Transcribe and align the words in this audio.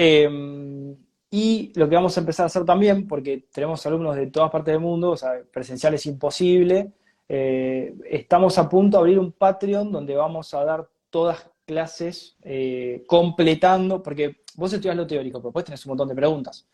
Em, 0.00 0.96
y 1.30 1.72
lo 1.74 1.88
que 1.88 1.96
vamos 1.96 2.16
a 2.16 2.20
empezar 2.20 2.44
a 2.44 2.46
hacer 2.46 2.64
también, 2.64 3.06
porque 3.08 3.48
tenemos 3.52 3.84
alumnos 3.84 4.16
de 4.16 4.28
todas 4.28 4.50
partes 4.50 4.72
del 4.72 4.80
mundo, 4.80 5.10
o 5.10 5.16
sea, 5.16 5.32
presencial 5.52 5.92
es 5.94 6.06
imposible, 6.06 6.92
eh, 7.28 7.94
estamos 8.08 8.56
a 8.58 8.68
punto 8.68 8.96
de 8.96 9.00
abrir 9.00 9.18
un 9.18 9.32
Patreon 9.32 9.92
donde 9.92 10.14
vamos 10.14 10.54
a 10.54 10.64
dar 10.64 10.88
todas 11.10 11.50
clases 11.66 12.36
eh, 12.42 13.04
completando, 13.06 14.02
porque 14.02 14.36
vos 14.54 14.72
estudias 14.72 14.96
lo 14.96 15.06
teórico, 15.06 15.40
pero 15.40 15.50
después 15.50 15.64
tenés 15.66 15.84
un 15.84 15.90
montón 15.90 16.08
de 16.08 16.14
preguntas. 16.14 16.66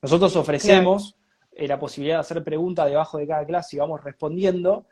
Nosotros 0.00 0.34
ofrecemos 0.36 1.16
eh, 1.52 1.68
la 1.68 1.78
posibilidad 1.78 2.16
de 2.16 2.20
hacer 2.20 2.42
preguntas 2.42 2.88
debajo 2.88 3.18
de 3.18 3.26
cada 3.26 3.44
clase 3.44 3.76
y 3.76 3.80
vamos 3.80 4.02
respondiendo, 4.02 4.86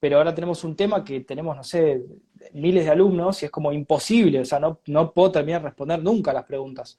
pero 0.00 0.16
ahora 0.16 0.34
tenemos 0.34 0.64
un 0.64 0.74
tema 0.74 1.04
que 1.04 1.20
tenemos, 1.20 1.56
no 1.56 1.62
sé, 1.62 2.02
miles 2.54 2.86
de 2.86 2.90
alumnos 2.90 3.42
y 3.42 3.46
es 3.46 3.50
como 3.50 3.72
imposible, 3.72 4.40
o 4.40 4.44
sea, 4.44 4.58
no, 4.58 4.80
no 4.86 5.12
puedo 5.12 5.32
terminar 5.32 5.60
de 5.60 5.68
responder 5.68 6.02
nunca 6.02 6.32
las 6.32 6.44
preguntas. 6.44 6.96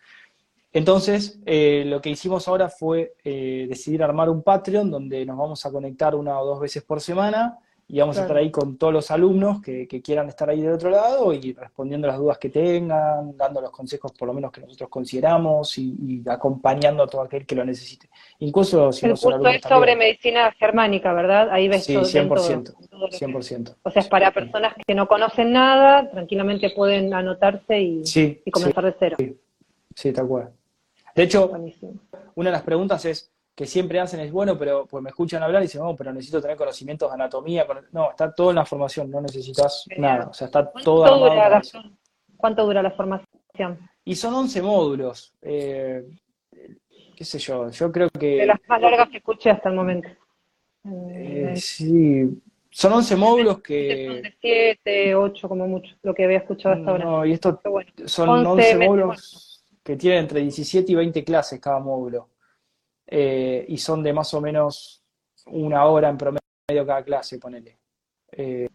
Entonces, 0.74 1.40
eh, 1.46 1.84
lo 1.86 2.02
que 2.02 2.10
hicimos 2.10 2.48
ahora 2.48 2.68
fue 2.68 3.14
eh, 3.24 3.68
decidir 3.70 4.02
armar 4.02 4.28
un 4.30 4.42
Patreon 4.42 4.90
donde 4.90 5.24
nos 5.24 5.38
vamos 5.38 5.64
a 5.68 5.72
conectar 5.72 6.16
una 6.16 6.40
o 6.40 6.46
dos 6.46 6.60
veces 6.60 6.82
por 6.84 7.00
semana 7.00 7.60
y 7.88 8.00
vamos 8.00 8.18
a 8.18 8.22
estar 8.22 8.38
ahí 8.38 8.50
con 8.50 8.78
todos 8.78 8.92
los 8.92 9.12
alumnos 9.12 9.62
que, 9.62 9.88
quieran 10.04 10.28
estar 10.28 10.50
ahí 10.50 10.62
del 10.62 10.72
otro 10.72 10.90
lado 10.90 11.32
y 11.32 11.54
respondiendo 11.54 12.08
las 12.08 12.18
dudas 12.18 12.40
que 12.40 12.50
tengan, 12.50 13.38
dando 13.38 13.62
los 13.62 13.70
consejos 13.70 14.14
por 14.14 14.28
lo 14.28 14.34
menos 14.34 14.52
que 14.52 14.62
nosotros 14.62 14.90
consideramos 14.90 15.78
y, 15.78 16.24
acompañando 16.28 17.04
a 17.04 17.08
todo 17.08 17.22
aquel 17.22 17.46
que 17.46 17.54
lo 17.54 17.64
necesite. 17.64 18.10
Incluso 18.40 18.92
si 18.92 19.06
El 19.06 19.12
curso 19.12 19.48
es 19.48 19.62
sobre 19.62 19.96
medicina 19.96 20.52
germánica, 20.54 21.14
¿verdad? 21.14 21.52
Ahí 21.52 21.68
ves 21.68 21.84
sí, 21.84 21.96
100%, 21.96 22.74
100%. 23.12 23.76
O 23.84 23.92
sea, 23.92 24.02
es 24.02 24.08
para 24.08 24.32
personas 24.32 24.74
que 24.88 24.96
no 24.96 25.08
conocen 25.08 25.52
nada, 25.52 26.10
tranquilamente 26.10 26.72
pueden 26.72 27.14
anotarse 27.14 27.80
y, 27.80 28.02
y 28.44 28.50
comenzar 28.50 28.86
de 28.86 28.96
cero. 28.98 29.18
Sí, 29.20 29.38
sí, 29.94 30.12
tal 30.12 30.28
cual. 30.28 30.52
De 31.16 31.24
hecho, 31.24 31.52
una 32.36 32.50
de 32.50 32.54
las 32.54 32.64
preguntas 32.64 33.06
es 33.06 33.32
que 33.56 33.66
siempre 33.68 34.00
hacen 34.00 34.20
es, 34.20 34.32
bueno, 34.32 34.58
pero 34.58 34.86
pues 34.88 35.04
me 35.04 35.10
escuchan 35.10 35.44
hablar 35.44 35.62
y 35.62 35.66
dicen, 35.66 35.82
no, 35.82 35.96
pero 35.96 36.12
necesito 36.12 36.42
tener 36.42 36.58
conocimientos 36.58 37.10
de 37.10 37.14
anatomía. 37.14 37.68
No, 37.92 38.10
está 38.10 38.34
todo 38.34 38.50
en 38.50 38.56
la 38.56 38.66
formación, 38.66 39.12
no 39.12 39.22
necesitas 39.22 39.86
nada. 39.98 40.28
O 40.28 40.34
sea, 40.34 40.48
está 40.48 40.72
todo 40.72 41.20
dura 41.20 41.62
¿Cuánto 42.38 42.66
dura 42.66 42.82
la 42.82 42.92
formación? 42.92 43.90
Y 44.04 44.16
son 44.16 44.34
11 44.34 44.62
módulos. 44.64 45.34
Eh, 45.42 46.04
qué 47.16 47.24
sé 47.24 47.38
yo, 47.38 47.70
yo 47.70 47.92
creo 47.92 48.10
que... 48.10 48.38
De 48.38 48.46
las 48.48 48.60
más 48.68 48.82
largas 48.82 49.10
que 49.10 49.18
escuché 49.18 49.52
hasta 49.52 49.70
el 49.70 49.76
momento. 49.76 50.10
Eh, 50.86 51.54
sí, 51.56 52.42
son 52.72 52.94
11 52.94 53.16
módulos 53.16 53.62
que... 53.62 54.22
Son 54.24 54.34
7, 54.42 55.16
8 55.16 55.48
como 55.48 55.68
mucho, 55.68 55.96
lo 56.02 56.14
que 56.14 56.26
había 56.26 56.40
escuchado 56.40 56.76
hasta 56.76 56.90
ahora. 56.90 57.06
No, 57.06 57.26
y 57.26 57.34
esto 57.34 57.62
son 58.06 58.46
11 58.46 58.78
módulos 58.78 59.53
que 59.84 59.96
tienen 59.98 60.22
entre 60.22 60.40
17 60.42 60.92
y 60.92 60.96
20 60.96 61.24
clases 61.24 61.60
cada 61.60 61.80
módulo. 61.80 62.30
Eh, 63.06 63.66
y 63.68 63.78
son 63.78 64.02
de 64.02 64.14
más 64.14 64.34
o 64.34 64.42
menos 64.42 65.04
una 65.48 65.86
hora 65.86 66.10
en 66.10 66.18
promedio 66.18 66.86
cada 66.86 67.04
clase, 67.04 67.38
ponele. 67.38 67.78
Eh, 68.32 68.68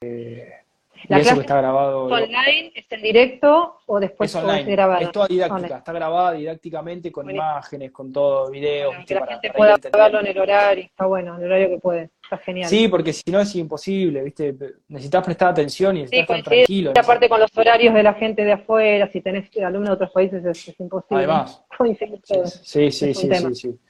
eh, 0.00 0.61
¿La 1.08 1.20
clase 1.20 1.40
está 1.40 1.56
grabado. 1.58 2.04
online? 2.04 2.72
¿Es 2.74 2.90
en 2.90 3.02
directo 3.02 3.78
o 3.86 4.00
después 4.00 4.30
es 4.30 4.36
online, 4.42 4.70
grabado? 4.70 5.00
Es 5.00 5.12
toda 5.12 5.26
didáctica, 5.26 5.78
está 5.78 5.92
grabada 5.92 6.32
didácticamente 6.32 7.10
con 7.10 7.30
imágenes, 7.30 7.90
con 7.90 8.12
todo, 8.12 8.50
videos. 8.50 8.94
que 9.06 9.14
la 9.14 9.26
gente 9.26 9.50
pueda 9.52 9.76
verlo 9.92 10.20
en 10.20 10.26
el 10.26 10.38
horario, 10.38 10.84
está 10.84 11.06
bueno, 11.06 11.36
en 11.36 11.40
el 11.40 11.46
horario 11.46 11.68
que 11.70 11.78
puede, 11.78 12.10
está 12.22 12.38
genial. 12.38 12.68
Sí, 12.68 12.88
porque 12.88 13.12
si 13.12 13.30
no 13.30 13.40
es 13.40 13.54
imposible, 13.56 14.22
¿viste? 14.22 14.54
Necesitas 14.88 15.24
prestar 15.24 15.48
atención 15.48 15.96
y 15.96 16.02
necesitas 16.02 16.38
estar 16.38 16.52
tranquilo. 16.52 16.92
Y 16.94 16.98
aparte 16.98 17.28
con 17.28 17.40
los 17.40 17.50
horarios 17.56 17.94
de 17.94 18.02
la 18.02 18.14
gente 18.14 18.44
de 18.44 18.52
afuera, 18.52 19.08
si 19.10 19.20
tenés 19.20 19.50
alumnos 19.56 19.90
de 19.90 19.94
otros 19.94 20.10
países 20.10 20.44
es, 20.44 20.80
imposible. 20.80 21.24
Además. 21.24 21.64
sí, 22.62 22.90
sí, 22.90 23.14
sí, 23.14 23.28
sí, 23.28 23.54
sí, 23.54 23.80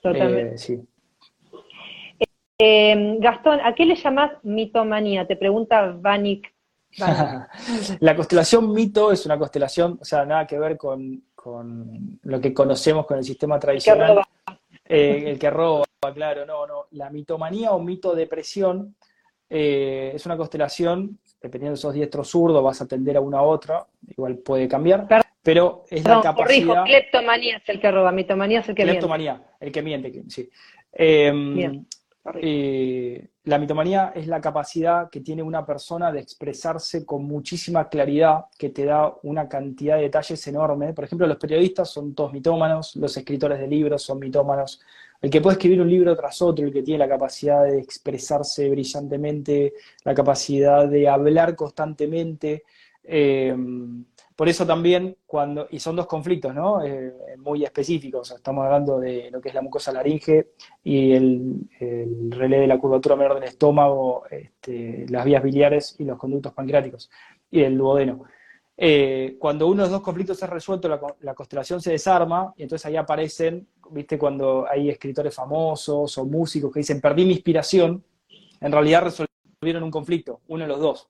Totalmente. 0.00 0.54
Eh, 0.54 0.58
sí. 0.58 0.80
Eh, 2.62 3.16
Gastón, 3.20 3.58
¿a 3.64 3.74
qué 3.74 3.86
le 3.86 3.94
llamas 3.94 4.32
mitomanía? 4.42 5.26
Te 5.26 5.34
pregunta 5.34 5.96
Vanik 5.98 6.52
la 8.00 8.16
constelación 8.16 8.72
mito 8.72 9.12
es 9.12 9.24
una 9.26 9.38
constelación, 9.38 9.98
o 10.00 10.04
sea, 10.04 10.24
nada 10.24 10.46
que 10.46 10.58
ver 10.58 10.76
con, 10.76 11.22
lo 12.22 12.40
que 12.40 12.52
conocemos 12.52 13.06
con 13.06 13.18
el 13.18 13.24
sistema 13.24 13.58
tradicional. 13.58 14.20
Eh, 14.84 15.24
el 15.26 15.38
que 15.38 15.50
roba, 15.50 15.84
claro, 16.14 16.44
no, 16.44 16.66
no. 16.66 16.86
La 16.92 17.10
mitomanía 17.10 17.70
o 17.72 17.78
mito 17.78 18.14
depresión 18.14 18.96
eh, 19.48 20.12
es 20.14 20.26
una 20.26 20.36
constelación, 20.36 21.18
dependiendo 21.40 21.76
de 21.76 21.80
sos 21.80 21.94
diestro 21.94 22.24
zurdo, 22.24 22.62
vas 22.62 22.80
a 22.80 22.84
atender 22.84 23.16
a 23.16 23.20
una 23.20 23.40
u 23.42 23.46
otra, 23.46 23.86
igual 24.08 24.38
puede 24.38 24.66
cambiar, 24.66 25.06
pero 25.42 25.84
es 25.88 26.04
la 26.04 26.20
capacidad... 26.20 26.66
Corrijo, 26.66 26.84
cleptomanía 26.84 27.56
es 27.58 27.68
el 27.68 27.80
que 27.80 27.90
roba, 27.90 28.12
mitomanía 28.12 28.60
es 28.60 28.68
el 28.68 28.74
que 28.74 28.82
cleptomanía, 28.82 29.42
el 29.60 29.70
que 29.70 29.82
miente, 29.82 30.24
sí. 30.28 30.50
Eh, 30.92 31.32
eh, 32.34 33.28
la 33.44 33.58
mitomanía 33.58 34.12
es 34.14 34.26
la 34.26 34.40
capacidad 34.40 35.08
que 35.08 35.20
tiene 35.20 35.42
una 35.42 35.64
persona 35.64 36.12
de 36.12 36.20
expresarse 36.20 37.06
con 37.06 37.24
muchísima 37.24 37.88
claridad, 37.88 38.46
que 38.58 38.68
te 38.68 38.84
da 38.84 39.14
una 39.22 39.48
cantidad 39.48 39.96
de 39.96 40.02
detalles 40.02 40.46
enorme. 40.46 40.92
Por 40.92 41.04
ejemplo, 41.04 41.26
los 41.26 41.38
periodistas 41.38 41.88
son 41.88 42.14
todos 42.14 42.32
mitómanos, 42.34 42.96
los 42.96 43.16
escritores 43.16 43.58
de 43.58 43.66
libros 43.66 44.02
son 44.02 44.18
mitómanos. 44.18 44.80
El 45.22 45.30
que 45.30 45.40
puede 45.40 45.54
escribir 45.54 45.80
un 45.80 45.88
libro 45.88 46.14
tras 46.16 46.42
otro, 46.42 46.66
el 46.66 46.72
que 46.72 46.82
tiene 46.82 46.98
la 46.98 47.08
capacidad 47.08 47.64
de 47.64 47.78
expresarse 47.78 48.68
brillantemente, 48.68 49.72
la 50.04 50.14
capacidad 50.14 50.86
de 50.86 51.08
hablar 51.08 51.56
constantemente, 51.56 52.64
eh, 53.04 53.56
por 54.40 54.48
eso 54.48 54.66
también, 54.66 55.18
cuando, 55.26 55.68
y 55.70 55.78
son 55.80 55.96
dos 55.96 56.06
conflictos, 56.06 56.54
¿no? 56.54 56.82
Eh, 56.82 57.12
muy 57.36 57.62
específicos, 57.62 58.30
estamos 58.30 58.64
hablando 58.64 58.98
de 58.98 59.30
lo 59.30 59.38
que 59.38 59.50
es 59.50 59.54
la 59.54 59.60
mucosa 59.60 59.92
laringe 59.92 60.52
y 60.82 61.12
el, 61.12 61.68
el 61.78 62.30
relé 62.30 62.60
de 62.60 62.66
la 62.66 62.78
curvatura 62.78 63.16
menor 63.16 63.34
del 63.34 63.50
estómago, 63.50 64.24
este, 64.30 65.04
las 65.10 65.26
vías 65.26 65.42
biliares 65.42 65.94
y 65.98 66.04
los 66.04 66.16
conductos 66.16 66.54
pancreáticos, 66.54 67.10
y 67.50 67.60
el 67.60 67.76
duodeno. 67.76 68.24
Eh, 68.78 69.36
cuando 69.38 69.66
uno 69.66 69.82
de 69.82 69.90
los 69.90 69.90
dos 69.90 70.00
conflictos 70.00 70.42
es 70.42 70.48
resuelto, 70.48 70.88
la, 70.88 71.34
constelación 71.34 71.82
se 71.82 71.90
desarma, 71.90 72.54
y 72.56 72.62
entonces 72.62 72.86
ahí 72.86 72.96
aparecen, 72.96 73.68
viste, 73.90 74.16
cuando 74.16 74.66
hay 74.66 74.88
escritores 74.88 75.34
famosos 75.34 76.16
o 76.16 76.24
músicos 76.24 76.72
que 76.72 76.80
dicen, 76.80 76.98
perdí 76.98 77.26
mi 77.26 77.32
inspiración, 77.32 78.02
en 78.58 78.72
realidad 78.72 79.02
resolvieron 79.60 79.82
un 79.82 79.90
conflicto, 79.90 80.40
uno 80.48 80.64
de 80.64 80.68
los 80.68 80.80
dos. 80.80 81.08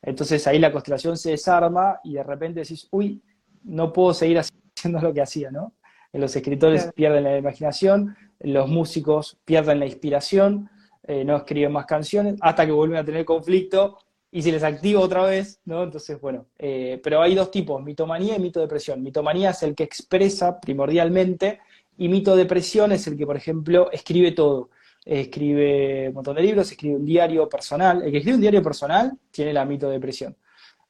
Entonces 0.00 0.46
ahí 0.46 0.60
la 0.60 0.70
constelación 0.70 1.16
se 1.16 1.30
desarma 1.30 1.98
y 2.04 2.14
de 2.14 2.22
repente 2.22 2.60
decís, 2.60 2.86
uy, 2.92 3.20
no 3.64 3.92
puedo 3.92 4.14
seguir 4.14 4.38
haciendo 4.76 5.00
lo 5.00 5.12
que 5.12 5.20
hacía, 5.20 5.50
¿no? 5.50 5.74
Los 6.12 6.36
escritores 6.36 6.92
pierden 6.94 7.24
la 7.24 7.36
imaginación, 7.36 8.16
los 8.38 8.68
músicos 8.68 9.36
pierden 9.44 9.80
la 9.80 9.86
inspiración, 9.86 10.70
eh, 11.02 11.24
no 11.24 11.36
escriben 11.38 11.72
más 11.72 11.86
canciones, 11.86 12.36
hasta 12.40 12.64
que 12.64 12.70
vuelven 12.70 12.98
a 12.98 13.04
tener 13.04 13.24
conflicto 13.24 13.98
y 14.30 14.40
se 14.42 14.52
les 14.52 14.62
activa 14.62 15.00
otra 15.00 15.24
vez, 15.24 15.60
¿no? 15.64 15.82
Entonces, 15.82 16.20
bueno, 16.20 16.46
eh, 16.56 17.00
pero 17.02 17.20
hay 17.20 17.34
dos 17.34 17.50
tipos, 17.50 17.82
mitomanía 17.82 18.36
y 18.36 18.38
mito 18.38 18.60
depresión. 18.60 19.02
Mitomanía 19.02 19.50
es 19.50 19.64
el 19.64 19.74
que 19.74 19.82
expresa 19.82 20.60
primordialmente 20.60 21.58
y 21.98 22.08
mito 22.08 22.36
depresión 22.36 22.92
es 22.92 23.04
el 23.08 23.16
que, 23.16 23.26
por 23.26 23.36
ejemplo, 23.36 23.90
escribe 23.90 24.30
todo 24.30 24.70
escribe 25.04 26.08
un 26.08 26.14
montón 26.14 26.36
de 26.36 26.42
libros, 26.42 26.70
escribe 26.70 26.96
un 26.96 27.04
diario 27.04 27.48
personal. 27.48 28.02
El 28.02 28.10
que 28.10 28.18
escribe 28.18 28.36
un 28.36 28.40
diario 28.40 28.62
personal 28.62 29.12
tiene 29.30 29.52
la 29.52 29.64
mito 29.64 29.88
depresión. 29.90 30.36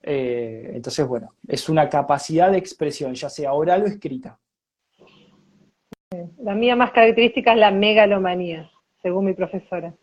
Eh, 0.02 0.72
entonces, 0.74 1.06
bueno, 1.06 1.34
es 1.48 1.68
una 1.68 1.88
capacidad 1.88 2.50
de 2.50 2.58
expresión, 2.58 3.14
ya 3.14 3.28
sea 3.28 3.52
oral 3.52 3.82
o 3.82 3.86
escrita. 3.86 4.38
La 6.38 6.54
mía 6.54 6.76
más 6.76 6.92
característica 6.92 7.52
es 7.52 7.58
la 7.58 7.70
megalomanía, 7.70 8.70
según 9.02 9.24
mi 9.24 9.32
profesora, 9.32 9.94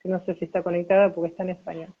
que 0.00 0.08
no 0.08 0.24
sé 0.24 0.34
si 0.34 0.46
está 0.46 0.62
conectada 0.62 1.14
porque 1.14 1.30
está 1.30 1.44
en 1.44 1.50
español. 1.50 1.94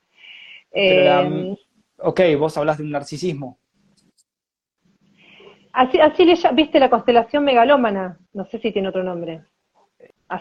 Eh, 0.72 1.54
ok, 1.98 2.20
vos 2.38 2.56
hablas 2.56 2.78
de 2.78 2.84
un 2.84 2.90
narcisismo. 2.90 3.58
Así, 5.72 6.00
así 6.00 6.24
le, 6.24 6.34
viste 6.54 6.80
la 6.80 6.90
constelación 6.90 7.44
megalómana, 7.44 8.18
no 8.32 8.44
sé 8.46 8.58
si 8.58 8.72
tiene 8.72 8.88
otro 8.88 9.04
nombre 9.04 9.44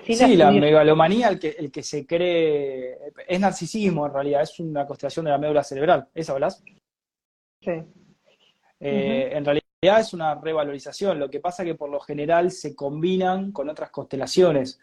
sí, 0.06 0.36
la, 0.36 0.52
megalomanía, 0.52 1.30
el 1.30 1.40
que, 1.40 1.50
el 1.50 1.72
que 1.72 1.84
se 1.84 2.06
cree, 2.06 2.98
es 3.28 3.40
narcisismo 3.40 4.06
en 4.06 4.14
realidad, 4.14 4.42
es 4.44 4.60
una 4.60 4.86
constelación 4.86 5.26
de 5.26 5.32
la 5.32 5.38
médula 5.38 5.64
cerebral, 5.64 6.08
¿eso 6.14 6.34
hablas? 6.34 6.64
Sí. 7.62 7.72
Eh, 8.80 9.30
en 9.34 9.44
realidad 9.44 10.00
es 10.00 10.14
una 10.14 10.36
revalorización, 10.36 11.20
lo 11.20 11.30
que 11.30 11.40
pasa 11.40 11.64
que 11.64 11.76
por 11.76 11.90
lo 11.90 12.00
general 12.00 12.52
se 12.52 12.76
combinan 12.76 13.52
con 13.52 13.70
otras 13.70 13.90
constelaciones. 13.90 14.80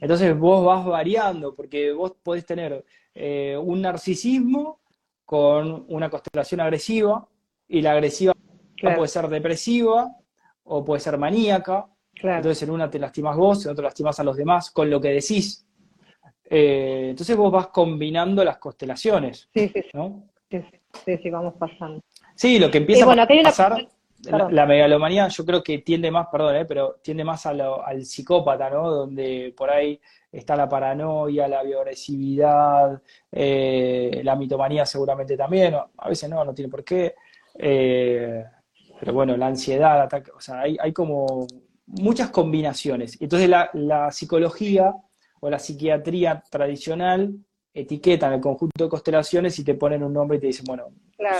Entonces 0.00 0.36
vos 0.36 0.64
vas 0.64 0.84
variando, 0.84 1.54
porque 1.54 1.92
vos 1.92 2.16
podés 2.22 2.44
tener 2.44 2.84
eh, 3.14 3.56
un 3.56 3.82
narcisismo 3.82 4.80
con 5.24 5.84
una 5.88 6.10
constelación 6.10 6.60
agresiva, 6.60 7.28
y 7.68 7.82
la 7.82 7.92
agresiva 7.92 8.34
puede 8.80 9.08
ser 9.08 9.28
depresiva, 9.28 10.16
o 10.64 10.84
puede 10.84 11.00
ser 11.00 11.18
maníaca, 11.18 11.86
entonces 12.22 12.62
en 12.62 12.70
una 12.70 12.90
te 12.90 12.98
lastimas 12.98 13.36
vos, 13.36 13.64
en 13.66 13.72
otra 13.72 13.84
lastimas 13.84 14.18
a 14.20 14.24
los 14.24 14.36
demás 14.36 14.70
con 14.70 14.90
lo 14.90 15.00
que 15.00 15.08
decís. 15.08 15.66
Eh, 16.50 17.08
entonces 17.10 17.36
vos 17.36 17.52
vas 17.52 17.68
combinando 17.68 18.42
las 18.44 18.58
constelaciones. 18.58 19.48
Sí, 19.54 19.68
sí, 19.68 19.82
sí. 19.82 20.62
Sí, 21.04 21.18
sí, 21.22 21.30
vamos 21.30 21.54
pasando. 21.58 22.00
Sí, 22.34 22.58
lo 22.58 22.70
que 22.70 22.78
empieza 22.78 23.10
a 23.10 23.26
pasar 23.42 23.86
la, 24.24 24.66
megalomanía 24.66 25.28
yo 25.28 25.44
creo 25.44 25.62
que 25.62 25.78
tiende 25.78 26.10
más, 26.10 26.26
perdón, 26.30 26.56
eh, 26.56 26.64
pero 26.64 26.96
tiende 27.02 27.24
más 27.24 27.46
al 27.46 28.04
psicópata, 28.04 28.68
¿no? 28.68 28.90
Donde 28.90 29.54
por 29.56 29.70
ahí 29.70 30.00
está 30.30 30.56
la 30.56 30.68
paranoia, 30.68 31.46
la 31.46 31.62
bioagresividad, 31.62 33.00
eh, 33.30 34.20
la 34.24 34.34
mitomanía 34.34 34.84
seguramente 34.84 35.36
también, 35.36 35.74
a 35.74 36.08
veces 36.08 36.28
no, 36.28 36.44
no 36.44 36.52
tiene 36.52 36.70
por 36.70 36.84
qué. 36.84 37.14
Eh, 37.56 38.44
pero 38.98 39.12
bueno, 39.12 39.36
la 39.36 39.46
ansiedad, 39.46 40.02
ataque, 40.02 40.32
o 40.32 40.40
sea, 40.40 40.60
hay, 40.60 40.76
hay 40.80 40.92
como 40.92 41.46
muchas 41.88 42.30
combinaciones. 42.30 43.20
Entonces 43.20 43.48
la, 43.48 43.70
la, 43.72 44.10
psicología 44.12 44.94
o 45.40 45.50
la 45.50 45.58
psiquiatría 45.58 46.42
tradicional 46.50 47.34
etiquetan 47.72 48.32
el 48.32 48.40
conjunto 48.40 48.84
de 48.84 48.90
constelaciones 48.90 49.58
y 49.58 49.64
te 49.64 49.74
ponen 49.74 50.02
un 50.02 50.12
nombre 50.12 50.38
y 50.38 50.40
te 50.40 50.46
dicen, 50.48 50.64
bueno, 50.66 50.88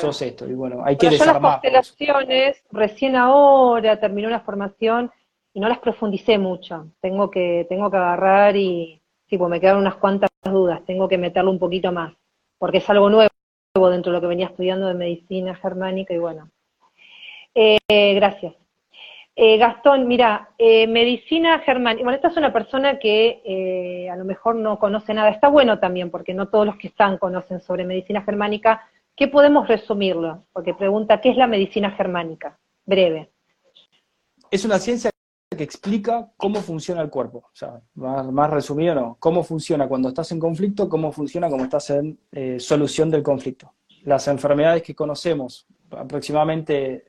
sos 0.01 0.23
esto. 0.23 0.49
Y 0.49 0.55
bueno, 0.55 0.83
hay 0.85 0.97
que 0.97 1.11
desarmar. 1.11 1.61
Yo 1.63 1.71
las 1.71 1.91
constelaciones, 1.93 2.65
recién 2.71 3.17
ahora 3.17 3.99
terminé 4.01 4.29
una 4.29 4.41
formación 4.41 5.11
y 5.53 5.61
no 5.61 5.69
las 5.69 5.79
profundicé 5.79 6.39
mucho. 6.39 6.89
Tengo 7.01 7.31
que, 7.31 7.67
tengo 7.69 7.91
que 7.91 7.97
agarrar 7.97 8.57
y, 8.57 9.01
tipo, 9.27 9.49
me 9.49 9.61
quedaron 9.61 9.83
unas 9.83 9.97
cuantas 9.97 10.31
dudas, 10.45 10.85
tengo 10.87 11.09
que 11.09 11.19
meterlo 11.19 11.51
un 11.51 11.59
poquito 11.59 11.93
más, 11.93 12.15
porque 12.59 12.79
es 12.79 12.89
algo 12.91 13.11
nuevo 13.11 13.31
dentro 13.91 14.13
de 14.13 14.17
lo 14.17 14.21
que 14.21 14.27
venía 14.27 14.47
estudiando 14.47 14.87
de 14.87 14.95
medicina 14.95 15.55
germánica 15.55 16.15
y 16.15 16.19
bueno. 16.19 16.51
Eh, 17.55 18.15
gracias. 18.15 18.55
Eh, 19.41 19.57
Gastón, 19.57 20.09
mira, 20.09 20.51
eh, 20.59 20.89
medicina 20.89 21.61
germánica, 21.61 22.03
bueno, 22.03 22.17
esta 22.17 22.27
es 22.27 22.37
una 22.37 22.53
persona 22.53 22.99
que 22.99 23.41
eh, 23.45 24.11
a 24.11 24.17
lo 24.17 24.25
mejor 24.25 24.57
no 24.57 24.81
conoce 24.81 25.15
nada, 25.15 25.31
está 25.31 25.47
bueno 25.47 25.79
también, 25.79 26.11
porque 26.11 26.35
no 26.35 26.49
todos 26.49 26.67
los 26.67 26.77
que 26.77 26.89
están 26.89 27.19
conocen 27.19 27.61
sobre 27.61 27.85
medicina 27.85 28.23
germánica. 28.23 28.83
¿Qué 29.15 29.29
podemos 29.29 29.69
resumirlo? 29.69 30.43
Porque 30.53 30.75
pregunta, 30.75 31.21
¿qué 31.21 31.31
es 31.31 31.37
la 31.37 31.47
medicina 31.47 31.93
germánica? 31.93 32.59
Breve. 32.85 33.31
Es 34.51 34.65
una 34.65 34.81
ciencia 34.81 35.13
que 35.57 35.63
explica 35.63 36.33
cómo 36.37 36.59
funciona 36.59 37.01
el 37.01 37.09
cuerpo. 37.09 37.39
O 37.39 37.55
sea, 37.55 37.81
más, 37.95 38.51
resumido 38.51 38.97
no. 38.97 39.17
Cómo 39.21 39.45
funciona 39.45 39.87
cuando 39.87 40.09
estás 40.09 40.33
en 40.33 40.41
conflicto, 40.41 40.89
cómo 40.89 41.13
funciona 41.13 41.47
cuando 41.47 41.67
estás 41.67 41.91
en 41.91 42.19
solución 42.59 43.09
del 43.09 43.23
conflicto. 43.23 43.73
Las 44.03 44.27
enfermedades 44.27 44.83
que 44.83 44.97
conocemos, 44.97 45.65
aproximadamente 45.93 47.08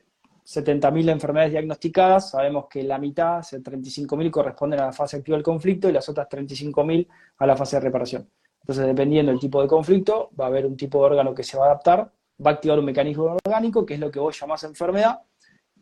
70.000 0.49 1.11
enfermedades 1.11 1.51
diagnosticadas, 1.51 2.31
sabemos 2.31 2.65
que 2.67 2.81
la 2.81 2.97
mitad, 2.97 3.39
35.000, 3.39 4.31
corresponden 4.31 4.79
a 4.79 4.87
la 4.87 4.91
fase 4.91 5.17
activa 5.17 5.37
del 5.37 5.43
conflicto 5.43 5.87
y 5.87 5.91
las 5.91 6.09
otras 6.09 6.27
35.000 6.27 7.07
a 7.37 7.45
la 7.45 7.55
fase 7.55 7.75
de 7.75 7.81
reparación. 7.81 8.27
Entonces, 8.61 8.87
dependiendo 8.87 9.31
del 9.31 9.39
tipo 9.39 9.61
de 9.61 9.67
conflicto, 9.67 10.31
va 10.39 10.45
a 10.45 10.47
haber 10.47 10.65
un 10.65 10.75
tipo 10.75 10.99
de 10.99 11.05
órgano 11.05 11.35
que 11.35 11.43
se 11.43 11.55
va 11.55 11.65
a 11.65 11.67
adaptar, 11.67 12.11
va 12.43 12.51
a 12.51 12.53
activar 12.55 12.79
un 12.79 12.85
mecanismo 12.85 13.37
orgánico, 13.45 13.85
que 13.85 13.93
es 13.93 13.99
lo 13.99 14.09
que 14.09 14.19
vos 14.19 14.39
llamás 14.39 14.63
enfermedad, 14.63 15.21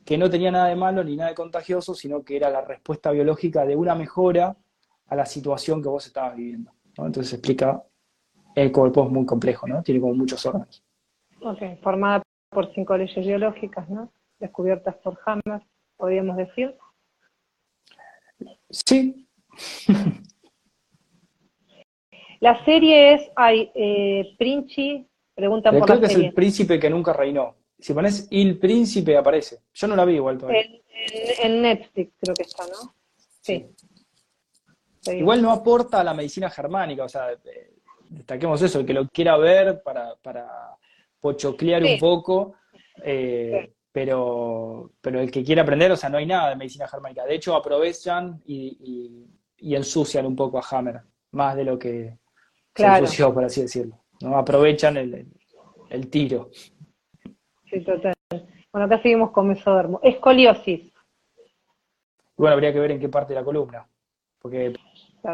que 0.04 0.18
no 0.18 0.30
tenía 0.30 0.52
nada 0.52 0.68
de 0.68 0.76
malo 0.76 1.02
ni 1.02 1.16
nada 1.16 1.30
de 1.30 1.36
contagioso, 1.36 1.94
sino 1.94 2.24
que 2.24 2.36
era 2.36 2.50
la 2.50 2.62
respuesta 2.62 3.12
biológica 3.12 3.66
de 3.66 3.78
una 3.78 3.96
mejora 3.96 4.58
a 5.08 5.16
la 5.16 5.26
situación 5.26 5.82
que 5.82 5.88
vos 5.88 6.06
estabas 6.08 6.36
viviendo. 6.36 6.74
Entonces 6.98 7.32
explica, 7.32 7.82
el 8.54 8.74
cuerpo 8.74 9.06
es 9.06 9.12
muy 9.12 9.26
complejo, 9.26 9.66
¿no? 9.66 9.82
Tiene 9.82 10.02
como 10.02 10.14
muchos 10.14 10.46
órganos. 10.46 10.84
Ok, 11.42 11.62
formada 11.82 12.22
por 12.50 12.74
cinco 12.74 12.98
leyes 12.98 13.26
biológicas, 13.26 13.90
¿no? 13.90 14.12
Descubiertas 14.40 14.96
por 14.98 15.18
Hammer, 15.26 15.62
podríamos 15.96 16.38
decir. 16.38 16.76
Sí. 18.70 19.28
la 22.40 22.64
serie 22.66 23.14
es, 23.14 23.32
hay, 23.36 23.72
eh, 23.74 24.36
Princi, 24.38 25.08
pregunta 25.34 25.72
por 25.72 25.86
creo 25.86 26.00
que 26.00 26.06
es 26.08 26.16
el 26.16 26.34
príncipe 26.34 26.80
que 26.80 26.90
nunca 26.90 27.14
reinó. 27.14 27.56
Si 27.80 27.94
pones 27.94 28.28
El 28.32 28.58
Príncipe 28.58 29.16
aparece. 29.16 29.60
Yo 29.74 29.88
no 29.88 29.96
la 29.96 30.04
vi 30.04 30.16
igual 30.16 30.38
todavía. 30.38 30.66
En, 31.44 31.62
Netflix 31.62 32.14
creo 32.20 32.34
que 32.34 32.44
está, 32.44 32.66
¿no? 32.66 32.96
Sí. 33.42 33.68
Igual 35.12 35.42
no 35.42 35.52
aporta 35.52 36.02
a 36.02 36.04
la 36.04 36.14
medicina 36.14 36.50
germánica, 36.50 37.04
o 37.04 37.10
sea, 37.10 37.32
eh, 37.32 37.76
destaquemos 38.10 38.62
eso, 38.62 38.80
el 38.80 38.86
que 38.86 38.94
lo 38.94 39.08
quiera 39.08 39.38
ver 39.38 39.82
para, 39.84 40.16
para 40.16 40.76
pochoclear 41.22 41.84
un 41.84 41.98
poco, 41.98 42.56
eh, 43.04 43.74
pero, 43.98 44.92
pero 45.02 45.20
el 45.20 45.32
que 45.32 45.44
quiere 45.44 45.60
aprender, 45.60 45.92
o 45.92 45.96
sea, 45.96 46.08
no 46.08 46.20
hay 46.20 46.28
nada 46.28 46.52
de 46.52 46.56
medicina 46.56 46.88
germánica. 46.88 47.26
De 47.26 47.34
hecho, 47.34 47.56
aprovechan 47.56 48.40
y, 48.46 49.26
ensucian 49.58 50.28
un 50.28 50.36
poco 50.36 50.60
a 50.60 50.66
Hammer, 50.70 51.02
más 51.32 51.56
de 51.56 51.64
lo 51.64 51.80
que 51.80 52.16
se 52.76 52.86
ensució, 52.86 53.34
por 53.34 53.46
así 53.46 53.62
decirlo. 53.62 53.98
¿no? 54.22 54.38
Aprovechan 54.38 54.98
el, 54.98 56.10
tiro. 56.12 56.52
Sí, 57.72 57.84
total. 57.84 58.14
Bueno, 58.72 58.86
acá 58.86 59.02
seguimos 59.02 59.32
con 59.32 59.48
mesodermo. 59.48 60.00
Escoliosis. 60.04 60.94
Bueno, 62.36 62.54
habría 62.54 62.72
que 62.72 62.80
ver 62.80 62.92
en 62.92 63.00
qué 63.00 63.10
parte 63.10 63.34
de 63.34 63.40
la 63.40 63.46
columna, 63.46 63.90
porque 64.38 64.74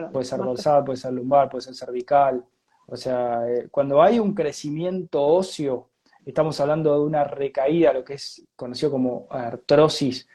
puede 0.10 0.24
ser 0.24 0.40
dorsal, 0.40 0.86
puede 0.86 0.96
ser 0.96 1.12
lumbar, 1.12 1.50
puede 1.50 1.64
ser 1.64 1.76
cervical. 1.76 2.46
O 2.88 2.96
sea, 2.96 3.46
eh, 3.46 3.68
cuando 3.70 4.02
hay 4.02 4.20
un 4.20 4.34
crecimiento 4.34 5.22
óseo 5.22 5.90
estamos 6.26 6.60
hablando 6.60 6.94
de 6.94 7.06
una 7.06 7.24
recaída, 7.24 7.94
lo 7.94 8.04
que 8.04 8.16
es 8.16 8.44
conocido 8.56 8.92
como 8.92 9.28
artrosis, 9.30 10.28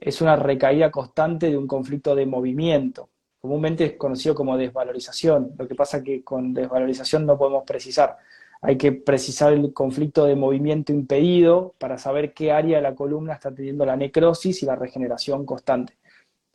es 0.00 0.20
una 0.20 0.36
recaída 0.36 0.90
constante 0.90 1.50
de 1.50 1.56
un 1.56 1.66
conflicto 1.66 2.14
de 2.14 2.26
movimiento. 2.26 3.10
Comúnmente 3.40 3.84
es 3.84 3.92
conocido 3.94 4.34
como 4.34 4.56
desvalorización. 4.56 5.54
Lo 5.58 5.66
que 5.66 5.74
pasa 5.74 6.02
que 6.02 6.22
con 6.22 6.52
desvalorización 6.52 7.26
no 7.26 7.38
podemos 7.38 7.64
precisar. 7.64 8.16
Hay 8.62 8.76
que 8.76 8.92
precisar 8.92 9.52
el 9.52 9.72
conflicto 9.72 10.26
de 10.26 10.36
movimiento 10.36 10.92
impedido 10.92 11.74
para 11.78 11.96
saber 11.96 12.34
qué 12.34 12.52
área 12.52 12.76
de 12.76 12.82
la 12.82 12.94
columna 12.94 13.34
está 13.34 13.54
teniendo 13.54 13.86
la 13.86 13.96
necrosis 13.96 14.62
y 14.62 14.66
la 14.66 14.76
regeneración 14.76 15.46
constante. 15.46 15.94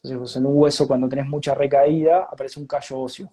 Entonces, 0.04 0.38
en 0.38 0.46
un 0.46 0.58
hueso, 0.58 0.88
cuando 0.88 1.10
tenés 1.10 1.26
mucha 1.26 1.56
recaída, 1.56 2.28
aparece 2.32 2.60
un 2.60 2.68
callo 2.68 3.00
óseo. 3.00 3.30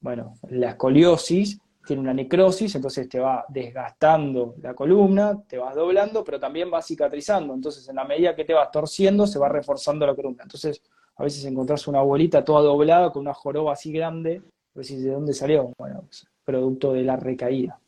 Bueno, 0.00 0.34
la 0.48 0.70
escoliosis 0.70 1.60
tiene 1.86 2.00
una 2.00 2.14
necrosis, 2.14 2.74
entonces 2.74 3.08
te 3.08 3.18
va 3.18 3.44
desgastando 3.48 4.54
la 4.62 4.74
columna, 4.74 5.42
te 5.46 5.58
vas 5.58 5.74
doblando, 5.74 6.22
pero 6.22 6.38
también 6.38 6.70
va 6.72 6.80
cicatrizando. 6.80 7.54
Entonces, 7.54 7.88
en 7.88 7.96
la 7.96 8.04
medida 8.04 8.34
que 8.34 8.44
te 8.44 8.54
vas 8.54 8.70
torciendo, 8.70 9.26
se 9.26 9.38
va 9.38 9.48
reforzando 9.48 10.06
la 10.06 10.14
columna. 10.14 10.44
Entonces, 10.44 10.82
a 11.16 11.24
veces 11.24 11.44
encontrás 11.44 11.86
una 11.88 12.00
bolita 12.00 12.44
toda 12.44 12.62
doblada 12.62 13.10
con 13.10 13.22
una 13.22 13.34
joroba 13.34 13.72
así 13.72 13.92
grande, 13.92 14.42
decís, 14.74 15.02
¿de 15.02 15.10
dónde 15.10 15.34
salió? 15.34 15.72
Bueno, 15.78 16.04
producto 16.44 16.92
de 16.92 17.02
la 17.02 17.16
recaída. 17.16 17.78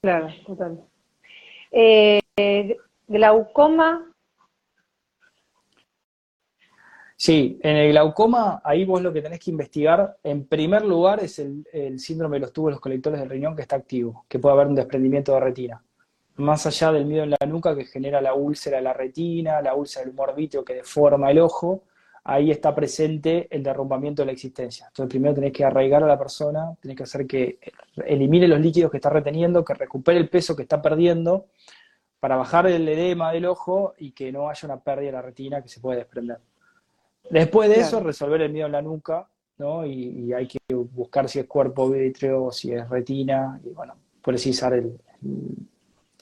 Claro, 0.00 0.28
total. 0.46 0.84
Eh, 1.70 2.20
glaucoma 3.08 4.11
Sí, 7.24 7.60
en 7.62 7.76
el 7.76 7.92
glaucoma, 7.92 8.60
ahí 8.64 8.84
vos 8.84 9.00
lo 9.00 9.12
que 9.12 9.22
tenés 9.22 9.38
que 9.38 9.52
investigar, 9.52 10.18
en 10.24 10.44
primer 10.44 10.84
lugar, 10.84 11.22
es 11.22 11.38
el, 11.38 11.64
síndrome 12.00 12.34
de 12.34 12.40
los 12.40 12.52
tubos 12.52 12.72
los 12.72 12.80
colectores 12.80 13.20
del 13.20 13.30
riñón 13.30 13.54
que 13.54 13.62
está 13.62 13.76
activo, 13.76 14.24
que 14.28 14.40
puede 14.40 14.54
haber 14.54 14.66
un 14.66 14.74
desprendimiento 14.74 15.32
de 15.32 15.38
retina. 15.38 15.84
Más 16.38 16.66
allá 16.66 16.90
del 16.90 17.06
miedo 17.06 17.22
en 17.22 17.30
la 17.30 17.46
nuca 17.46 17.76
que 17.76 17.84
genera 17.84 18.20
la 18.20 18.34
úlcera 18.34 18.78
de 18.78 18.82
la 18.82 18.92
retina, 18.92 19.62
la 19.62 19.76
úlcera 19.76 20.04
del 20.04 20.14
humor 20.14 20.34
vítreo 20.34 20.64
que 20.64 20.74
deforma 20.74 21.30
el 21.30 21.38
ojo, 21.38 21.84
ahí 22.24 22.50
está 22.50 22.74
presente 22.74 23.46
el 23.52 23.62
derrumbamiento 23.62 24.22
de 24.22 24.26
la 24.26 24.32
existencia. 24.32 24.86
Entonces, 24.88 25.08
primero 25.08 25.32
tenés 25.32 25.52
que 25.52 25.64
arraigar 25.64 26.02
a 26.02 26.08
la 26.08 26.18
persona, 26.18 26.74
tenés 26.80 26.96
que 26.96 27.04
hacer 27.04 27.24
que 27.24 27.60
elimine 28.04 28.48
los 28.48 28.58
líquidos 28.58 28.90
que 28.90 28.96
está 28.96 29.10
reteniendo, 29.10 29.64
que 29.64 29.74
recupere 29.74 30.18
el 30.18 30.28
peso 30.28 30.56
que 30.56 30.62
está 30.62 30.82
perdiendo, 30.82 31.46
para 32.18 32.34
bajar 32.34 32.66
el 32.66 32.88
edema 32.88 33.30
del 33.30 33.46
ojo 33.46 33.94
y 33.96 34.10
que 34.10 34.32
no 34.32 34.50
haya 34.50 34.66
una 34.66 34.80
pérdida 34.80 35.06
de 35.06 35.12
la 35.12 35.22
retina 35.22 35.62
que 35.62 35.68
se 35.68 35.78
puede 35.78 35.98
desprender. 35.98 36.40
Después 37.30 37.68
de 37.68 37.76
eso, 37.76 38.00
resolver 38.00 38.42
el 38.42 38.52
miedo 38.52 38.66
en 38.66 38.72
la 38.72 38.82
nuca, 38.82 39.28
¿no? 39.58 39.86
Y, 39.86 40.32
hay 40.32 40.46
que 40.46 40.58
buscar 40.74 41.28
si 41.28 41.38
es 41.38 41.46
cuerpo 41.46 41.90
vítreo, 41.90 42.50
si 42.50 42.72
es 42.72 42.88
retina, 42.88 43.60
y 43.64 43.70
bueno, 43.70 43.94
precisar 44.22 44.74
el, 44.74 44.98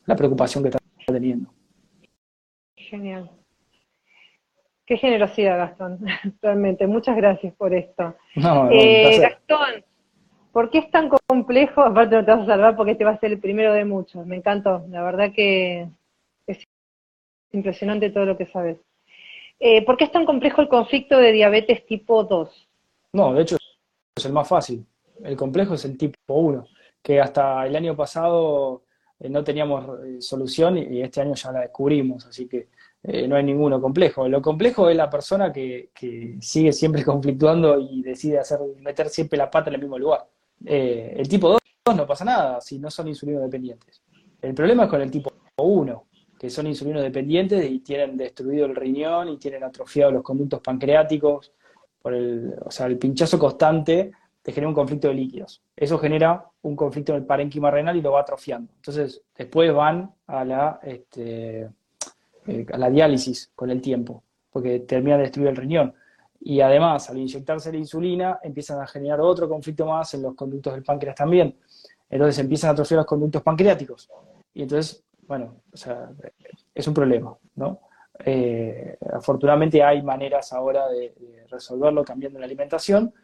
la 0.07 0.16
preocupación 0.16 0.64
que 0.64 0.69
está 0.69 0.80
teniendo. 1.07 1.50
Genial. 2.76 3.30
Qué 4.87 4.97
generosidad, 4.97 5.57
Gastón, 5.57 6.00
realmente. 6.42 6.87
Muchas 6.87 7.16
gracias 7.16 7.54
por 7.54 7.73
esto. 7.73 8.16
eh, 8.73 9.21
Gastón, 9.21 9.85
¿por 10.52 10.71
qué 10.71 10.78
es 10.78 10.90
tan 10.90 11.09
complejo? 11.28 11.80
Aparte 11.85 12.16
no 12.16 12.25
te 12.25 12.30
vas 12.33 12.40
a 12.40 12.47
salvar 12.47 12.76
porque 12.76 12.92
este 12.92 13.04
va 13.04 13.12
a 13.12 13.21
ser 13.21 13.30
el 13.33 13.38
primero 13.38 13.73
de 13.73 13.85
muchos. 13.85 14.26
Me 14.26 14.37
encantó. 14.37 14.85
La 14.90 15.02
verdad 15.02 15.33
que 15.33 15.88
es 16.49 16.59
impresionante 17.52 18.11
todo 18.11 18.26
lo 18.26 18.37
que 18.37 18.47
sabes. 18.47 18.78
Eh, 19.61 19.85
¿Por 19.85 19.99
qué 19.99 20.05
es 20.05 20.12
tan 20.12 20.25
complejo 20.25 20.62
el 20.62 20.69
conflicto 20.69 21.19
de 21.19 21.33
diabetes 21.33 21.85
tipo 21.85 22.25
2? 22.25 22.69
No, 23.12 23.35
de 23.35 23.43
hecho 23.43 23.59
es 24.17 24.25
el 24.25 24.33
más 24.33 24.49
fácil. 24.49 24.87
El 25.23 25.37
complejo 25.37 25.75
es 25.75 25.85
el 25.85 25.99
tipo 25.99 26.17
1, 26.29 26.67
que 27.02 27.21
hasta 27.21 27.67
el 27.67 27.76
año 27.76 27.95
pasado 27.95 28.85
eh, 29.19 29.29
no 29.29 29.45
teníamos 29.45 29.85
eh, 30.02 30.23
solución 30.23 30.79
y 30.79 31.02
este 31.02 31.21
año 31.21 31.35
ya 31.35 31.52
la 31.52 31.61
descubrimos, 31.61 32.25
así 32.26 32.49
que 32.49 32.69
no 33.02 33.37
hay 33.37 33.45
ninguno 33.45 33.81
complejo. 33.81 34.29
Lo 34.29 34.43
complejo 34.43 34.88
es 34.88 34.97
la 34.97 35.09
persona 35.09 35.52
que, 35.52 35.90
sigue 36.40 36.73
siempre 36.73 37.05
conflictuando 37.05 37.79
y 37.79 38.02
decide 38.02 38.38
hacer, 38.38 38.61
meter 38.79 39.11
siempre 39.11 39.38
la 39.38 39.50
pata 39.50 39.69
en 39.69 39.75
el 39.75 39.83
mismo 39.83 39.99
lugar. 39.99 40.26
el 40.64 41.29
tipo 41.29 41.49
2 41.50 41.61
no 41.97 42.07
pasa 42.07 42.25
nada 42.25 42.61
si 42.61 42.79
no 42.79 42.90
son 42.90 43.09
insulino 43.09 43.40
dependientes. 43.40 44.02
El 44.40 44.55
problema 44.55 44.85
es 44.85 44.90
con 44.90 45.02
el 45.02 45.11
tipo 45.11 45.33
1, 45.57 46.07
que 46.40 46.49
son 46.49 46.66
insulino 46.66 47.02
dependientes 47.02 47.70
y 47.70 47.80
tienen 47.80 48.16
destruido 48.16 48.64
el 48.64 48.75
riñón 48.75 49.28
y 49.28 49.37
tienen 49.37 49.62
atrofiados 49.62 50.14
los 50.14 50.23
conductos 50.23 50.62
pancreáticos, 50.62 51.52
por 52.00 52.14
el, 52.14 52.54
o 52.64 52.70
sea, 52.70 52.87
el 52.87 52.97
pinchazo 52.97 53.38
constante 53.38 54.11
te 54.40 54.50
genera 54.50 54.68
un 54.68 54.75
conflicto 54.75 55.09
de 55.09 55.14
líquidos. 55.14 55.61
Eso 55.76 55.99
genera 55.99 56.42
un 56.62 56.75
conflicto 56.75 57.12
en 57.12 57.18
el 57.18 57.26
parénquima 57.26 57.70
renal 57.70 57.94
y 57.94 58.00
lo 58.00 58.12
va 58.12 58.23
atrofiando. 58.23 58.73
Entonces, 58.75 59.20
después 59.37 59.70
van 59.75 60.14
a 60.28 60.42
la, 60.47 60.80
este, 60.82 61.68
eh, 62.47 62.66
a 62.73 62.78
la 62.78 62.88
diálisis 62.88 63.52
con 63.54 63.70
el 63.70 63.82
tiempo, 63.82 64.23
porque 64.50 64.80
termina 64.80 65.18
de 65.18 65.25
destruir 65.25 65.49
el 65.49 65.56
riñón. 65.56 65.92
Y 66.40 66.62
además, 66.62 67.11
al 67.11 67.18
inyectarse 67.18 67.70
la 67.70 67.76
insulina, 67.76 68.38
empiezan 68.42 68.80
a 68.80 68.87
generar 68.87 69.20
otro 69.20 69.47
conflicto 69.47 69.85
más 69.85 70.14
en 70.14 70.23
los 70.23 70.35
conductos 70.35 70.73
del 70.73 70.85
páncreas 70.85 71.16
también. 71.16 71.54
Entonces 72.09 72.38
empiezan 72.38 72.70
a 72.70 72.73
atrofiar 72.73 72.97
los 72.97 73.06
conductos 73.06 73.42
pancreáticos. 73.42 74.09
Y 74.54 74.62
entonces, 74.62 75.04
bueno, 75.30 75.62
o 75.72 75.76
sea, 75.76 76.10
es 76.75 76.88
un 76.88 76.92
problema, 76.92 77.32
¿no? 77.54 77.82
Eh, 78.25 78.99
afortunadamente 79.12 79.80
hay 79.80 80.02
maneras 80.02 80.52
ahora 80.52 80.88
de, 80.88 81.46
resolverlo 81.49 82.04
cambiando 82.04 82.40
la 82.40 82.46
alimentación, 82.46 83.14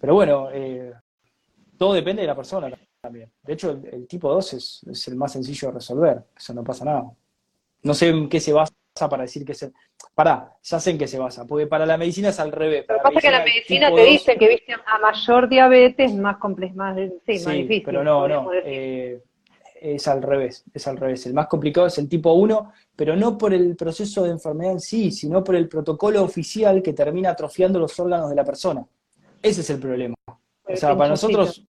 pero 0.00 0.14
bueno, 0.14 0.48
eh, 0.50 0.90
todo 1.76 1.92
depende 1.92 2.22
de 2.22 2.28
la 2.28 2.34
persona 2.34 2.70
también. 2.98 3.30
De 3.42 3.52
hecho, 3.52 3.78
el, 3.92 4.06
tipo 4.06 4.32
2 4.32 4.54
es, 4.54 4.86
es, 4.90 5.08
el 5.08 5.16
más 5.16 5.32
sencillo 5.32 5.68
de 5.68 5.74
resolver, 5.74 6.24
eso 6.34 6.54
no 6.54 6.64
pasa 6.64 6.86
nada. 6.86 7.04
No 7.82 7.92
sé 7.92 8.08
en 8.08 8.30
qué 8.30 8.40
se 8.40 8.54
basa 8.54 8.72
para 9.10 9.24
decir 9.24 9.44
que 9.44 9.52
se... 9.52 9.70
Pará, 10.14 10.56
ya 10.62 10.80
sé 10.80 10.92
en 10.92 10.98
qué 10.98 11.06
se 11.06 11.18
basa, 11.18 11.46
porque 11.46 11.66
para 11.66 11.84
la 11.84 11.98
medicina 11.98 12.30
es 12.30 12.40
al 12.40 12.52
revés. 12.52 12.86
Lo 12.88 12.94
que 12.94 13.02
pasa 13.02 13.18
es 13.18 13.22
que 13.22 13.30
la 13.30 13.44
medicina 13.44 13.94
te 13.94 14.02
dice 14.02 14.36
que 14.38 14.48
viste 14.48 14.72
a 14.72 14.98
mayor 14.98 15.46
diabetes 15.46 16.14
más 16.14 16.38
complejo, 16.38 16.74
más, 16.74 16.96
sí, 16.96 17.44
más 17.44 17.54
difícil. 17.54 17.84
pero 17.84 18.02
no, 18.02 18.26
no, 18.26 18.50
eh, 18.54 19.22
es 19.80 20.08
al 20.08 20.22
revés, 20.22 20.64
es 20.72 20.86
al 20.86 20.96
revés. 20.96 21.26
El 21.26 21.34
más 21.34 21.46
complicado 21.46 21.86
es 21.86 21.98
el 21.98 22.08
tipo 22.08 22.32
1, 22.32 22.72
pero 22.96 23.16
no 23.16 23.38
por 23.38 23.54
el 23.54 23.76
proceso 23.76 24.24
de 24.24 24.30
enfermedad 24.30 24.72
en 24.72 24.80
sí, 24.80 25.10
sino 25.10 25.42
por 25.44 25.56
el 25.56 25.68
protocolo 25.68 26.22
oficial 26.22 26.82
que 26.82 26.92
termina 26.92 27.30
atrofiando 27.30 27.78
los 27.78 27.98
órganos 27.98 28.30
de 28.30 28.36
la 28.36 28.44
persona. 28.44 28.86
Ese 29.42 29.60
es 29.60 29.70
el 29.70 29.78
problema. 29.78 30.14
O 30.26 30.76
sea, 30.76 30.96
para 30.96 31.10
nosotros 31.10 31.66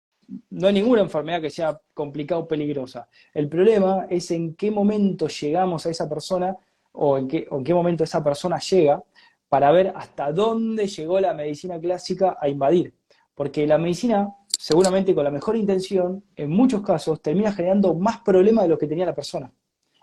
no 0.50 0.68
hay 0.68 0.74
ninguna 0.74 1.02
enfermedad 1.02 1.40
que 1.40 1.50
sea 1.50 1.80
complicada 1.92 2.40
o 2.40 2.48
peligrosa. 2.48 3.08
El 3.32 3.48
problema 3.48 4.06
es 4.08 4.30
en 4.30 4.54
qué 4.54 4.70
momento 4.70 5.28
llegamos 5.28 5.86
a 5.86 5.90
esa 5.90 6.08
persona 6.08 6.56
o 6.92 7.18
en 7.18 7.28
qué, 7.28 7.48
en 7.50 7.64
qué 7.64 7.74
momento 7.74 8.04
esa 8.04 8.22
persona 8.22 8.58
llega 8.58 9.02
para 9.48 9.70
ver 9.72 9.92
hasta 9.94 10.32
dónde 10.32 10.86
llegó 10.86 11.20
la 11.20 11.34
medicina 11.34 11.78
clásica 11.78 12.36
a 12.40 12.48
invadir. 12.48 12.94
Porque 13.34 13.66
la 13.66 13.78
medicina, 13.78 14.34
seguramente 14.58 15.14
con 15.14 15.24
la 15.24 15.30
mejor 15.30 15.56
intención, 15.56 16.22
en 16.36 16.50
muchos 16.50 16.82
casos 16.82 17.20
termina 17.20 17.52
generando 17.52 17.94
más 17.94 18.20
problemas 18.20 18.64
de 18.64 18.70
los 18.70 18.78
que 18.78 18.86
tenía 18.86 19.06
la 19.06 19.14
persona. 19.14 19.50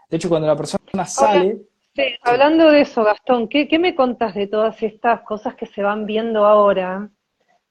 De 0.10 0.18
hecho, 0.18 0.30
cuando 0.30 0.48
la 0.48 0.56
persona 0.56 1.06
sale... 1.06 1.62
Sí, 1.94 2.04
hablando 2.22 2.70
de 2.70 2.82
eso, 2.82 3.04
Gastón, 3.04 3.50
¿qué, 3.50 3.68
¿qué, 3.68 3.78
me 3.78 3.96
contas 3.96 4.34
de 4.34 4.48
todas 4.48 4.82
estas 4.82 5.22
cosas 5.22 5.56
que 5.56 5.66
se 5.66 5.84
van 5.84 6.06
viendo 6.06 6.46
ahora? 6.46 7.10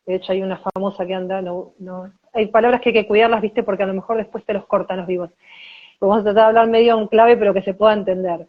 De 0.04 0.16
hecho, 0.16 0.32
hay 0.32 0.42
una 0.42 0.58
famosa 0.58 1.06
que 1.06 1.14
anda, 1.14 1.40
no, 1.40 1.72
no, 1.78 2.12
hay 2.34 2.48
palabras 2.48 2.80
que 2.80 2.90
hay 2.90 2.94
que 2.94 3.06
cuidarlas, 3.06 3.40
viste, 3.40 3.62
porque 3.62 3.82
a 3.82 3.86
lo 3.86 3.94
mejor 3.94 4.18
después 4.18 4.44
te 4.44 4.52
los 4.52 4.66
cortan 4.66 4.98
los 4.98 5.06
vivos. 5.06 5.30
Vamos 6.00 6.18
a 6.18 6.22
tratar 6.22 6.42
de 6.42 6.48
hablar 6.48 6.68
medio 6.68 6.98
en 6.98 7.08
clave, 7.08 7.36
pero 7.36 7.54
que 7.54 7.62
se 7.62 7.74
pueda 7.74 7.94
entender 7.94 8.46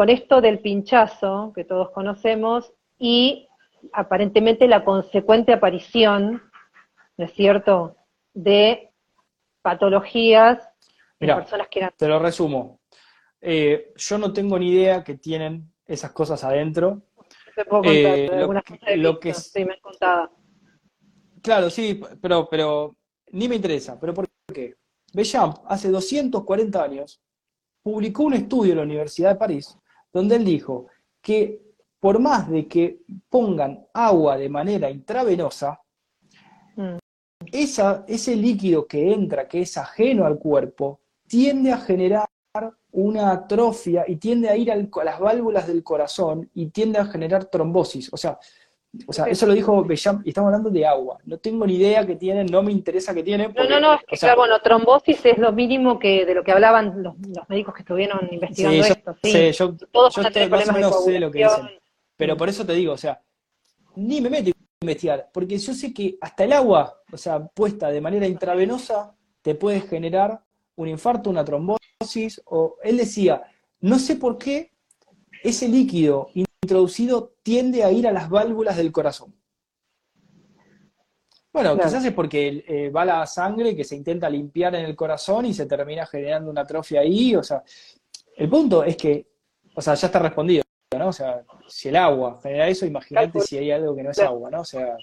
con 0.00 0.08
esto 0.08 0.40
del 0.40 0.60
pinchazo, 0.60 1.52
que 1.54 1.64
todos 1.64 1.90
conocemos, 1.90 2.72
y 2.98 3.48
aparentemente 3.92 4.66
la 4.66 4.82
consecuente 4.82 5.52
aparición, 5.52 6.42
¿no 7.20 7.26
es 7.26 7.34
cierto?, 7.34 7.96
de 8.32 8.90
patologías 9.60 10.66
en 11.18 11.36
personas 11.36 11.68
que 11.68 11.80
eran... 11.80 11.92
Te 11.94 12.08
lo 12.08 12.18
resumo. 12.18 12.80
Eh, 13.42 13.92
yo 13.94 14.16
no 14.16 14.32
tengo 14.32 14.58
ni 14.58 14.70
idea 14.70 15.04
que 15.04 15.18
tienen 15.18 15.70
esas 15.84 16.12
cosas 16.12 16.42
adentro. 16.44 17.02
Te 17.54 17.66
puedo 17.66 17.82
contar, 17.82 18.18
eh, 18.18 18.30
algunas 18.32 18.64
cosas 18.64 18.96
lo 18.96 19.20
que 19.20 19.34
sí, 19.34 19.66
me 19.66 19.74
han 19.74 19.80
contado. 19.80 20.30
Claro, 21.42 21.68
sí, 21.68 22.00
pero, 22.22 22.48
pero 22.48 22.96
ni 23.32 23.48
me 23.48 23.56
interesa. 23.56 24.00
¿Pero 24.00 24.14
por 24.14 24.26
qué? 24.54 24.76
Bechamp, 25.12 25.58
hace 25.66 25.90
240 25.90 26.82
años, 26.82 27.20
publicó 27.82 28.22
un 28.22 28.32
estudio 28.32 28.72
en 28.72 28.78
la 28.78 28.84
Universidad 28.84 29.32
de 29.32 29.38
París 29.38 29.76
donde 30.10 30.36
él 30.36 30.44
dijo 30.46 30.86
que 31.20 31.60
por 31.98 32.18
más 32.18 32.48
de 32.48 32.66
que 32.66 33.02
pongan 33.28 33.86
agua 33.92 34.38
de 34.38 34.48
manera 34.48 34.88
intravenosa, 34.90 35.80
mm. 37.40 38.04
ese 38.06 38.36
líquido 38.36 38.86
que 38.86 39.12
entra, 39.12 39.48
que 39.48 39.62
es 39.62 39.76
ajeno 39.76 40.26
al 40.26 40.38
cuerpo, 40.38 41.00
tiende 41.26 41.72
a 41.72 41.78
generar 41.78 42.28
una 42.92 43.30
atrofia 43.32 44.04
y 44.06 44.16
tiende 44.16 44.48
a 44.48 44.56
ir 44.56 44.72
a 44.72 44.76
las 44.76 45.20
válvulas 45.20 45.66
del 45.66 45.84
corazón 45.84 46.50
y 46.54 46.66
tiende 46.66 46.98
a 46.98 47.04
generar 47.04 47.44
trombosis. 47.44 48.12
O 48.12 48.16
sea, 48.16 48.38
o 49.06 49.12
sea, 49.12 49.26
eso 49.26 49.46
lo 49.46 49.52
dijo 49.52 49.84
Bellam, 49.84 50.20
y 50.24 50.30
estamos 50.30 50.48
hablando 50.48 50.68
de 50.68 50.84
agua. 50.84 51.18
No 51.24 51.38
tengo 51.38 51.64
ni 51.64 51.76
idea 51.76 52.04
que 52.04 52.16
tienen, 52.16 52.46
no 52.46 52.60
me 52.62 52.72
interesa 52.72 53.14
que 53.14 53.22
tienen. 53.22 53.52
no, 53.54 53.68
no, 53.68 53.80
no, 53.80 53.94
es 53.94 54.00
que 54.06 54.16
claro, 54.16 54.38
bueno, 54.38 54.60
trombosis 54.60 55.24
es 55.26 55.38
lo 55.38 55.52
mínimo 55.52 55.98
que 55.98 56.26
de 56.26 56.34
lo 56.34 56.42
que 56.42 56.50
hablaban 56.50 57.00
los, 57.00 57.14
médicos 57.48 57.74
que 57.74 57.82
estuvieron 57.82 58.28
investigando 58.32 58.84
esto. 58.84 59.16
Sí, 59.22 59.52
yo, 59.52 59.76
Todos 59.92 60.16
yo 60.16 60.22
más 60.22 60.68
o 60.68 60.72
menos 60.72 61.04
sé 61.04 61.20
lo 61.20 61.30
que 61.30 61.44
dicen. 61.44 61.70
Pero 62.16 62.36
por 62.36 62.48
eso 62.48 62.66
te 62.66 62.72
digo, 62.72 62.94
o 62.94 62.98
sea, 62.98 63.22
ni 63.94 64.20
me 64.20 64.28
meto 64.28 64.50
investigar, 64.82 65.28
porque 65.30 65.58
yo 65.58 65.74
sé 65.74 65.92
que 65.92 66.16
hasta 66.22 66.44
el 66.44 66.54
agua, 66.54 67.02
o 67.12 67.18
sea, 67.18 67.46
puesta 67.46 67.90
de 67.90 68.00
manera 68.00 68.26
intravenosa, 68.26 69.14
te 69.42 69.54
puede 69.54 69.82
generar 69.82 70.42
un 70.76 70.88
infarto, 70.88 71.28
una 71.28 71.44
trombosis, 71.44 72.40
o 72.46 72.76
él 72.82 72.96
decía, 72.96 73.42
no 73.80 73.98
sé 73.98 74.16
por 74.16 74.38
qué 74.38 74.72
ese 75.42 75.68
líquido 75.68 76.28
introducido 76.32 77.34
tiende 77.42 77.84
a 77.84 77.92
ir 77.92 78.08
a 78.08 78.12
las 78.12 78.30
válvulas 78.30 78.78
del 78.78 78.90
corazón. 78.90 79.34
Bueno, 81.52 81.76
quizás 81.76 82.02
es 82.06 82.14
porque 82.14 82.64
eh, 82.66 82.88
va 82.88 83.04
la 83.04 83.26
sangre 83.26 83.76
que 83.76 83.84
se 83.84 83.96
intenta 83.96 84.30
limpiar 84.30 84.74
en 84.76 84.86
el 84.86 84.96
corazón 84.96 85.44
y 85.44 85.52
se 85.52 85.66
termina 85.66 86.06
generando 86.06 86.50
una 86.50 86.62
atrofia 86.62 87.00
ahí. 87.00 87.34
O 87.36 87.42
sea, 87.42 87.62
el 88.36 88.48
punto 88.48 88.82
es 88.82 88.96
que, 88.96 89.26
o 89.74 89.82
sea, 89.82 89.94
ya 89.94 90.06
está 90.06 90.20
respondido, 90.20 90.62
¿no? 90.98 91.08
O 91.08 91.12
sea, 91.12 91.44
si 91.68 91.88
el 91.88 91.96
agua 91.96 92.40
genera 92.42 92.68
eso, 92.68 92.84
imagínate 92.84 93.40
si 93.40 93.56
hay 93.56 93.70
algo 93.70 93.94
que 93.94 94.02
no 94.02 94.10
es 94.10 94.18
agua, 94.18 94.50
¿no? 94.50 94.62
O 94.62 94.64
sea. 94.64 94.96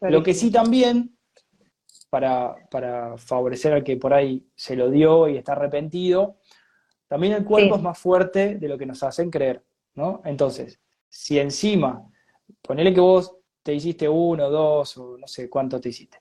Lo 0.00 0.22
que 0.22 0.34
sí 0.34 0.50
también, 0.50 1.16
para, 2.10 2.56
para 2.70 3.16
favorecer 3.16 3.72
al 3.72 3.84
que 3.84 3.96
por 3.96 4.12
ahí 4.12 4.44
se 4.54 4.76
lo 4.76 4.90
dio 4.90 5.28
y 5.28 5.36
está 5.36 5.52
arrepentido, 5.52 6.38
también 7.08 7.32
el 7.32 7.44
cuerpo 7.44 7.76
es 7.76 7.82
más 7.82 7.98
fuerte 7.98 8.56
de 8.56 8.68
lo 8.68 8.76
que 8.76 8.86
nos 8.86 9.02
hacen 9.02 9.30
creer, 9.30 9.64
¿no? 9.94 10.20
Entonces, 10.24 10.80
si 11.08 11.38
encima, 11.38 12.10
ponele 12.60 12.92
que 12.92 13.00
vos 13.00 13.36
te 13.62 13.72
hiciste 13.72 14.08
uno, 14.08 14.50
dos, 14.50 14.96
o 14.98 15.16
no 15.16 15.28
sé 15.28 15.48
cuánto 15.48 15.80
te 15.80 15.90
hiciste, 15.90 16.18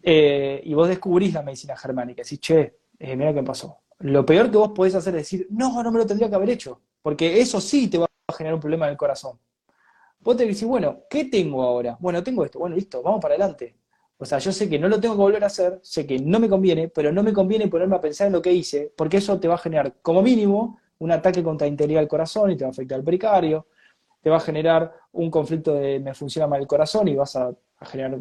eh, 0.00 0.60
y 0.64 0.74
vos 0.74 0.88
descubrís 0.88 1.34
la 1.34 1.42
medicina 1.42 1.76
germánica, 1.76 2.22
decís, 2.22 2.40
che, 2.40 2.78
eh, 2.98 3.16
mira 3.16 3.34
qué 3.34 3.42
pasó. 3.42 3.83
Lo 4.00 4.26
peor 4.26 4.50
que 4.50 4.58
vos 4.58 4.72
podés 4.74 4.94
hacer 4.94 5.14
es 5.16 5.22
decir, 5.22 5.46
no, 5.50 5.82
no 5.82 5.90
me 5.90 5.98
lo 5.98 6.06
tendría 6.06 6.28
que 6.28 6.34
haber 6.34 6.50
hecho, 6.50 6.80
porque 7.02 7.40
eso 7.40 7.60
sí 7.60 7.88
te 7.88 7.98
va 7.98 8.06
a 8.26 8.32
generar 8.32 8.54
un 8.54 8.60
problema 8.60 8.86
en 8.86 8.92
el 8.92 8.96
corazón. 8.96 9.38
Vos 10.20 10.36
te 10.36 10.44
decís, 10.44 10.64
bueno, 10.64 11.02
¿qué 11.08 11.26
tengo 11.26 11.62
ahora? 11.62 11.96
Bueno, 12.00 12.22
tengo 12.22 12.44
esto, 12.44 12.58
bueno, 12.58 12.76
listo, 12.76 13.02
vamos 13.02 13.20
para 13.20 13.34
adelante. 13.34 13.76
O 14.16 14.24
sea, 14.24 14.38
yo 14.38 14.52
sé 14.52 14.68
que 14.68 14.78
no 14.78 14.88
lo 14.88 15.00
tengo 15.00 15.14
que 15.14 15.20
volver 15.20 15.44
a 15.44 15.48
hacer, 15.48 15.80
sé 15.82 16.06
que 16.06 16.18
no 16.18 16.38
me 16.38 16.48
conviene, 16.48 16.88
pero 16.88 17.12
no 17.12 17.22
me 17.22 17.32
conviene 17.32 17.68
ponerme 17.68 17.96
a 17.96 18.00
pensar 18.00 18.28
en 18.28 18.32
lo 18.32 18.40
que 18.40 18.52
hice, 18.52 18.92
porque 18.96 19.18
eso 19.18 19.38
te 19.38 19.48
va 19.48 19.54
a 19.54 19.58
generar, 19.58 19.96
como 20.02 20.22
mínimo, 20.22 20.78
un 20.98 21.10
ataque 21.10 21.42
contra 21.42 21.66
la 21.66 21.70
integridad 21.70 22.00
del 22.00 22.08
corazón 22.08 22.50
y 22.50 22.56
te 22.56 22.64
va 22.64 22.68
a 22.68 22.70
afectar 22.70 22.98
al 22.98 23.04
pericardio, 23.04 23.66
te 24.22 24.30
va 24.30 24.36
a 24.38 24.40
generar 24.40 24.94
un 25.12 25.30
conflicto 25.30 25.74
de 25.74 26.00
me 26.00 26.14
funciona 26.14 26.46
mal 26.46 26.60
el 26.60 26.66
corazón 26.66 27.08
y 27.08 27.14
vas 27.14 27.36
a, 27.36 27.52
generar, 27.82 28.18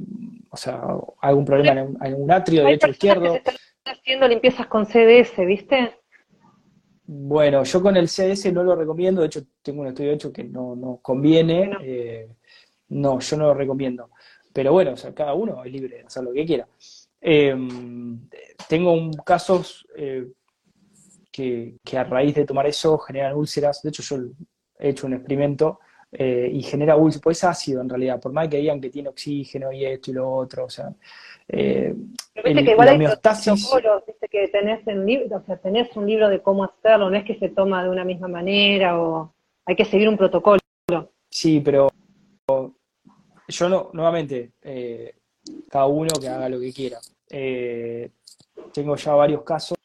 o 0.50 0.58
sea, 0.58 0.84
algún 1.22 1.46
problema 1.46 1.88
en 2.02 2.22
un, 2.22 2.30
atrio 2.30 2.64
derecho 2.64 2.90
izquierdo. 2.90 3.38
Haciendo 3.86 4.28
limpiezas 4.28 4.68
con 4.68 4.86
CDS, 4.86 5.46
¿viste? 5.46 5.96
Bueno, 7.06 7.64
yo 7.64 7.82
con 7.82 7.98
el 7.98 8.08
CDS 8.08 8.52
no 8.54 8.64
lo 8.64 8.76
recomiendo, 8.76 9.22
de 9.22 9.28
hecho 9.28 9.42
tengo 9.62 9.82
un 9.82 9.88
estudio 9.88 10.14
hecho 10.14 10.32
que 10.32 10.44
no, 10.46 10.76
no 10.76 11.00
conviene, 11.02 11.72
eh, 11.82 12.30
no, 12.90 13.20
yo 13.20 13.38
no 13.38 13.48
lo 13.48 13.54
recomiendo. 13.54 14.10
Pero 14.54 14.72
bueno, 14.72 14.94
o 14.94 14.98
sea, 14.98 15.14
cada 15.14 15.34
uno 15.34 15.64
es 15.64 15.72
libre 15.72 15.98
de 15.98 16.04
hacer 16.04 16.24
lo 16.24 16.32
que 16.32 16.46
quiera. 16.46 16.68
Em, 17.20 18.30
tengo 18.70 18.94
un, 18.94 19.14
casos 19.14 19.86
eh, 19.98 20.28
que, 21.32 21.78
a 21.98 22.04
raíz 22.04 22.36
de 22.36 22.46
tomar 22.46 22.68
eso 22.68 22.98
generan 23.00 23.36
úlceras. 23.36 23.82
De 23.82 23.90
hecho, 23.90 24.04
yo 24.04 24.24
he 24.80 24.90
hecho 24.90 25.08
un 25.08 25.14
experimento 25.14 25.80
eh, 26.12 26.50
y 26.54 26.62
genera 26.62 26.96
úlceras, 26.96 27.24
pues 27.24 27.38
es 27.40 27.44
ácido 27.46 27.82
en 27.82 27.90
realidad, 27.90 28.20
por 28.22 28.32
más 28.32 28.48
que 28.48 28.58
digan 28.58 28.80
que 28.80 28.90
tiene 28.90 29.10
oxígeno 29.10 29.72
y 29.72 29.86
esto 29.86 30.12
y 30.12 30.14
lo 30.14 30.32
otro, 30.32 30.66
o 30.66 30.70
sea. 30.70 30.94
Eh, 31.50 31.94
Pero 32.34 32.48
viste 32.48 32.66
que 32.66 32.72
igual 32.72 32.88
hay 32.90 32.98
protocolos, 32.98 34.04
viste 34.08 34.28
que 34.30 34.48
tenés, 34.48 34.88
en 34.88 35.06
libro, 35.06 35.38
o 35.38 35.46
sea, 35.46 35.58
tenés 35.58 35.96
un 35.96 36.08
libro 36.08 36.30
de 36.30 36.42
cómo 36.42 36.64
hacerlo, 36.64 37.10
no 37.10 37.18
es 37.18 37.26
que 37.26 37.38
se 37.38 37.50
toma 37.50 37.84
de 37.84 37.90
una 37.90 38.04
misma 38.04 38.28
manera 38.28 39.00
o 39.00 39.34
hay 39.66 39.76
que 39.76 39.86
seguir 39.86 40.10
un 40.10 40.18
protocolo. 40.18 40.60
Sí, 41.30 41.62
pero 41.62 41.92
yo 43.48 43.70
no, 43.70 43.90
nuevamente, 43.94 44.54
eh, 44.62 45.16
cada 45.70 45.86
uno 45.88 46.10
que 46.20 46.28
haga 46.28 46.50
lo 46.50 46.60
que 46.60 46.74
quiera. 46.74 47.00
Eh, 47.30 48.12
tengo 48.74 48.96
ya 48.96 49.14
varios 49.14 49.44
casos 49.44 49.78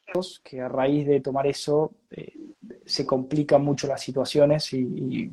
que 0.43 0.61
a 0.61 0.67
raíz 0.67 1.07
de 1.07 1.21
tomar 1.21 1.45
eso 1.47 1.91
eh, 2.09 2.33
se 2.85 3.05
complican 3.05 3.63
mucho 3.63 3.87
las 3.87 4.01
situaciones 4.01 4.73
y, 4.73 5.31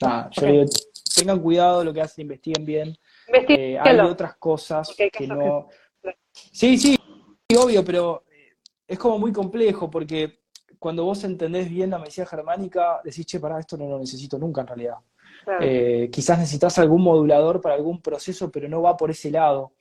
nada, 0.00 0.30
yo 0.32 0.46
digo, 0.46 0.64
tengan 1.14 1.40
cuidado 1.40 1.84
lo 1.84 1.92
que 1.92 2.00
hacen, 2.00 2.22
investiguen 2.22 2.64
bien. 2.64 2.96
Eh, 3.48 3.78
hay 3.78 3.98
otras 4.00 4.36
cosas 4.36 4.94
que 4.96 5.26
no... 5.26 5.68
Sí, 6.32 6.78
sí, 6.78 6.96
obvio, 7.56 7.84
pero 7.84 8.24
eh, 8.30 8.56
es 8.86 8.98
como 8.98 9.18
muy 9.18 9.32
complejo 9.32 9.90
porque 9.90 10.40
cuando 10.78 11.04
vos 11.04 11.24
entendés 11.24 11.68
bien 11.68 11.90
la 11.90 11.98
medicina 11.98 12.26
germánica, 12.26 13.00
decís, 13.02 13.26
che, 13.26 13.40
para 13.40 13.58
esto 13.58 13.76
no 13.76 13.88
lo 13.88 13.98
necesito 13.98 14.38
nunca 14.38 14.60
en 14.60 14.66
realidad. 14.68 14.96
quizás 16.10 16.38
necesitas 16.38 16.78
algún 16.78 17.02
modulador 17.02 17.60
para 17.60 17.74
algún 17.74 18.00
proceso, 18.00 18.50
pero 18.50 18.68
no 18.68 18.82
va 18.82 18.96
por 18.96 19.10
ese 19.10 19.30
lado. 19.30 19.72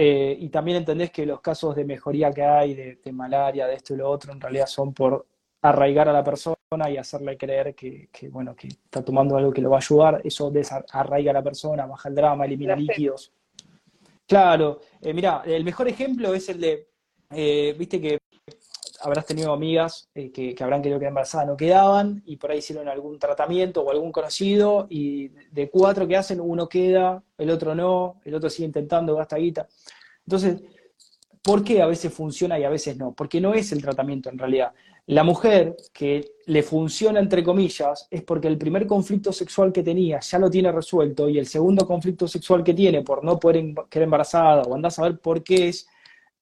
Eh, 0.00 0.36
y 0.38 0.48
también 0.48 0.76
entendés 0.76 1.10
que 1.10 1.26
los 1.26 1.40
casos 1.40 1.74
de 1.74 1.84
mejoría 1.84 2.30
que 2.30 2.44
hay, 2.44 2.74
de, 2.74 3.12
malaria, 3.12 3.66
de 3.66 3.74
esto 3.74 3.94
y 3.94 3.96
lo 3.96 4.08
otro, 4.08 4.32
en 4.32 4.40
realidad 4.40 4.66
son 4.66 4.94
por 4.94 5.26
arraigar 5.62 6.08
a 6.08 6.12
la 6.12 6.24
persona 6.24 6.56
y 6.90 6.96
hacerle 6.96 7.36
creer 7.36 7.74
que, 7.74 8.08
bueno, 8.30 8.54
que 8.54 8.68
está 8.68 9.04
tomando 9.04 9.36
algo 9.36 9.52
que 9.52 9.60
lo 9.60 9.70
va 9.70 9.76
a 9.76 9.80
ayudar. 9.80 10.20
Eso 10.24 10.50
desarraiga 10.50 11.30
a 11.30 11.34
la 11.34 11.42
persona, 11.42 11.86
baja 11.86 12.08
el 12.08 12.14
drama, 12.14 12.44
elimina 12.44 12.76
líquidos. 12.76 13.32
Claro, 14.26 14.80
eh, 15.00 15.14
mira, 15.14 15.42
el 15.46 15.64
mejor 15.64 15.88
ejemplo 15.88 16.34
es 16.34 16.48
el 16.50 16.60
de, 16.60 16.88
eh, 17.30 17.74
viste 17.78 18.00
que 18.00 18.18
habrás 19.00 19.24
tenido 19.24 19.52
amigas 19.52 20.08
que, 20.12 20.30
que, 20.30 20.56
habrán 20.62 20.82
querido 20.82 20.98
quedar 20.98 21.10
embarazadas, 21.10 21.46
no 21.46 21.56
quedaban, 21.56 22.22
y 22.26 22.36
por 22.36 22.50
ahí 22.50 22.58
hicieron 22.58 22.88
algún 22.88 23.18
tratamiento 23.18 23.80
o 23.82 23.90
algún 23.90 24.12
conocido, 24.12 24.86
y 24.90 25.28
de 25.28 25.70
cuatro 25.70 26.06
que 26.06 26.16
hacen, 26.16 26.40
uno 26.40 26.68
queda, 26.68 27.22
el 27.38 27.50
otro 27.50 27.74
no, 27.74 28.20
el 28.24 28.34
otro 28.34 28.50
sigue 28.50 28.66
intentando, 28.66 29.14
gasta 29.14 29.36
guita. 29.36 29.66
Entonces, 30.26 30.62
¿por 31.42 31.64
qué 31.64 31.80
a 31.80 31.86
veces 31.86 32.12
funciona 32.12 32.58
y 32.58 32.64
a 32.64 32.68
veces 32.68 32.96
no? 32.98 33.12
Porque 33.12 33.40
no 33.40 33.54
es 33.54 33.72
el 33.72 33.80
tratamiento 33.80 34.28
en 34.28 34.38
realidad. 34.38 34.72
La 35.08 35.24
mujer 35.24 35.74
que 35.94 36.32
le 36.44 36.62
funciona, 36.62 37.18
entre 37.18 37.42
comillas, 37.42 38.06
es 38.10 38.22
porque 38.22 38.46
el 38.46 38.58
primer 38.58 38.86
conflicto 38.86 39.32
sexual 39.32 39.72
que 39.72 39.82
tenía 39.82 40.20
ya 40.20 40.38
lo 40.38 40.50
tiene 40.50 40.70
resuelto 40.70 41.30
y 41.30 41.38
el 41.38 41.46
segundo 41.46 41.86
conflicto 41.86 42.28
sexual 42.28 42.62
que 42.62 42.74
tiene 42.74 43.00
por 43.00 43.24
no 43.24 43.38
poder 43.38 43.72
quedar 43.88 44.04
embarazada 44.04 44.62
o 44.64 44.74
andar 44.74 44.88
a 44.88 44.90
saber 44.90 45.18
por 45.18 45.42
qué 45.42 45.68
es, 45.68 45.88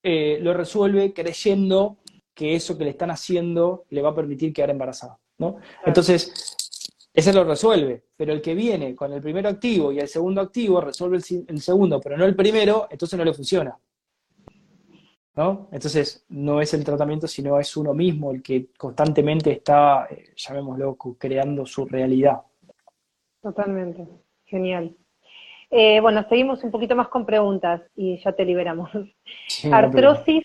eh, 0.03 0.39
lo 0.41 0.53
resuelve 0.53 1.13
creyendo 1.13 1.99
que 2.35 2.57
eso 2.57 2.77
que 2.77 2.83
le 2.83 2.91
están 2.91 3.13
haciendo 3.13 3.85
le 3.91 4.03
va 4.03 4.09
a 4.09 4.15
permitir 4.17 4.53
quedar 4.53 4.71
embarazada, 4.71 5.17
¿no? 5.39 5.59
Entonces, 5.85 6.57
ese 7.15 7.33
lo 7.33 7.45
resuelve, 7.45 8.03
pero 8.17 8.33
el 8.33 8.43
que 8.43 8.57
viene 8.57 8.97
con 8.97 9.13
el 9.13 9.23
primer 9.23 9.47
activo 9.47 9.93
y 9.93 10.01
el 10.01 10.09
segundo 10.09 10.41
activo 10.41 10.81
resuelve 10.81 11.19
el, 11.47 11.61
segundo, 11.61 12.01
pero 12.01 12.17
no 12.17 12.25
el 12.25 12.35
primero, 12.35 12.89
entonces 12.91 13.17
no 13.17 13.25
le 13.25 13.33
funciona. 13.33 13.79
¿No? 15.37 15.69
Entonces, 15.71 16.25
no 16.31 16.61
es 16.63 16.73
el 16.73 16.83
tratamiento, 16.83 17.29
sino 17.29 17.61
es 17.61 17.77
uno 17.77 17.93
mismo 17.93 18.31
el 18.31 18.43
que 18.43 18.69
constantemente 18.77 19.53
está, 19.53 20.07
eh, 20.11 20.33
llamémoslo, 20.35 20.97
creando 21.19 21.67
su 21.67 21.85
realidad. 21.85 22.41
Totalmente, 23.43 24.09
genial. 24.47 24.97
Eh, 25.71 26.01
bueno, 26.01 26.25
seguimos 26.29 26.65
un 26.65 26.71
poquito 26.71 26.97
más 26.97 27.09
con 27.09 27.27
preguntas 27.27 27.83
y 27.95 28.19
ya 28.19 28.33
te 28.33 28.45
liberamos. 28.45 28.91
Artrosis 29.71 30.43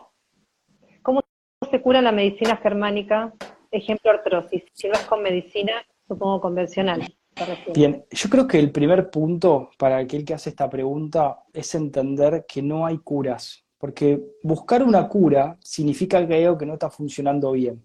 se 1.72 1.82
cura 1.82 2.02
la 2.02 2.12
medicina 2.12 2.58
germánica? 2.58 3.34
Ejemplo, 3.72 4.12
artrosis. 4.12 4.64
Si 4.74 4.88
no 4.88 4.94
es 4.94 5.06
con 5.06 5.24
medicina, 5.24 5.74
supongo 6.08 6.42
convencional. 6.42 7.02
Bien, 7.74 8.04
yo 8.12 8.30
creo 8.30 8.46
que 8.46 8.60
el 8.60 8.72
primer 8.72 9.10
punto 9.10 9.70
para 9.78 9.98
aquel 9.98 10.26
que 10.26 10.34
hace 10.34 10.50
esta 10.50 10.70
pregunta 10.70 11.44
es 11.54 11.74
entender 11.74 12.46
que 12.46 12.62
no 12.62 12.86
hay 12.86 12.98
curas, 12.98 13.66
porque 13.82 14.36
buscar 14.44 14.84
una 14.84 15.10
cura 15.10 15.58
significa 15.60 16.26
que 16.28 16.46
algo 16.46 16.56
que 16.56 16.68
no 16.68 16.74
está 16.74 16.92
funcionando 16.92 17.52
bien. 17.54 17.84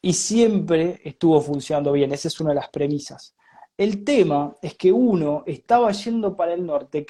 Y 0.00 0.14
siempre 0.14 0.98
estuvo 1.04 1.38
funcionando 1.42 1.92
bien, 1.92 2.10
esa 2.10 2.28
es 2.28 2.40
una 2.40 2.50
de 2.50 2.56
las 2.56 2.70
premisas. 2.70 3.36
El 3.76 4.02
tema 4.02 4.54
es 4.62 4.74
que 4.76 4.90
uno 4.90 5.42
estaba 5.44 5.92
yendo 5.92 6.34
para 6.34 6.54
el 6.54 6.64
norte, 6.64 7.04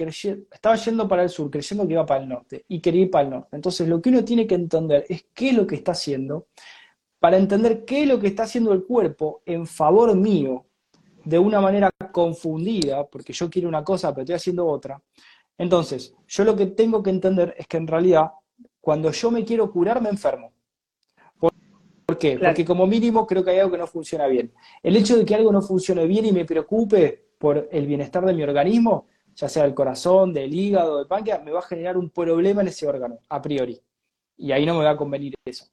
estaba 0.53 0.75
yendo 0.75 1.07
para 1.07 1.23
el 1.23 1.29
sur, 1.29 1.49
creyendo 1.51 1.87
que 1.87 1.93
iba 1.93 2.05
para 2.05 2.23
el 2.23 2.29
norte 2.29 2.65
y 2.67 2.81
quería 2.81 3.03
ir 3.03 3.11
para 3.13 3.25
el 3.25 3.31
norte. 3.31 3.55
Entonces 3.55 3.87
lo 3.89 4.03
que 4.03 4.09
uno 4.09 4.25
tiene 4.25 4.45
que 4.45 4.57
entender 4.57 5.07
es 5.09 5.27
qué 5.33 5.51
es 5.51 5.55
lo 5.55 5.65
que 5.65 5.77
está 5.77 5.93
haciendo 5.93 6.49
para 7.21 7.37
entender 7.37 7.85
qué 7.85 8.03
es 8.03 8.09
lo 8.09 8.19
que 8.19 8.27
está 8.27 8.43
haciendo 8.43 8.73
el 8.73 8.85
cuerpo 8.85 9.43
en 9.47 9.69
favor 9.69 10.17
mío 10.17 10.67
de 11.25 11.39
una 11.39 11.61
manera 11.61 11.91
confundida, 12.11 13.07
porque 13.07 13.33
yo 13.33 13.49
quiero 13.49 13.69
una 13.69 13.85
cosa 13.85 14.13
pero 14.13 14.23
estoy 14.23 14.35
haciendo 14.35 14.67
otra. 14.67 15.01
Entonces, 15.61 16.15
yo 16.27 16.45
lo 16.45 16.57
que 16.57 16.69
tengo 16.69 17.03
que 17.03 17.11
entender 17.11 17.55
es 17.59 17.67
que 17.67 17.77
en 17.77 17.87
realidad 17.87 18.31
cuando 18.81 19.13
yo 19.13 19.31
me 19.31 19.45
quiero 19.45 19.71
curar 19.71 20.01
me 20.01 20.09
enfermo. 20.09 20.55
¿Por 21.39 22.17
qué? 22.19 22.39
Porque 22.39 22.65
como 22.65 22.87
mínimo 22.87 23.27
creo 23.27 23.45
que 23.45 23.51
hay 23.51 23.59
algo 23.59 23.73
que 23.73 23.77
no 23.77 23.87
funciona 23.87 24.27
bien. 24.27 24.55
El 24.83 24.97
hecho 24.97 25.19
de 25.19 25.25
que 25.27 25.35
algo 25.35 25.53
no 25.53 25.61
funcione 25.61 26.07
bien 26.07 26.25
y 26.25 26.33
me 26.33 26.47
preocupe 26.47 27.27
por 27.37 27.69
el 27.71 27.87
bienestar 27.87 28.25
de 28.25 28.33
mi 28.33 28.43
organismo, 28.43 29.09
ya 29.35 29.51
sea 29.51 29.65
del 29.65 29.75
corazón, 29.75 30.33
del 30.33 30.55
hígado, 30.55 30.97
del 30.97 31.07
páncreas, 31.07 31.45
me 31.45 31.51
va 31.51 31.59
a 31.59 31.63
generar 31.63 31.99
un 31.99 32.09
problema 32.09 32.63
en 32.63 32.69
ese 32.69 32.89
órgano, 32.89 33.19
a 33.29 33.43
priori. 33.43 33.79
Y 34.39 34.53
ahí 34.53 34.65
no 34.65 34.79
me 34.79 34.85
va 34.85 34.93
a 34.93 34.97
convenir 34.97 35.35
eso. 35.45 35.67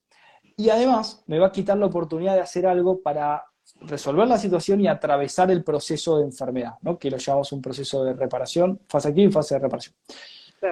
Y 0.58 0.70
además 0.70 1.24
me 1.28 1.40
va 1.40 1.48
a 1.48 1.52
quitar 1.54 1.78
la 1.78 1.86
oportunidad 1.86 2.36
de 2.36 2.42
hacer 2.42 2.68
algo 2.68 3.02
para 3.02 3.42
resolver 3.82 4.28
la 4.28 4.38
situación 4.38 4.82
y 4.82 4.88
atravesar 4.88 5.52
el 5.52 5.64
proceso 5.64 6.18
de 6.18 6.26
enfermedad, 6.26 6.74
¿no? 6.82 6.98
que 6.98 7.12
lo 7.12 7.18
llamamos 7.18 7.52
un 7.52 7.62
proceso 7.62 8.04
de 8.04 8.14
reparación, 8.14 8.80
fase 8.88 9.10
activa 9.10 9.30
y 9.30 9.32
fase 9.32 9.56
de 9.56 9.60
reparación. 9.60 9.96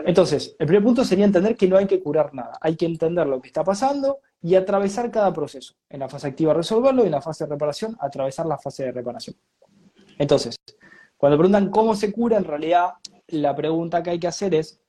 Entonces, 0.05 0.55
el 0.57 0.65
primer 0.65 0.83
punto 0.83 1.05
sería 1.05 1.25
entender 1.25 1.55
que 1.55 1.67
no 1.67 1.77
hay 1.77 1.85
que 1.85 2.01
curar 2.01 2.33
nada, 2.33 2.57
hay 2.59 2.75
que 2.75 2.85
entender 2.85 3.27
lo 3.27 3.39
que 3.39 3.47
está 3.47 3.63
pasando 3.63 4.19
y 4.41 4.55
atravesar 4.55 5.11
cada 5.11 5.31
proceso. 5.31 5.75
En 5.89 5.99
la 5.99 6.09
fase 6.09 6.27
activa 6.27 6.53
resolverlo 6.53 7.03
y 7.03 7.05
en 7.05 7.11
la 7.11 7.21
fase 7.21 7.43
de 7.43 7.51
reparación 7.51 7.95
atravesar 7.99 8.47
la 8.47 8.57
fase 8.57 8.85
de 8.85 8.91
reparación. 8.91 9.35
Entonces, 10.17 10.55
cuando 11.17 11.37
preguntan 11.37 11.69
cómo 11.69 11.95
se 11.95 12.11
cura, 12.11 12.37
en 12.37 12.45
realidad 12.45 12.93
la 13.27 13.55
pregunta 13.55 14.01
que 14.01 14.11
hay 14.11 14.19
que 14.19 14.27
hacer 14.27 14.55
es 14.55 14.79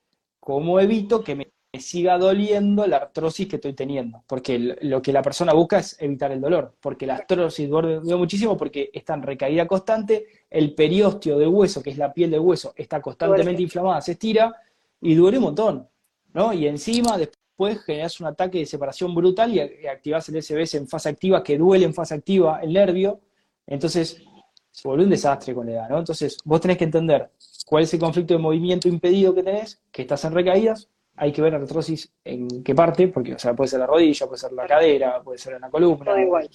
cómo 0.41 0.81
evito 0.81 1.23
que 1.23 1.35
me 1.35 1.49
siga 1.81 2.19
doliendo 2.19 2.87
la 2.87 2.97
artrosis 2.99 3.49
que 3.49 3.57
estoy 3.57 3.73
teniendo. 3.73 4.23
Porque 4.27 4.59
lo 4.59 5.03
que 5.03 5.13
la 5.13 5.23
persona 5.23 5.53
busca 5.53 5.79
es 5.79 5.97
evitar 6.01 6.33
el 6.33 6.41
dolor. 6.41 6.75
Porque 6.81 7.07
la 7.07 7.17
artrosis 7.17 7.69
duele 7.69 8.01
muchísimo 8.17 8.57
porque 8.57 8.91
está 8.93 9.15
en 9.15 9.23
recaída 9.23 9.67
constante, 9.67 10.27
el 10.51 10.75
periósteo 10.75 11.39
del 11.39 11.49
hueso, 11.49 11.83
que 11.83 11.91
es 11.91 11.99
la 11.99 12.13
piel 12.13 12.31
del 12.31 12.41
hueso, 12.41 12.73
está 12.77 13.01
constantemente 13.01 13.63
inflamada, 13.63 14.01
se 14.01 14.13
estira 14.13 14.55
y 15.01 15.15
duele 15.15 15.39
un 15.39 15.45
montón. 15.45 15.89
¿no? 16.33 16.53
Y 16.53 16.67
encima, 16.67 17.17
después 17.17 17.83
generas 17.85 18.21
un 18.21 18.27
ataque 18.27 18.59
de 18.59 18.67
separación 18.67 19.15
brutal 19.15 19.55
y, 19.55 19.87
activas 19.87 20.29
el 20.29 20.43
SBS 20.43 20.75
en 20.77 20.87
fase 20.87 21.09
activa, 21.09 21.43
que 21.43 21.57
duele 21.57 21.87
en 21.87 21.95
fase 21.95 22.15
activa 22.15 22.61
el 22.63 22.73
nervio, 22.73 23.21
entonces 23.67 24.23
se 24.71 24.87
vuelve 24.87 25.05
un 25.05 25.11
desastre 25.11 25.55
con 25.55 25.67
la 25.67 25.73
edad, 25.73 25.89
¿no? 25.89 25.99
Entonces, 25.99 26.37
vos 26.45 26.61
tenés 26.61 26.77
que 26.77 26.85
entender 26.85 27.31
cuál 27.65 27.85
es 27.85 27.95
el 27.95 28.01
conflicto 28.01 28.35
de 28.35 28.39
movimiento 28.39 28.89
impedido 28.89 29.35
que 29.35 29.43
tenés, 29.43 29.81
que 29.91 30.03
estás 30.03 30.23
en 30.27 30.35
recaídas, 30.35 30.91
hay 31.17 31.33
que 31.33 31.43
ver 31.43 31.53
la 31.53 31.59
artrosis 31.59 32.13
en 32.25 32.63
qué 32.63 32.75
parte, 32.75 33.09
porque 33.09 33.35
o 33.35 33.39
sea, 33.39 33.55
puede 33.55 33.69
ser 33.69 33.81
la 33.81 33.87
rodilla, 33.87 34.27
puede 34.27 34.39
ser 34.39 34.53
la 34.53 34.67
cadera, 34.67 35.23
puede 35.23 35.39
ser 35.39 35.55
en 35.55 35.63
la 35.63 35.71
columna. 35.71 36.21
igual. 36.21 36.49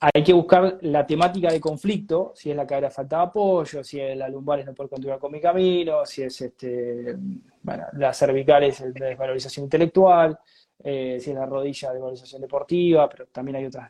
hay 0.00 0.22
que 0.24 0.32
buscar 0.32 0.78
la 0.82 1.06
temática 1.06 1.50
de 1.50 1.60
conflicto, 1.60 2.32
si 2.34 2.50
es 2.50 2.56
la 2.56 2.66
cadera 2.66 2.90
falta 2.90 3.18
de 3.18 3.22
apoyo, 3.22 3.84
si 3.84 4.00
es 4.00 4.16
la 4.16 4.28
lumbar 4.28 4.60
es 4.60 4.66
no 4.66 4.74
poder 4.74 4.90
continuar 4.90 5.18
con 5.20 5.30
mi 5.30 5.40
camino, 5.40 6.04
si 6.04 6.22
es 6.22 6.40
este 6.40 7.16
bueno, 7.62 7.84
la 7.92 8.12
cervical 8.12 8.64
es 8.64 8.80
de 8.92 9.06
desvalorización 9.06 9.64
intelectual, 9.64 10.38
eh, 10.82 11.18
si 11.20 11.30
es 11.30 11.36
la 11.36 11.46
rodilla 11.46 11.92
de 11.92 12.00
valorización 12.00 12.42
deportiva, 12.42 13.08
pero 13.08 13.26
también 13.26 13.56
hay 13.56 13.66
otros 13.66 13.84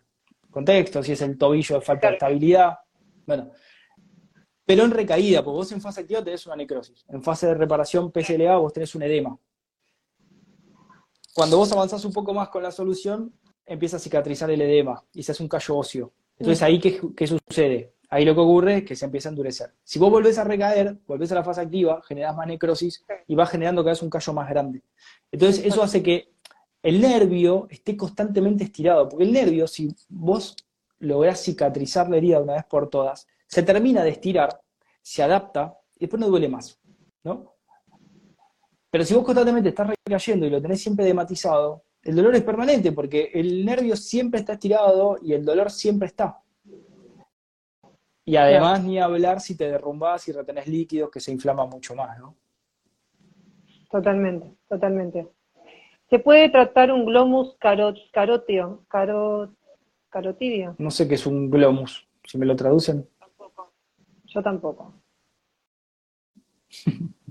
contextos, 0.50 1.06
si 1.06 1.12
es 1.12 1.22
el 1.22 1.38
tobillo 1.38 1.76
de 1.76 1.80
falta 1.80 2.08
de 2.08 2.14
estabilidad. 2.14 2.78
Bueno, 3.26 3.50
pero 4.64 4.84
en 4.84 4.90
recaída, 4.90 5.42
porque 5.42 5.56
vos 5.56 5.72
en 5.72 5.80
fase 5.80 6.02
activa 6.02 6.22
tenés 6.22 6.46
una 6.46 6.56
necrosis. 6.56 7.04
En 7.08 7.22
fase 7.22 7.46
de 7.46 7.54
reparación 7.54 8.12
PSLA 8.12 8.56
vos 8.56 8.72
tenés 8.72 8.94
un 8.94 9.02
edema. 9.02 9.38
Cuando 11.34 11.56
vos 11.56 11.72
avanzás 11.72 12.04
un 12.04 12.12
poco 12.12 12.34
más 12.34 12.48
con 12.48 12.62
la 12.62 12.70
solución, 12.70 13.32
empieza 13.64 13.96
a 13.96 14.00
cicatrizar 14.00 14.50
el 14.50 14.60
edema 14.60 15.02
y 15.14 15.22
se 15.22 15.32
hace 15.32 15.42
un 15.42 15.48
callo 15.48 15.76
óseo. 15.76 16.12
Entonces, 16.38 16.62
ahí, 16.62 16.78
¿qué, 16.78 17.00
qué 17.16 17.26
sucede? 17.26 17.94
Ahí 18.10 18.26
lo 18.26 18.34
que 18.34 18.40
ocurre 18.40 18.76
es 18.78 18.84
que 18.84 18.94
se 18.94 19.06
empieza 19.06 19.28
a 19.28 19.30
endurecer. 19.30 19.72
Si 19.82 19.98
vos 19.98 20.10
volvés 20.10 20.36
a 20.36 20.44
recaer, 20.44 20.98
volvés 21.06 21.32
a 21.32 21.36
la 21.36 21.44
fase 21.44 21.62
activa, 21.62 22.02
generás 22.02 22.36
más 22.36 22.46
necrosis 22.46 23.02
y 23.26 23.34
vas 23.34 23.48
generando 23.48 23.82
cada 23.82 23.92
vez 23.92 24.02
un 24.02 24.10
callo 24.10 24.32
más 24.34 24.50
grande. 24.50 24.82
Entonces 25.30 25.64
eso 25.64 25.82
hace 25.82 26.02
que 26.02 26.32
el 26.82 27.00
nervio 27.00 27.68
esté 27.70 27.96
constantemente 27.96 28.64
estirado, 28.64 29.08
porque 29.08 29.24
el 29.24 29.32
nervio, 29.32 29.66
si 29.66 29.94
vos 30.10 30.56
lográs 30.98 31.42
cicatrizar 31.42 32.10
la 32.10 32.18
herida 32.18 32.40
una 32.40 32.54
vez 32.54 32.64
por 32.64 32.90
todas, 32.90 33.26
se 33.52 33.62
termina 33.62 34.02
de 34.02 34.08
estirar, 34.08 34.58
se 35.02 35.22
adapta 35.22 35.76
y 35.96 36.00
después 36.00 36.18
no 36.18 36.28
duele 36.28 36.48
más, 36.48 36.80
¿no? 37.22 37.54
Pero 38.90 39.04
si 39.04 39.12
vos 39.12 39.24
constantemente 39.24 39.68
estás 39.68 39.90
recayendo 40.06 40.46
y 40.46 40.50
lo 40.50 40.62
tenés 40.62 40.80
siempre 40.80 41.04
dematizado, 41.04 41.84
el 42.02 42.16
dolor 42.16 42.34
es 42.34 42.42
permanente 42.44 42.92
porque 42.92 43.30
el 43.34 43.62
nervio 43.66 43.94
siempre 43.94 44.40
está 44.40 44.54
estirado 44.54 45.18
y 45.20 45.34
el 45.34 45.44
dolor 45.44 45.70
siempre 45.70 46.06
está. 46.06 46.40
Y 48.24 48.36
además 48.36 48.82
ni 48.84 48.98
hablar 48.98 49.38
si 49.40 49.54
te 49.54 49.70
derrumbas 49.70 50.26
y 50.28 50.32
retenés 50.32 50.66
líquidos 50.66 51.10
que 51.10 51.20
se 51.20 51.30
inflama 51.30 51.66
mucho 51.66 51.94
más, 51.94 52.18
¿no? 52.18 52.34
Totalmente, 53.90 54.50
totalmente. 54.66 55.28
¿Se 56.08 56.18
puede 56.18 56.48
tratar 56.48 56.90
un 56.90 57.04
glomus 57.04 57.54
carot, 57.58 57.98
carotio, 58.12 58.86
carotidio? 60.08 60.74
No 60.78 60.90
sé 60.90 61.06
qué 61.06 61.16
es 61.16 61.26
un 61.26 61.50
glomus, 61.50 62.08
si 62.24 62.38
me 62.38 62.46
lo 62.46 62.56
traducen. 62.56 63.06
Yo 64.32 64.42
tampoco. 64.42 64.94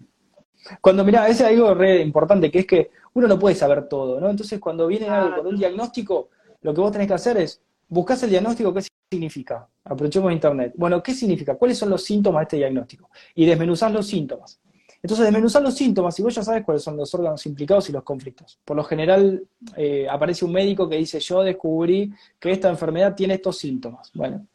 Cuando, 0.82 1.04
mira, 1.04 1.28
ese 1.28 1.44
es 1.44 1.50
algo 1.50 1.74
re 1.74 2.02
importante, 2.02 2.52
que 2.52 2.60
es 2.60 2.68
que 2.68 2.92
uno 3.14 3.28
no 3.28 3.40
puede 3.40 3.56
saber 3.56 3.90
todo, 3.90 4.22
¿no? 4.22 4.30
Entonces, 4.30 4.60
cuando 4.60 4.88
viene 4.88 5.10
algo 5.10 5.38
con 5.38 5.48
un 5.48 5.58
diagnóstico, 5.58 6.30
lo 6.62 6.74
que 6.74 6.82
vos 6.82 6.92
tenés 6.92 7.08
que 7.08 7.16
hacer 7.16 7.38
es, 7.38 7.62
buscás 7.90 8.22
el 8.24 8.30
diagnóstico, 8.30 8.74
¿qué 8.74 8.84
significa? 9.12 9.68
Aprovechemos 9.84 10.32
Internet. 10.32 10.74
Bueno, 10.78 11.02
¿qué 11.02 11.14
significa? 11.14 11.56
¿Cuáles 11.56 11.78
son 11.78 11.90
los 11.90 12.04
síntomas 12.04 12.42
de 12.42 12.44
este 12.44 12.58
diagnóstico? 12.58 13.10
Y 13.36 13.46
desmenuzás 13.46 13.92
los 13.92 14.08
síntomas. 14.08 14.62
Entonces, 15.04 15.26
desmenuzar 15.26 15.64
los 15.64 15.74
síntomas 15.74 16.18
y 16.20 16.22
vos 16.22 16.36
ya 16.36 16.44
sabes 16.44 16.64
cuáles 16.64 16.84
son 16.84 16.96
los 16.96 17.14
órganos 17.16 17.44
implicados 17.48 17.90
y 17.90 17.92
los 17.92 18.04
conflictos. 18.04 18.60
Por 18.64 18.78
lo 18.78 18.84
general, 18.84 19.44
eh, 19.76 20.08
aparece 20.08 20.46
un 20.46 20.52
médico 20.52 20.88
que 20.88 20.98
dice, 20.98 21.20
yo 21.20 21.42
descubrí 21.42 22.14
que 22.40 22.52
esta 22.52 22.70
enfermedad 22.70 23.16
tiene 23.16 23.34
estos 23.34 23.58
síntomas. 23.58 24.12
Bueno, 24.14 24.48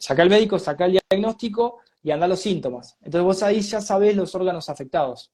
saca 0.00 0.22
el 0.22 0.30
médico, 0.30 0.58
saca 0.58 0.86
el 0.86 0.98
diagnóstico 1.08 1.80
y 2.02 2.10
anda 2.10 2.26
los 2.26 2.40
síntomas. 2.40 2.96
Entonces 3.00 3.22
vos 3.22 3.42
ahí 3.42 3.60
ya 3.60 3.80
sabés 3.80 4.16
los 4.16 4.34
órganos 4.34 4.68
afectados. 4.68 5.30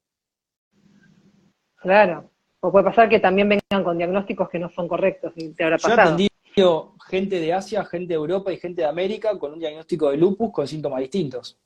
Claro. 1.77 2.31
O 2.61 2.73
puede 2.73 2.85
pasar 2.85 3.09
que 3.09 3.21
también 3.21 3.49
vengan 3.49 3.85
con 3.85 3.97
diagnósticos 3.97 4.49
que 4.49 4.59
no 4.59 4.69
son 4.71 4.89
correctos. 4.89 5.33
Y 5.37 5.51
te 5.51 5.65
habrá 5.65 5.79
pasado. 5.79 6.17
Yo 6.57 6.95
he 6.97 7.11
gente 7.11 7.39
de 7.39 7.53
Asia, 7.53 7.85
gente 7.85 8.09
de 8.09 8.15
Europa 8.15 8.51
y 8.51 8.57
gente 8.57 8.83
de 8.83 8.89
América 8.89 9.39
con 9.39 9.53
un 9.53 9.59
diagnóstico 9.59 10.11
de 10.11 10.17
lupus 10.17 10.51
con 10.51 10.67
síntomas 10.67 11.01
distintos. 11.01 11.59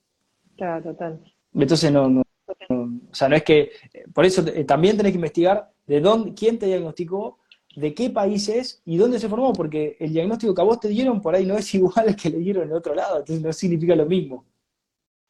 Claro, 0.56 0.82
total. 0.82 1.20
Entonces 1.54 1.90
no, 1.90 2.22
o 2.68 3.14
sea, 3.14 3.28
no 3.28 3.36
es 3.36 3.44
que, 3.44 3.70
por 4.12 4.24
eso 4.24 4.44
eh, 4.46 4.64
también 4.64 4.96
tenés 4.96 5.12
que 5.12 5.18
investigar 5.18 5.70
de 5.86 6.00
dónde, 6.00 6.34
quién 6.34 6.58
te 6.58 6.66
diagnosticó, 6.66 7.38
de 7.76 7.94
qué 7.94 8.10
país 8.10 8.48
es 8.48 8.82
y 8.84 8.96
dónde 8.96 9.18
se 9.18 9.28
formó, 9.28 9.52
porque 9.52 9.96
el 10.00 10.12
diagnóstico 10.12 10.54
que 10.54 10.60
a 10.60 10.64
vos 10.64 10.80
te 10.80 10.88
dieron 10.88 11.20
por 11.20 11.34
ahí 11.34 11.46
no 11.46 11.56
es 11.56 11.74
igual 11.74 12.08
al 12.08 12.16
que 12.16 12.30
le 12.30 12.38
dieron 12.38 12.68
en 12.68 12.72
otro 12.74 12.94
lado, 12.94 13.18
entonces 13.18 13.42
no 13.44 13.52
significa 13.52 13.94
lo 13.94 14.06
mismo. 14.06 14.44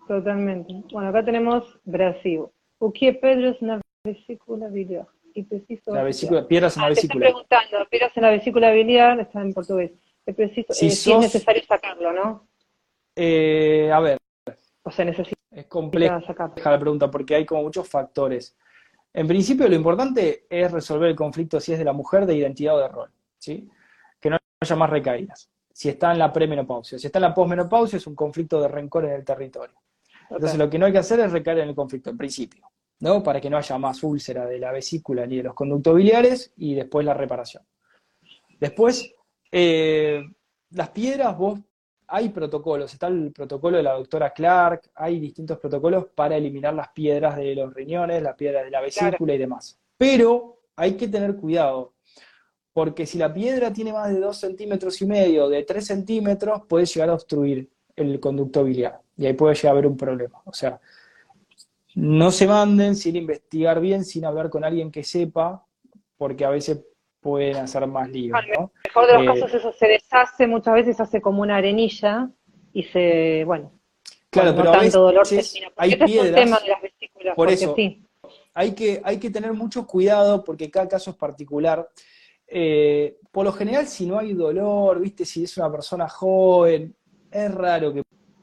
Totalmente. 0.07 0.75
Bueno, 0.93 1.09
acá 1.09 1.25
tenemos 1.25 1.79
Brasil. 1.85 2.45
O 2.79 2.93
que 2.93 3.13
Pedro 3.13 3.51
es 3.51 3.63
una 3.63 3.81
vesícula 4.05 4.69
biliar? 4.69 5.07
Y 5.33 5.45
preciso 5.45 5.95
la 5.95 6.03
vesícula, 6.03 6.49
piedras 6.49 6.77
en 6.77 6.81
la 6.81 6.87
ah, 6.87 6.91
vesícula. 6.91 7.27
Te 7.27 7.33
preguntando, 7.33 7.89
piedras 7.89 8.17
en 8.17 8.23
la 8.23 8.31
vesícula 8.31 8.73
biliar, 8.73 9.21
está 9.21 9.41
en 9.41 9.53
portugués. 9.53 9.93
Es 10.27 10.35
preciso, 10.35 10.73
si, 10.73 10.87
eh, 10.87 10.89
es 10.89 11.07
necesario 11.07 11.63
sacarlo, 11.65 12.13
¿no? 12.13 12.49
Eh, 13.15 13.91
a 13.93 14.01
ver. 14.01 14.19
O 14.83 14.91
sea, 14.91 15.05
necesita 15.05 15.41
es 15.53 15.67
compleja 15.67 16.23
la 16.65 16.79
pregunta 16.79 17.11
porque 17.11 17.35
hay 17.35 17.45
como 17.45 17.63
muchos 17.63 17.89
factores. 17.89 18.57
En 19.13 19.27
principio 19.27 19.69
lo 19.69 19.75
importante 19.75 20.47
es 20.49 20.71
resolver 20.71 21.11
el 21.11 21.17
conflicto 21.17 21.59
si 21.61 21.73
es 21.73 21.79
de 21.79 21.85
la 21.85 21.93
mujer 21.93 22.27
de 22.27 22.37
identidad 22.37 22.77
o 22.77 22.81
de 22.81 22.89
rol, 22.89 23.11
¿sí? 23.39 23.69
Que 24.21 24.31
no 24.31 24.39
haya 24.61 24.77
más 24.77 24.91
recaídas. 24.91 25.51
Si 25.73 25.89
está 25.89 26.13
en 26.13 26.19
la 26.19 26.33
premenopausia, 26.33 26.99
si 26.99 27.07
está 27.07 27.19
en 27.19 27.25
la 27.25 27.35
posmenopausia 27.35 27.97
es 27.97 28.07
un 28.07 28.15
conflicto 28.15 28.61
de 28.61 28.69
rencor 28.69 29.07
en 29.07 29.13
el 29.13 29.25
territorio. 29.25 29.77
Entonces 30.29 30.59
lo 30.59 30.71
que 30.71 30.79
no 30.79 30.87
hay 30.87 30.93
que 30.93 30.99
hacer 30.99 31.19
es 31.21 31.33
recaer 31.33 31.59
en 31.59 31.71
el 31.71 31.75
conflicto, 31.75 32.11
en 32.11 32.19
principio, 32.19 32.71
¿no? 33.01 33.23
Para 33.23 33.41
que 33.41 33.51
no 33.51 33.57
haya 33.57 33.79
más 33.79 34.03
úlcera 34.05 34.47
de 34.47 34.59
la 34.59 34.71
vesícula 34.71 35.27
ni 35.27 35.39
de 35.39 35.45
los 35.45 35.55
conductos 35.55 35.97
biliares 35.97 36.53
y 36.57 36.75
después 36.75 37.05
la 37.05 37.15
reparación. 37.15 37.65
Después, 38.61 39.13
eh, 39.51 40.23
las 40.71 40.91
piedras 40.91 41.37
vos 41.37 41.59
hay 42.13 42.31
protocolos, 42.31 42.93
está 42.93 43.07
el 43.07 43.31
protocolo 43.31 43.77
de 43.77 43.85
la 43.85 43.93
doctora 43.93 44.31
Clark, 44.31 44.91
hay 44.97 45.21
distintos 45.21 45.59
protocolos 45.59 46.07
para 46.13 46.37
eliminar 46.37 46.75
las 46.75 46.89
piedras 46.89 47.37
de 47.37 47.55
los 47.55 47.73
riñones, 47.73 48.21
las 48.21 48.35
piedras 48.35 48.65
de 48.65 48.71
la 48.71 48.81
vesícula 48.81 49.33
y 49.33 49.39
demás. 49.39 49.79
Pero 49.97 50.59
hay 50.75 50.95
que 50.95 51.07
tener 51.07 51.37
cuidado, 51.37 51.95
porque 52.73 53.07
si 53.07 53.17
la 53.17 53.33
piedra 53.33 53.73
tiene 53.73 53.93
más 53.93 54.13
de 54.13 54.19
2 54.19 54.37
centímetros 54.37 55.01
y 55.01 55.07
medio, 55.07 55.49
de 55.49 55.63
3 55.63 55.87
centímetros, 55.87 56.63
puede 56.69 56.85
llegar 56.85 57.11
a 57.11 57.15
obstruir 57.15 57.71
el 57.95 58.19
conducto 58.19 58.65
biliar 58.65 59.01
y 59.17 59.27
ahí 59.27 59.35
puede 59.35 59.55
llegar 59.55 59.69
a 59.69 59.73
haber 59.73 59.87
un 59.87 59.97
problema. 59.97 60.43
O 60.45 60.53
sea, 60.53 60.81
no 61.95 62.33
se 62.33 62.47
manden 62.47 62.97
sin 62.97 63.15
investigar 63.15 63.81
bien, 63.81 64.05
sin 64.05 64.25
hablar 64.25 64.51
con 64.51 64.65
alguien 64.65 64.91
que 64.91 65.05
sepa, 65.05 65.65
porque 66.17 66.45
a 66.45 66.51
veces 66.51 66.81
pueden 67.21 67.57
hacer 67.57 67.87
más 67.87 68.09
líos. 68.09 68.39
¿no? 68.57 68.73
mejor 68.85 69.07
de 69.07 69.13
los 69.15 69.23
eh, 69.23 69.27
casos 69.27 69.55
eso 69.55 69.73
se 69.73 69.87
deshace, 69.87 70.47
muchas 70.47 70.75
veces 70.75 71.01
hace 71.01 71.21
como 71.21 71.43
una 71.43 71.57
arenilla 71.57 72.31
y 72.73 72.85
se, 72.85 73.45
bueno, 73.45 73.73
claro, 74.31 74.55
pero 74.57 74.73
tanto 74.73 75.01
dolor 75.01 75.27
hay 75.77 75.93
este 75.93 76.05
piedras, 76.05 76.27
es 76.27 76.31
un 76.31 76.35
tema 76.35 76.61
de 76.61 76.69
las 76.69 76.83
vesículas, 76.83 77.35
por 77.35 77.51
eso, 77.51 77.75
sí. 77.77 78.07
hay, 78.55 78.75
que, 78.75 79.01
hay 79.05 79.19
que 79.19 79.31
tener 79.31 79.53
mucho 79.53 79.87
cuidado 79.87 80.45
porque 80.45 80.71
cada 80.71 80.89
caso 80.89 81.11
es 81.11 81.17
particular. 81.17 81.89
Eh, 82.53 83.17
por 83.31 83.45
lo 83.45 83.53
general, 83.53 83.87
si 83.87 84.07
no 84.07 84.19
hay 84.19 84.33
dolor, 84.33 85.01
viste, 85.01 85.25
si 85.25 85.45
es 85.45 85.57
una 85.57 85.71
persona 85.71 86.09
joven, 86.09 86.97
es 87.31 87.55
raro 87.55 87.93
que 87.95 88.03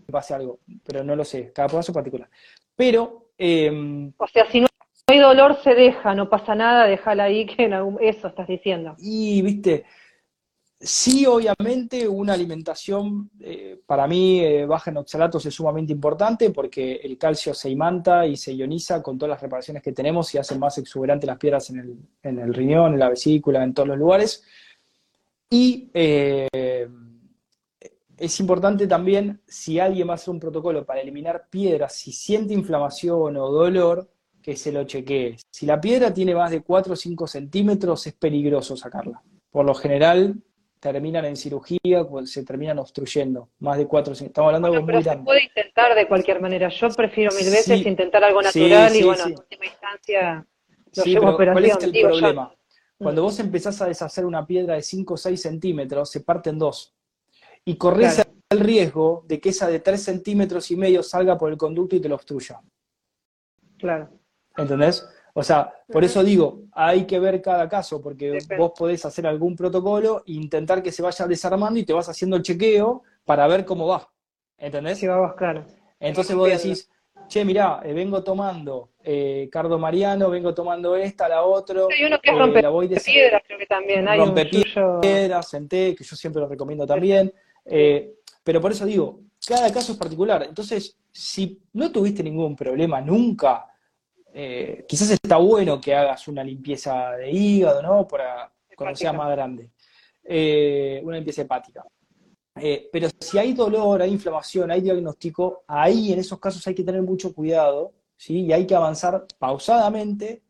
pase 0.09 0.33
algo, 0.33 0.59
pero 0.85 1.03
no 1.03 1.15
lo 1.15 1.25
sé, 1.25 1.51
cada 1.53 1.67
caso 1.67 1.91
es 1.91 1.95
particular. 1.95 2.29
Pero... 2.75 3.31
Eh, 3.37 4.11
o 4.17 4.27
sea, 4.27 4.49
si 4.49 4.61
no 4.61 4.66
no 4.66 4.66
hay 5.09 5.19
dolor, 5.19 5.57
se 5.63 5.73
deja, 5.73 6.13
no 6.13 6.29
pasa 6.29 6.53
nada, 6.53 6.85
déjala 6.85 7.23
ahí, 7.23 7.45
que 7.45 7.63
en 7.63 7.73
algún... 7.73 7.97
eso 8.01 8.27
estás 8.27 8.45
diciendo. 8.45 8.93
Y, 8.99 9.41
viste, 9.41 9.85
sí, 10.77 11.25
obviamente, 11.25 12.05
una 12.09 12.33
alimentación, 12.33 13.29
eh, 13.39 13.79
para 13.85 14.05
mí, 14.05 14.41
eh, 14.41 14.65
baja 14.65 14.91
en 14.91 14.97
oxalatos 14.97 15.45
es 15.45 15.55
sumamente 15.55 15.93
importante 15.93 16.49
porque 16.49 16.95
el 16.97 17.17
calcio 17.17 17.53
se 17.53 17.69
imanta 17.69 18.27
y 18.27 18.35
se 18.35 18.53
ioniza 18.53 19.01
con 19.01 19.17
todas 19.17 19.29
las 19.29 19.41
reparaciones 19.41 19.81
que 19.81 19.93
tenemos 19.93 20.35
y 20.35 20.39
hacen 20.39 20.59
más 20.59 20.77
exuberantes 20.77 21.25
las 21.25 21.37
piedras 21.37 21.69
en 21.69 22.09
el, 22.23 22.53
riñón, 22.53 22.93
en 22.93 22.99
la 22.99 23.09
vesícula, 23.09 23.63
en 23.63 23.73
todos 23.73 23.87
los 23.87 23.97
lugares. 23.97 24.43
Y 25.49 25.89
eh, 25.93 26.49
es 28.17 28.39
importante 28.41 28.87
también, 28.87 29.41
si 29.47 29.79
alguien 29.79 30.09
va 30.09 30.11
a 30.11 30.15
hacer 30.15 30.33
un 30.33 30.39
protocolo 30.41 30.85
para 30.85 30.99
eliminar 30.99 31.47
piedras, 31.49 31.95
si 31.95 32.11
siente 32.11 32.53
inflamación 32.53 33.37
o 33.37 33.49
dolor, 33.49 34.09
que 34.47 34.55
se 34.55 34.71
lo 34.71 34.85
chequee. 34.85 35.35
Si 35.51 35.65
la 35.65 35.81
piedra 35.81 36.13
tiene 36.13 36.33
más 36.33 36.51
de 36.51 36.61
4 36.61 36.93
o 36.93 36.95
5 36.95 37.27
centímetros, 37.27 38.07
es 38.07 38.13
peligroso 38.13 38.77
sacarla. 38.77 39.21
Por 39.51 39.65
lo 39.65 39.75
general, 39.75 40.35
terminan 40.79 41.25
en 41.25 41.35
cirugía, 41.35 42.05
pues, 42.09 42.31
se 42.31 42.45
terminan 42.45 42.79
obstruyendo. 42.79 43.49
Más 43.59 43.77
de 43.77 43.85
4 43.85 44.15
centímetros. 44.15 44.31
Estamos 44.31 44.47
hablando 44.47 44.71
de 44.71 44.77
algo 44.77 44.87
pero 44.87 45.01
se 45.01 45.17
puede 45.17 45.43
intentar 45.43 45.93
de 45.93 46.07
cualquier 46.07 46.39
manera. 46.39 46.69
Yo 46.69 46.87
prefiero 46.91 47.35
mil 47.35 47.51
veces 47.51 47.85
intentar 47.85 48.23
algo 48.23 48.41
natural 48.41 48.95
y, 48.95 49.03
bueno, 49.03 49.25
en 49.25 49.31
última 49.37 49.65
instancia, 49.65 50.47
lo 50.95 51.03
llevo 51.03 51.35
¿Cuál 51.35 51.65
es 51.65 51.83
el 51.83 51.91
problema? 51.91 52.55
Cuando 52.97 53.23
vos 53.23 53.37
empezás 53.41 53.81
a 53.81 53.87
deshacer 53.87 54.25
una 54.25 54.47
piedra 54.47 54.75
de 54.75 54.81
5 54.81 55.13
o 55.13 55.17
6 55.17 55.41
centímetros, 55.41 56.09
se 56.09 56.21
parte 56.21 56.51
en 56.51 56.59
dos. 56.59 56.95
Y 57.65 57.75
corres 57.75 58.25
el 58.49 58.59
riesgo 58.61 59.25
de 59.27 59.41
que 59.41 59.49
esa 59.49 59.67
de 59.67 59.81
3 59.81 60.01
centímetros 60.01 60.71
y 60.71 60.77
medio 60.77 61.03
salga 61.03 61.37
por 61.37 61.51
el 61.51 61.57
conducto 61.57 61.97
y 61.97 61.99
te 61.99 62.07
lo 62.07 62.15
obstruya. 62.15 62.61
Claro. 63.77 64.09
¿Entendés? 64.57 65.07
O 65.33 65.43
sea, 65.43 65.71
por 65.87 66.03
eso 66.03 66.23
digo, 66.23 66.63
hay 66.71 67.05
que 67.05 67.19
ver 67.19 67.41
cada 67.43 67.69
caso, 67.69 68.01
porque 68.01 68.39
vos 68.57 68.71
podés 68.75 69.05
hacer 69.05 69.27
algún 69.27 69.55
protocolo 69.55 70.23
e 70.25 70.31
intentar 70.31 70.81
que 70.81 70.91
se 70.91 71.03
vaya 71.03 71.27
desarmando 71.27 71.79
y 71.79 71.85
te 71.85 71.93
vas 71.93 72.09
haciendo 72.09 72.35
el 72.35 72.41
chequeo 72.41 73.03
para 73.23 73.45
ver 73.47 73.63
cómo 73.63 73.85
va. 73.85 74.09
¿Entendés? 74.57 74.97
Sí, 74.97 75.05
va, 75.05 75.35
claro. 75.35 75.63
Entonces 75.99 76.35
vos 76.35 76.49
decís, 76.49 76.89
che, 77.27 77.45
mirá, 77.45 77.81
eh, 77.83 77.93
vengo 77.93 78.23
tomando 78.23 78.89
eh, 79.03 79.47
Cardo 79.51 79.77
Mariano, 79.77 80.29
vengo 80.31 80.55
tomando 80.55 80.95
esta, 80.95 81.29
la 81.29 81.43
otra. 81.43 81.81
Hay 81.95 82.05
uno 82.05 82.19
que 82.19 82.31
es 82.31 82.35
eh, 82.35 82.39
rompe 82.39 82.99
piedras, 82.99 83.43
creo 83.45 83.59
que 83.59 83.65
también. 83.67 84.07
Hay 84.07 84.19
rompe 84.19 84.49
piedras, 85.01 85.49
senté, 85.49 85.93
que 85.93 86.03
yo 86.03 86.15
siempre 86.15 86.41
lo 86.41 86.47
recomiendo 86.47 86.87
también. 86.87 87.31
Pero 87.63 88.61
por 88.61 88.71
eso 88.71 88.85
digo, 88.85 89.19
cada 89.47 89.71
caso 89.71 89.91
es 89.91 89.97
particular. 89.99 90.43
Entonces, 90.43 90.97
si 91.11 91.61
no 91.73 91.91
tuviste 91.91 92.23
ningún 92.23 92.55
problema 92.55 93.01
nunca, 93.01 93.67
eh, 94.33 94.85
quizás 94.87 95.09
está 95.11 95.37
bueno 95.37 95.79
que 95.79 95.95
hagas 95.95 96.27
una 96.27 96.43
limpieza 96.43 97.11
de 97.11 97.31
hígado, 97.31 97.81
¿no? 97.81 98.07
Para 98.07 98.51
cuando 98.75 98.95
sea 98.95 99.13
más 99.13 99.31
grande. 99.31 99.71
Eh, 100.23 101.01
una 101.03 101.15
limpieza 101.15 101.41
hepática. 101.41 101.85
Eh, 102.59 102.89
pero 102.91 103.07
si 103.19 103.37
hay 103.37 103.53
dolor, 103.53 104.01
hay 104.01 104.11
inflamación, 104.11 104.71
hay 104.71 104.81
diagnóstico, 104.81 105.63
ahí 105.67 106.11
en 106.13 106.19
esos 106.19 106.39
casos 106.39 106.65
hay 106.67 106.75
que 106.75 106.83
tener 106.83 107.01
mucho 107.01 107.33
cuidado, 107.33 107.93
¿sí? 108.15 108.45
Y 108.45 108.53
hay 108.53 108.65
que 108.65 108.75
avanzar 108.75 109.25
pausadamente, 109.37 110.43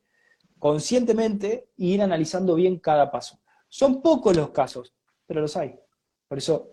conscientemente, 0.58 1.70
e 1.78 1.86
ir 1.86 2.02
analizando 2.02 2.56
bien 2.56 2.80
cada 2.80 3.12
paso. 3.12 3.40
Son 3.68 4.02
pocos 4.02 4.36
los 4.36 4.50
casos, 4.50 4.94
pero 5.26 5.42
los 5.42 5.56
hay. 5.58 5.78
Por 6.28 6.38
eso 6.38 6.72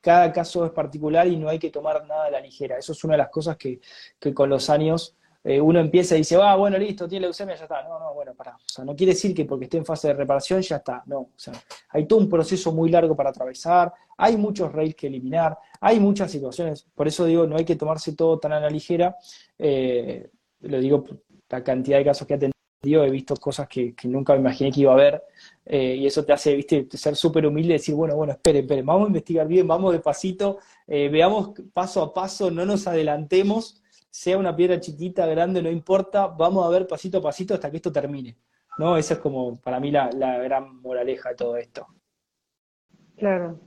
cada 0.00 0.32
caso 0.32 0.64
es 0.64 0.72
particular 0.72 1.26
y 1.28 1.36
no 1.36 1.48
hay 1.48 1.58
que 1.58 1.70
tomar 1.70 2.06
nada 2.06 2.26
a 2.26 2.30
la 2.30 2.40
ligera. 2.40 2.78
Eso 2.78 2.92
es 2.92 3.04
una 3.04 3.14
de 3.14 3.18
las 3.18 3.30
cosas 3.30 3.56
que, 3.56 3.80
que 4.18 4.34
con 4.34 4.48
los 4.48 4.68
años 4.70 5.16
eh, 5.44 5.60
uno 5.60 5.80
empieza 5.80 6.14
y 6.14 6.18
dice, 6.18 6.36
ah, 6.40 6.54
bueno, 6.54 6.78
listo, 6.78 7.08
tiene 7.08 7.26
leucemia, 7.26 7.56
ya 7.56 7.64
está. 7.64 7.82
No, 7.82 7.98
no, 7.98 8.14
bueno, 8.14 8.32
pará. 8.34 8.54
O 8.54 8.68
sea, 8.68 8.84
no 8.84 8.94
quiere 8.94 9.12
decir 9.12 9.34
que 9.34 9.44
porque 9.44 9.64
esté 9.64 9.76
en 9.76 9.84
fase 9.84 10.08
de 10.08 10.14
reparación 10.14 10.60
ya 10.62 10.76
está. 10.76 11.02
No, 11.06 11.18
o 11.18 11.32
sea, 11.36 11.52
hay 11.90 12.06
todo 12.06 12.20
un 12.20 12.28
proceso 12.28 12.72
muy 12.72 12.90
largo 12.90 13.16
para 13.16 13.30
atravesar, 13.30 13.92
hay 14.16 14.36
muchos 14.36 14.70
rails 14.72 14.94
que 14.94 15.08
eliminar, 15.08 15.58
hay 15.80 15.98
muchas 15.98 16.30
situaciones. 16.30 16.86
Por 16.94 17.08
eso 17.08 17.24
digo, 17.24 17.46
no 17.46 17.56
hay 17.56 17.64
que 17.64 17.76
tomarse 17.76 18.14
todo 18.14 18.38
tan 18.38 18.52
a 18.52 18.60
la 18.60 18.70
ligera. 18.70 19.16
Eh, 19.58 20.30
lo 20.60 20.78
digo 20.78 21.04
la 21.48 21.64
cantidad 21.64 21.98
de 21.98 22.04
casos 22.04 22.26
que 22.26 22.34
he 22.34 22.50
he 22.84 23.10
visto 23.10 23.36
cosas 23.36 23.68
que, 23.68 23.94
nunca 24.04 24.32
me 24.34 24.40
imaginé 24.40 24.72
que 24.72 24.80
iba 24.80 24.92
a 24.92 24.96
ver, 24.96 25.22
eh, 25.64 25.96
y 25.96 26.06
eso 26.06 26.24
te 26.24 26.32
hace, 26.32 26.56
viste, 26.56 26.88
ser 26.92 27.14
súper 27.14 27.46
humilde 27.46 27.74
y 27.74 27.78
decir, 27.78 27.94
bueno, 27.94 28.16
bueno, 28.16 28.32
esperen, 28.32 28.62
esperen, 28.62 28.84
vamos 28.84 29.04
a 29.04 29.08
investigar 29.08 29.46
bien, 29.46 29.68
vamos 29.68 29.92
despacito, 29.92 30.58
veamos 30.88 31.52
paso 31.72 32.02
a 32.02 32.12
paso, 32.12 32.50
no 32.50 32.66
nos 32.66 32.88
adelantemos, 32.88 33.81
sea 34.12 34.36
una 34.36 34.54
piedra 34.54 34.78
chiquita, 34.78 35.26
grande, 35.26 35.62
no 35.62 35.70
importa, 35.70 36.26
vamos 36.26 36.66
a 36.66 36.68
ver 36.68 36.86
pasito 36.86 37.18
a 37.18 37.22
pasito 37.22 37.54
hasta 37.54 37.70
que 37.70 37.78
esto 37.78 37.90
termine. 37.90 38.36
¿No? 38.76 38.96
Esa 38.96 39.14
es 39.14 39.20
como 39.20 39.58
para 39.58 39.80
mí 39.80 39.90
la, 39.90 40.08
gran 40.10 40.80
moraleja 40.82 41.30
de 41.30 41.34
todo 41.34 41.56
esto. 41.56 41.86
Claro. 43.16 43.58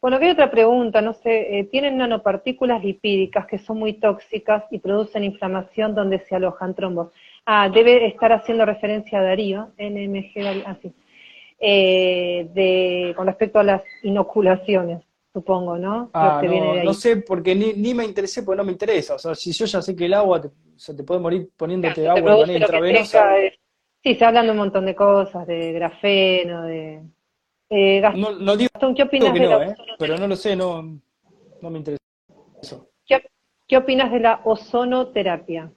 Bueno, 0.00 0.18
hay 0.18 0.30
otra 0.30 0.50
pregunta, 0.50 1.00
no 1.00 1.14
sé, 1.14 1.58
eh, 1.58 1.64
tienen 1.64 1.96
nanopartículas 1.98 2.82
lipídicas 2.82 3.46
que 3.46 3.58
son 3.58 3.78
muy 3.78 3.94
tóxicas 3.94 4.64
y 4.70 4.78
producen 4.78 5.24
inflamación 5.24 5.94
donde 5.94 6.20
se 6.20 6.36
alojan 6.36 6.74
trombos. 6.74 7.12
Ah, 7.46 7.68
debe 7.68 8.06
estar 8.06 8.32
haciendo 8.32 8.64
referencia 8.66 9.18
a 9.18 9.22
Darío, 9.22 9.72
NMG, 9.78 10.66
así, 10.66 10.92
eh, 11.58 12.50
de, 12.54 13.14
con 13.16 13.26
respecto 13.26 13.58
a 13.58 13.64
las 13.64 13.82
inoculaciones, 14.02 15.02
supongo, 15.32 15.78
¿no? 15.78 16.10
Ah, 16.12 16.42
no, 16.84 16.94
sé, 16.94 17.18
porque 17.18 17.54
ni, 17.54 17.94
me 17.94 18.04
interesé, 18.04 18.42
porque 18.42 18.58
no 18.58 18.64
me 18.64 18.72
interesa. 18.72 19.14
O 19.14 19.18
sea, 19.18 19.34
si 19.34 19.52
yo 19.52 19.64
ya 19.66 19.80
sé 19.80 19.94
que 19.94 20.06
el 20.06 20.14
agua 20.14 20.42
se 20.76 20.94
te 20.94 21.04
puede 21.04 21.20
morir 21.20 21.50
poniéndote 21.56 22.08
agua 22.08 22.34
de 22.34 22.40
manera 22.40 22.58
intravenosa. 22.58 23.28
sí, 24.02 24.14
se 24.14 24.24
hablan 24.24 24.46
de 24.46 24.52
un 24.52 24.58
montón 24.58 24.86
de 24.86 24.94
cosas, 24.94 25.46
de 25.46 25.72
grafeno, 25.72 26.62
de... 26.62 27.02
Eh, 27.72 28.02
no, 28.16 28.32
no 28.32 28.56
digo 28.56 28.70
¿Qué 28.96 29.02
opinas 29.04 29.32
de 29.32 29.46
la 29.46 29.66
eh, 29.68 29.74
pero 29.96 30.18
no 30.18 30.26
lo 30.26 30.34
sé, 30.34 30.56
no, 30.56 30.82
no 30.82 31.70
me 31.70 31.78
interesa 31.78 32.02
eso. 32.60 32.90
¿Qué 33.06 33.76
opinas 33.76 34.10
de 34.10 34.18
la 34.18 34.40
ozonoterapia? 34.42 35.72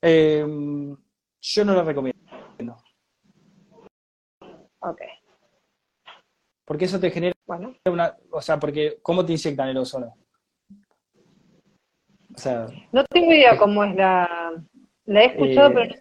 Em, 0.00 0.96
yo 1.42 1.64
no 1.66 1.74
lo 1.74 1.84
recomiendo. 1.84 2.16
Ok. 4.78 5.02
Porque 6.64 6.86
eso 6.86 6.98
te 6.98 7.10
genera 7.10 7.35
bueno. 7.46 7.74
una, 7.86 8.16
o 8.30 8.40
sea, 8.40 8.58
porque 8.58 8.98
¿cómo 9.02 9.24
te 9.24 9.32
inyectan 9.32 9.68
el 9.68 9.78
ozono? 9.78 10.14
O 12.34 12.38
sea, 12.38 12.66
no 12.92 13.04
tengo 13.04 13.32
idea 13.32 13.56
cómo 13.56 13.82
es 13.84 13.94
la, 13.94 14.52
la 15.06 15.22
he 15.22 15.26
escuchado, 15.26 15.72
pero 15.72 15.86
no 15.86 15.94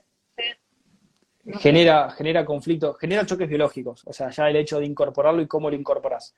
sé. 1.53 1.60
genera, 1.60 2.10
genera 2.12 2.43
conflictos, 2.43 2.97
genera 2.99 3.25
choques 3.25 3.47
biológicos, 3.47 4.03
o 4.05 4.12
sea, 4.12 4.29
ya 4.31 4.49
el 4.49 4.58
hecho 4.58 4.79
de 4.79 4.86
incorporarlo 4.86 5.41
y 5.41 5.47
cómo 5.47 5.69
lo 5.69 5.75
incorporas. 5.75 6.36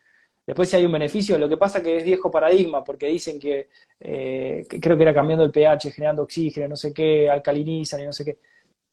Después 0.47 0.69
si 0.69 0.77
hay 0.77 0.85
un 0.85 0.93
beneficio, 0.93 1.37
lo 1.37 1.49
que 1.49 1.57
pasa 1.57 1.83
que 1.83 1.97
es 1.97 2.05
viejo 2.05 2.31
paradigma, 2.31 2.81
porque 2.81 3.07
dicen 3.07 3.37
que, 3.37 3.67
eh, 3.99 4.65
creo 4.81 4.95
que 4.95 5.03
era 5.03 5.13
cambiando 5.13 5.43
el 5.43 5.51
pH, 5.51 5.91
generando 5.91 6.23
oxígeno, 6.23 6.69
no 6.69 6.75
sé 6.77 6.93
qué, 6.93 7.29
alcalinizan 7.29 7.99
y 7.99 8.05
no 8.05 8.13
sé 8.13 8.23
qué. 8.23 8.37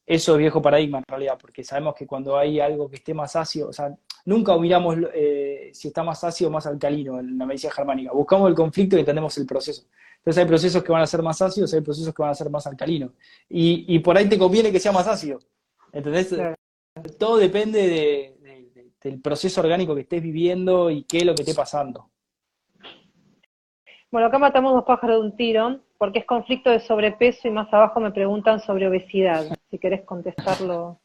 Eso 0.05 0.33
es 0.33 0.39
viejo 0.39 0.61
paradigma 0.61 0.97
en 0.97 1.05
realidad, 1.07 1.37
porque 1.39 1.63
sabemos 1.63 1.95
que 1.95 2.05
cuando 2.05 2.37
hay 2.37 2.59
algo 2.59 2.89
que 2.89 2.97
esté 2.97 3.13
más 3.13 3.37
ácido, 3.37 3.69
o 3.69 3.73
sea, 3.73 3.95
nunca 4.25 4.57
miramos 4.57 4.97
eh, 5.13 5.54
si 5.73 5.87
está 5.89 6.03
más 6.03 6.23
ácido 6.23 6.49
o 6.49 6.53
más 6.53 6.65
alcalino 6.67 7.19
en 7.19 7.37
la 7.37 7.45
medicina 7.45 7.73
germánica. 7.73 8.11
Buscamos 8.11 8.49
el 8.49 8.55
conflicto 8.55 8.95
y 8.95 8.99
entendemos 8.99 9.37
el 9.37 9.45
proceso. 9.45 9.83
Entonces 10.17 10.41
hay 10.41 10.47
procesos 10.47 10.83
que 10.83 10.91
van 10.91 11.01
a 11.01 11.07
ser 11.07 11.21
más 11.21 11.41
ácidos, 11.41 11.73
hay 11.73 11.81
procesos 11.81 12.13
que 12.13 12.21
van 12.21 12.31
a 12.31 12.35
ser 12.35 12.49
más 12.49 12.65
alcalinos. 12.65 13.11
Y, 13.47 13.99
por 13.99 14.17
ahí 14.17 14.27
te 14.27 14.39
conviene 14.39 14.71
que 14.71 14.79
sea 14.79 14.91
más 14.91 15.07
ácido. 15.07 15.39
¿Entendés? 15.93 16.35
Todo 17.19 17.37
depende 17.37 17.87
de, 17.87 18.69
del 19.03 19.21
proceso 19.21 19.61
orgánico 19.61 19.93
que 19.93 20.01
estés 20.01 20.21
viviendo 20.21 20.89
y 20.89 21.03
qué 21.03 21.19
es 21.19 21.25
lo 21.25 21.35
que 21.35 21.43
esté 21.43 21.53
pasando. 21.53 22.09
Bueno, 24.11 24.27
acá 24.27 24.39
matamos 24.39 24.73
dos 24.73 24.85
pájaros 24.85 25.21
de 25.21 25.27
un 25.27 25.35
tiro, 25.35 25.79
porque 25.97 26.19
es 26.19 26.25
conflicto 26.25 26.69
de 26.69 26.79
sobrepeso 26.79 27.47
y 27.47 27.51
más 27.51 27.71
abajo 27.71 27.99
me 27.99 28.11
preguntan 28.11 28.59
sobre 28.61 28.87
obesidad, 28.87 29.45
si 29.69 29.77
querés 29.77 30.03
contestarlo. 30.05 30.99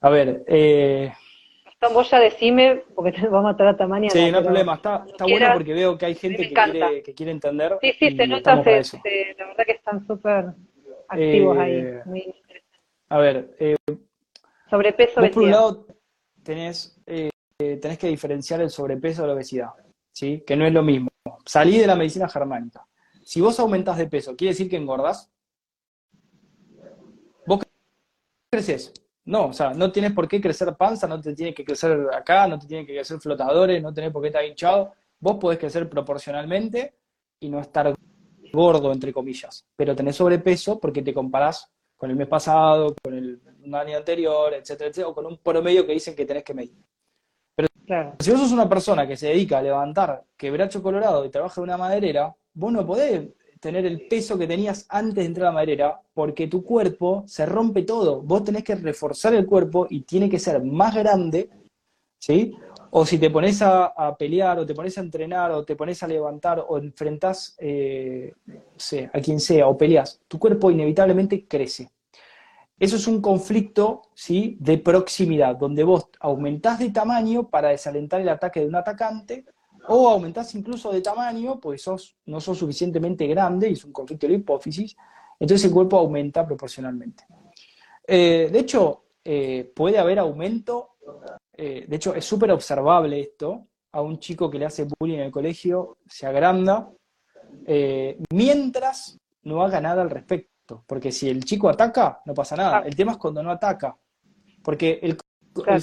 A 0.00 0.08
ver, 0.08 0.44
eh... 0.46 1.12
vos 1.88 2.10
ya 2.10 2.20
decime, 2.20 2.82
porque 2.94 3.12
te 3.12 3.28
va 3.28 3.40
a 3.40 3.42
matar 3.42 3.68
a 3.68 3.76
tamaño. 3.76 4.10
Sí, 4.10 4.30
no 4.30 4.38
hay 4.38 4.44
problema, 4.44 4.74
está, 4.74 5.04
está 5.06 5.24
bueno 5.24 5.46
porque 5.54 5.74
veo 5.74 5.98
que 5.98 6.06
hay 6.06 6.14
gente 6.14 6.48
que 6.48 6.54
quiere, 6.54 7.02
que 7.02 7.14
quiere, 7.14 7.32
entender. 7.32 7.78
Sí, 7.80 7.92
sí, 7.98 8.16
se 8.16 8.26
nota, 8.26 8.56
la 8.56 8.62
verdad 8.62 9.64
que 9.66 9.72
están 9.72 10.06
súper 10.06 10.52
activos 11.08 11.58
ahí. 11.58 11.74
Eh, 11.74 12.02
muy 12.04 12.34
a 13.12 13.18
ver, 13.18 13.54
eh, 13.58 13.76
sobrepeso, 14.70 15.20
obesidad 15.20 15.76
tenés, 16.42 16.98
eh, 17.04 17.28
tenés 17.58 17.98
que 17.98 18.08
diferenciar 18.08 18.62
el 18.62 18.70
sobrepeso 18.70 19.20
de 19.20 19.28
la 19.28 19.34
obesidad, 19.34 19.68
¿sí? 20.12 20.42
que 20.46 20.56
no 20.56 20.64
es 20.64 20.72
lo 20.72 20.82
mismo. 20.82 21.10
Salí 21.44 21.76
de 21.76 21.86
la 21.86 21.94
medicina 21.94 22.26
germánica. 22.26 22.86
Si 23.22 23.42
vos 23.42 23.60
aumentás 23.60 23.98
de 23.98 24.06
peso, 24.06 24.34
¿quiere 24.34 24.52
decir 24.52 24.70
que 24.70 24.76
engordás? 24.76 25.30
¿Vos 27.46 27.60
creces? 28.50 28.94
No, 29.24 29.46
o 29.46 29.52
sea, 29.52 29.72
no 29.72 29.92
tienes 29.92 30.12
por 30.12 30.26
qué 30.26 30.40
crecer 30.40 30.74
panza, 30.76 31.06
no 31.06 31.20
te 31.20 31.34
tiene 31.34 31.54
que 31.54 31.64
crecer 31.64 32.08
acá, 32.12 32.48
no 32.48 32.58
te 32.58 32.66
tiene 32.66 32.84
que 32.84 32.94
crecer 32.94 33.20
flotadores, 33.20 33.80
no 33.82 33.94
tenés 33.94 34.10
por 34.10 34.20
qué 34.22 34.28
estar 34.28 34.44
hinchado. 34.44 34.92
Vos 35.20 35.36
podés 35.38 35.58
crecer 35.58 35.88
proporcionalmente 35.88 36.94
y 37.38 37.48
no 37.48 37.60
estar 37.60 37.94
gordo, 38.52 38.92
entre 38.92 39.12
comillas. 39.12 39.64
Pero 39.76 39.94
tenés 39.94 40.16
sobrepeso 40.16 40.80
porque 40.80 41.02
te 41.02 41.14
comparás 41.14 41.70
con 41.96 42.10
el 42.10 42.16
mes 42.16 42.26
pasado, 42.26 42.96
con 43.00 43.14
el 43.14 43.40
año 43.72 43.96
anterior, 43.96 44.52
etcétera, 44.54 44.90
etcétera, 44.90 45.08
o 45.08 45.14
con 45.14 45.26
un 45.26 45.38
promedio 45.38 45.86
que 45.86 45.92
dicen 45.92 46.16
que 46.16 46.26
tenés 46.26 46.42
que 46.42 46.54
medir. 46.54 46.74
Pero 47.54 47.68
si 48.18 48.30
vos 48.32 48.40
sos 48.40 48.50
una 48.50 48.68
persona 48.68 49.06
que 49.06 49.16
se 49.16 49.28
dedica 49.28 49.58
a 49.58 49.62
levantar 49.62 50.24
quebracho 50.36 50.82
colorado 50.82 51.24
y 51.24 51.30
trabaja 51.30 51.60
en 51.60 51.64
una 51.64 51.76
maderera, 51.76 52.34
vos 52.54 52.72
no 52.72 52.84
podés 52.84 53.28
tener 53.62 53.86
el 53.86 54.08
peso 54.08 54.36
que 54.36 54.48
tenías 54.48 54.84
antes 54.88 55.14
de 55.14 55.24
entrar 55.24 55.46
a 55.46 55.50
la 55.50 55.54
maderera, 55.54 56.00
porque 56.12 56.48
tu 56.48 56.64
cuerpo 56.64 57.22
se 57.28 57.46
rompe 57.46 57.82
todo. 57.82 58.20
Vos 58.20 58.42
tenés 58.42 58.64
que 58.64 58.74
reforzar 58.74 59.34
el 59.34 59.46
cuerpo 59.46 59.86
y 59.88 60.00
tiene 60.00 60.28
que 60.28 60.40
ser 60.40 60.60
más 60.64 60.92
grande, 60.96 61.48
¿sí? 62.18 62.56
O 62.90 63.06
si 63.06 63.18
te 63.18 63.30
pones 63.30 63.62
a, 63.62 64.16
pelear, 64.18 64.58
o 64.58 64.66
te 64.66 64.74
pones 64.74 64.98
a 64.98 65.00
entrenar, 65.00 65.52
o 65.52 65.64
te 65.64 65.76
pones 65.76 66.02
a 66.02 66.08
levantar, 66.08 66.64
o 66.68 66.76
enfrentás 66.76 67.54
eh, 67.60 68.34
a 69.12 69.20
quien 69.20 69.38
sea, 69.38 69.68
o 69.68 69.78
peleas, 69.78 70.20
tu 70.26 70.40
cuerpo 70.40 70.72
inevitablemente 70.72 71.46
crece. 71.46 71.88
Eso 72.80 72.96
es 72.96 73.06
un 73.06 73.22
conflicto 73.22 74.02
¿sí? 74.12 74.56
de 74.58 74.78
proximidad, 74.78 75.54
donde 75.54 75.84
vos 75.84 76.08
aumentás 76.18 76.80
de 76.80 76.90
tamaño 76.90 77.48
para 77.48 77.68
desalentar 77.68 78.20
el 78.20 78.28
ataque 78.28 78.58
de 78.58 78.66
un 78.66 78.74
atacante, 78.74 79.44
o 79.88 80.08
aumentás 80.08 80.54
incluso 80.54 80.92
de 80.92 81.00
tamaño, 81.00 81.58
pues 81.60 81.82
sos, 81.82 82.16
no 82.26 82.40
sos 82.40 82.58
suficientemente 82.58 83.26
grande, 83.26 83.70
y 83.70 83.72
es 83.72 83.84
un 83.84 83.92
conflicto 83.92 84.26
de 84.26 84.32
la 84.32 84.38
hipófisis, 84.38 84.96
entonces 85.38 85.66
el 85.66 85.72
cuerpo 85.72 85.98
aumenta 85.98 86.46
proporcionalmente. 86.46 87.24
Eh, 88.06 88.48
de 88.52 88.58
hecho, 88.58 89.04
eh, 89.24 89.72
puede 89.74 89.98
haber 89.98 90.18
aumento, 90.18 90.96
eh, 91.52 91.84
de 91.88 91.96
hecho 91.96 92.14
es 92.14 92.24
súper 92.24 92.50
observable 92.52 93.20
esto, 93.20 93.66
a 93.92 94.00
un 94.00 94.18
chico 94.18 94.50
que 94.50 94.58
le 94.58 94.66
hace 94.66 94.86
bullying 94.98 95.18
en 95.18 95.24
el 95.24 95.30
colegio, 95.30 95.98
se 96.08 96.26
agranda, 96.26 96.90
mientras 98.32 99.18
no 99.42 99.62
haga 99.62 99.80
nada 99.80 100.02
al 100.02 100.10
respecto. 100.10 100.84
Porque 100.86 101.12
si 101.12 101.28
el 101.28 101.44
chico 101.44 101.68
ataca, 101.68 102.22
no 102.24 102.34
pasa 102.34 102.56
nada. 102.56 102.80
El 102.80 102.96
tema 102.96 103.12
es 103.12 103.18
cuando 103.18 103.42
no 103.42 103.50
ataca. 103.50 103.96
Porque 104.62 104.98
el, 105.02 105.18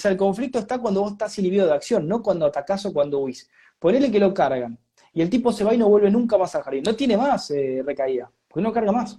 el, 0.03 0.17
conflicto 0.17 0.59
está 0.59 0.79
cuando 0.79 1.01
vos 1.01 1.11
estás 1.11 1.37
inhibido 1.37 1.67
de 1.67 1.73
acción, 1.73 2.07
no 2.07 2.23
cuando 2.23 2.45
atacás 2.45 2.85
o 2.85 2.93
cuando 2.93 3.19
huís. 3.19 3.49
Ponele 3.79 4.11
que 4.11 4.19
lo 4.19 4.33
cargan. 4.33 4.77
Y 5.13 5.21
el 5.21 5.29
tipo 5.29 5.51
se 5.51 5.63
va 5.63 5.73
y 5.73 5.77
no 5.77 5.89
vuelve 5.89 6.11
nunca 6.11 6.37
más 6.37 6.53
al 6.55 6.63
jardín. 6.63 6.83
No 6.85 6.95
tiene 6.95 7.17
más 7.17 7.49
eh, 7.51 7.81
recaída, 7.85 8.31
porque 8.47 8.63
no 8.63 8.71
carga 8.71 8.91
más. 8.91 9.17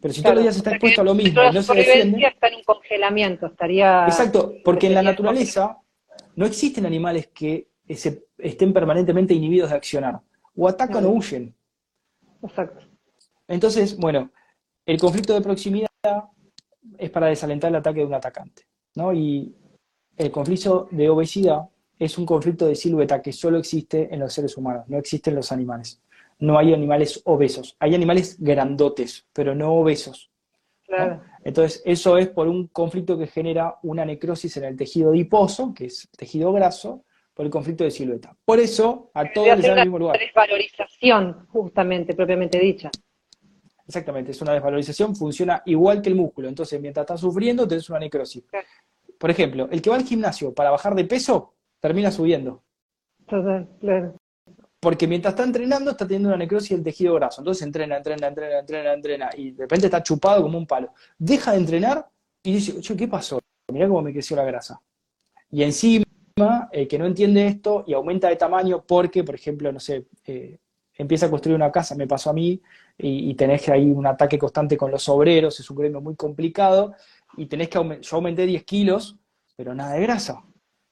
Pero 0.00 0.12
si 0.12 0.22
todos 0.22 0.34
los 0.34 0.44
días 0.44 0.56
está 0.56 0.72
expuesto 0.72 1.00
a 1.00 1.04
lo 1.04 1.14
mismo 1.14 1.40
no 1.50 1.62
se 1.62 1.74
defiende... 1.74 2.26
está 2.26 2.48
en 2.48 2.56
un 2.56 2.64
congelamiento, 2.64 3.46
estaría... 3.46 4.04
Exacto, 4.06 4.52
porque 4.62 4.88
en 4.88 4.94
la 4.94 5.02
naturaleza 5.02 5.78
no 6.36 6.44
existen 6.44 6.84
animales 6.84 7.28
que 7.28 7.68
estén 7.86 8.72
permanentemente 8.72 9.32
inhibidos 9.32 9.70
de 9.70 9.76
accionar. 9.76 10.20
O 10.56 10.68
atacan 10.68 11.06
o 11.06 11.10
huyen. 11.10 11.54
Exacto. 12.42 12.86
Entonces, 13.48 13.96
bueno, 13.96 14.30
el 14.84 14.98
conflicto 14.98 15.32
de 15.32 15.40
proximidad 15.40 15.88
es 16.98 17.10
para 17.10 17.28
desalentar 17.28 17.70
el 17.70 17.76
ataque 17.76 18.00
de 18.00 18.06
un 18.06 18.14
atacante, 18.14 18.66
¿no? 18.94 19.12
Y 19.12 19.56
el 20.16 20.30
conflicto 20.30 20.88
de 20.90 21.08
obesidad 21.08 21.62
es 21.98 22.18
un 22.18 22.26
conflicto 22.26 22.66
de 22.66 22.74
silueta 22.74 23.22
que 23.22 23.32
solo 23.32 23.58
existe 23.58 24.12
en 24.12 24.20
los 24.20 24.32
seres 24.32 24.56
humanos, 24.56 24.84
no 24.88 24.98
existe 24.98 25.30
en 25.30 25.36
los 25.36 25.52
animales. 25.52 26.00
No 26.38 26.58
hay 26.58 26.74
animales 26.74 27.22
obesos, 27.24 27.76
hay 27.78 27.94
animales 27.94 28.36
grandotes, 28.40 29.26
pero 29.32 29.54
no 29.54 29.72
obesos. 29.74 30.30
Entonces, 31.44 31.82
eso 31.84 32.18
es 32.18 32.28
por 32.28 32.48
un 32.48 32.68
conflicto 32.68 33.18
que 33.18 33.26
genera 33.26 33.78
una 33.82 34.04
necrosis 34.04 34.56
en 34.56 34.64
el 34.64 34.76
tejido 34.76 35.10
adiposo, 35.10 35.72
que 35.74 35.86
es 35.86 36.08
tejido 36.16 36.52
graso, 36.52 37.04
por 37.34 37.44
el 37.44 37.50
conflicto 37.50 37.84
de 37.84 37.90
silueta. 37.90 38.36
Por 38.44 38.60
eso, 38.60 39.10
a 39.12 39.30
todos 39.32 39.48
les 39.56 39.66
da 39.66 39.74
el 39.74 39.80
mismo 39.80 39.98
lugar. 39.98 40.18
Desvalorización, 40.18 41.46
justamente, 41.48 42.14
propiamente 42.14 42.58
dicha. 42.58 42.90
Exactamente, 43.86 44.30
es 44.30 44.40
una 44.40 44.52
desvalorización, 44.52 45.14
funciona 45.14 45.62
igual 45.66 46.00
que 46.00 46.08
el 46.08 46.14
músculo. 46.14 46.48
Entonces, 46.48 46.80
mientras 46.80 47.04
estás 47.04 47.20
sufriendo, 47.20 47.66
tenés 47.66 47.90
una 47.90 47.98
necrosis. 47.98 48.44
Por 49.18 49.30
ejemplo, 49.30 49.68
el 49.70 49.82
que 49.82 49.90
va 49.90 49.96
al 49.96 50.04
gimnasio 50.04 50.54
para 50.54 50.70
bajar 50.70 50.94
de 50.94 51.04
peso, 51.04 51.54
termina 51.84 52.10
subiendo. 52.10 52.62
Total, 53.26 53.68
claro. 53.78 54.16
Porque 54.80 55.06
mientras 55.06 55.34
está 55.34 55.44
entrenando, 55.44 55.90
está 55.90 56.06
teniendo 56.06 56.30
una 56.30 56.38
necrosis 56.38 56.70
del 56.70 56.82
tejido 56.82 57.12
graso. 57.12 57.42
Entonces 57.42 57.62
entrena, 57.62 57.98
entrena, 57.98 58.28
entrena, 58.28 58.60
entrena, 58.60 58.92
entrena. 58.94 59.30
Y 59.36 59.50
de 59.50 59.64
repente 59.64 59.88
está 59.88 60.02
chupado 60.02 60.40
como 60.40 60.56
un 60.56 60.66
palo. 60.66 60.94
Deja 61.18 61.52
de 61.52 61.58
entrenar 61.58 62.08
y 62.42 62.54
dice, 62.54 62.96
¿qué 62.96 63.06
pasó? 63.06 63.38
Mirá 63.70 63.86
cómo 63.86 64.00
me 64.00 64.12
creció 64.14 64.34
la 64.34 64.44
grasa. 64.44 64.80
Y 65.50 65.62
encima, 65.62 66.06
el 66.72 66.88
que 66.88 66.98
no 66.98 67.04
entiende 67.04 67.46
esto 67.48 67.84
y 67.86 67.92
aumenta 67.92 68.30
de 68.30 68.36
tamaño 68.36 68.82
porque, 68.86 69.22
por 69.22 69.34
ejemplo, 69.34 69.70
no 69.70 69.78
sé, 69.78 70.06
eh, 70.24 70.56
empieza 70.94 71.26
a 71.26 71.30
construir 71.30 71.54
una 71.54 71.70
casa, 71.70 71.94
me 71.94 72.06
pasó 72.06 72.30
a 72.30 72.32
mí, 72.32 72.62
y, 72.96 73.30
y, 73.30 73.34
tenés 73.34 73.68
ahí 73.68 73.90
un 73.90 74.06
ataque 74.06 74.38
constante 74.38 74.78
con 74.78 74.90
los 74.90 75.06
obreros, 75.10 75.60
es 75.60 75.68
un 75.68 75.76
gremio 75.76 76.00
muy 76.00 76.16
complicado, 76.16 76.94
y 77.36 77.44
tenés 77.44 77.68
que 77.68 77.76
aumentar, 77.76 78.04
yo 78.04 78.16
aumenté 78.16 78.46
10 78.46 78.64
kilos, 78.64 79.16
pero 79.56 79.74
nada 79.74 79.94
de 79.94 80.02
grasa, 80.02 80.42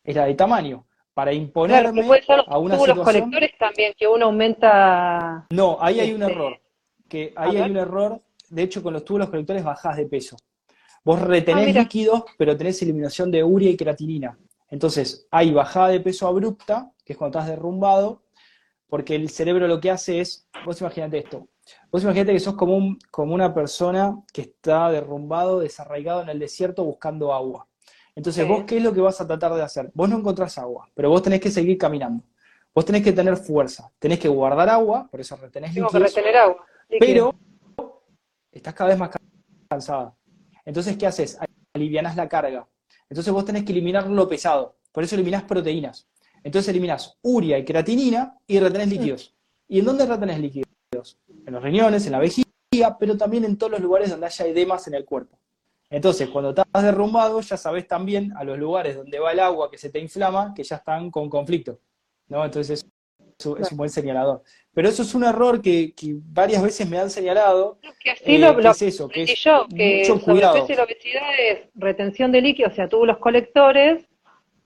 era 0.04 0.26
de 0.26 0.34
tamaño 0.34 0.86
para 1.14 1.32
imponerme 1.32 2.02
a 2.46 2.58
una 2.58 2.74
situación... 2.78 2.96
los 2.96 3.04
colectores 3.04 3.50
también, 3.58 3.92
que 3.96 4.08
uno 4.08 4.26
aumenta... 4.26 5.46
No, 5.50 5.76
ahí 5.80 6.00
hay 6.00 6.12
un 6.12 6.22
este, 6.22 6.34
error, 6.34 6.60
que 7.08 7.32
ahí 7.36 7.56
hay 7.56 7.70
un 7.70 7.76
error, 7.76 8.22
de 8.48 8.62
hecho 8.62 8.82
con 8.82 8.94
los 8.94 9.04
túbulos 9.04 9.28
colectores 9.28 9.62
bajás 9.62 9.96
de 9.96 10.06
peso. 10.06 10.36
Vos 11.04 11.20
retenés 11.20 11.76
ah, 11.76 11.80
líquidos, 11.80 12.24
pero 12.38 12.56
tenés 12.56 12.80
eliminación 12.82 13.30
de 13.30 13.42
urea 13.42 13.70
y 13.70 13.76
creatinina. 13.76 14.38
Entonces, 14.70 15.26
hay 15.30 15.52
bajada 15.52 15.88
de 15.88 16.00
peso 16.00 16.26
abrupta, 16.26 16.92
que 17.04 17.12
es 17.12 17.18
cuando 17.18 17.38
estás 17.38 17.50
derrumbado, 17.50 18.22
porque 18.88 19.14
el 19.14 19.28
cerebro 19.30 19.66
lo 19.68 19.80
que 19.80 19.90
hace 19.90 20.20
es, 20.20 20.48
vos 20.64 20.80
imaginate 20.80 21.18
esto, 21.18 21.48
vos 21.90 22.02
imaginate 22.02 22.32
que 22.32 22.40
sos 22.40 22.54
como, 22.54 22.96
como 23.10 23.34
una 23.34 23.52
persona 23.52 24.22
que 24.32 24.42
está 24.42 24.90
derrumbado, 24.90 25.60
desarraigado 25.60 26.22
en 26.22 26.28
el 26.28 26.38
desierto 26.38 26.84
buscando 26.84 27.34
agua. 27.34 27.66
Entonces, 28.14 28.46
vos, 28.46 28.64
¿qué 28.64 28.77
es 28.77 28.83
lo 28.83 28.92
que 28.92 29.01
vas 29.01 29.20
a 29.20 29.27
tratar 29.27 29.55
de 29.55 29.62
hacer? 29.62 29.90
Vos 29.94 30.09
no 30.09 30.18
encontrás 30.18 30.59
agua, 30.59 30.88
pero 30.94 31.09
vos 31.09 31.22
tenés 31.22 31.40
que 31.40 31.51
seguir 31.51 31.79
caminando. 31.79 32.22
Vos 32.75 32.85
tenés 32.85 33.03
que 33.03 33.12
tener 33.12 33.37
fuerza, 33.37 33.90
tenés 33.98 34.18
que 34.18 34.29
guardar 34.29 34.68
agua, 34.68 35.09
por 35.11 35.20
eso 35.20 35.37
retenés 35.37 35.75
Tengo 35.75 35.88
que 35.88 35.98
retener 35.98 36.37
agua. 36.37 36.64
Pero 36.88 37.35
estás 38.51 38.75
cada 38.75 38.90
vez 38.90 38.98
más 38.98 39.11
cansada. 39.68 40.14
Entonces, 40.64 40.96
¿qué 40.96 41.07
haces? 41.07 41.38
Alivianás 41.75 42.16
la 42.16 42.29
carga. 42.29 42.66
Entonces 43.09 43.33
vos 43.33 43.44
tenés 43.44 43.64
que 43.64 43.72
eliminar 43.72 44.07
lo 44.09 44.29
pesado. 44.29 44.77
Por 44.90 45.05
eso 45.05 45.14
eliminás 45.14 45.42
proteínas. 45.44 46.07
Entonces 46.42 46.68
eliminás 46.70 47.18
uria 47.22 47.59
y 47.59 47.64
creatinina 47.64 48.38
y 48.46 48.59
retenés 48.59 48.88
líquidos. 48.88 49.35
¿Y 49.68 49.79
en 49.79 49.85
dónde 49.85 50.07
retenés 50.07 50.38
líquidos? 50.38 51.18
En 51.46 51.53
los 51.53 51.62
riñones, 51.62 52.07
en 52.07 52.12
la 52.12 52.18
vejiga, 52.18 52.98
pero 52.98 53.16
también 53.16 53.44
en 53.44 53.57
todos 53.57 53.72
los 53.72 53.81
lugares 53.81 54.11
donde 54.11 54.27
haya 54.27 54.46
edemas 54.46 54.87
en 54.87 54.94
el 54.94 55.05
cuerpo. 55.05 55.38
Entonces, 55.92 56.31
cuando 56.31 56.50
estás 56.50 56.83
derrumbado, 56.83 57.38
ya 57.42 57.59
sabes 57.59 57.87
también 57.87 58.33
a 58.38 58.44
los 58.44 58.59
lugares 58.59 58.96
donde 58.96 59.18
va 59.18 59.33
el 59.33 59.40
agua 59.40 59.70
que 59.70 59.76
se 59.76 59.90
te 59.90 59.98
inflama, 59.98 60.55
que 60.57 60.64
ya 60.64 60.76
están 60.76 61.11
con 61.11 61.28
conflicto. 61.28 61.81
¿no? 62.28 62.42
Entonces, 62.42 62.81
es, 62.81 63.46
es 63.61 63.72
un 63.72 63.76
buen 63.76 63.90
señalador. 63.90 64.42
Pero 64.72 64.88
eso 64.88 65.02
es 65.02 65.14
un 65.14 65.24
error 65.24 65.61
que, 65.61 65.92
varias 66.24 66.62
veces 66.62 66.88
me 66.88 66.96
han 66.98 67.11
señalado. 67.11 67.78
Que 68.02 68.12
así 68.12 68.38
lo, 68.38 68.59
eh, 68.59 68.70
es 68.70 68.83
eso, 68.83 69.07
que 69.07 69.24
es 69.24 69.44
yo, 69.44 69.66
que 69.68 70.07
mucho 70.09 70.24
cuidado. 70.24 70.66
la 70.66 70.85
obesidad 70.85 71.22
es 71.38 71.59
retención 71.74 72.33
de 72.33 72.40
líquidos, 72.40 72.72
o 72.72 72.76
sea, 72.76 72.88
tuvo 72.88 73.05
los 73.05 73.18
colectores 73.18 74.02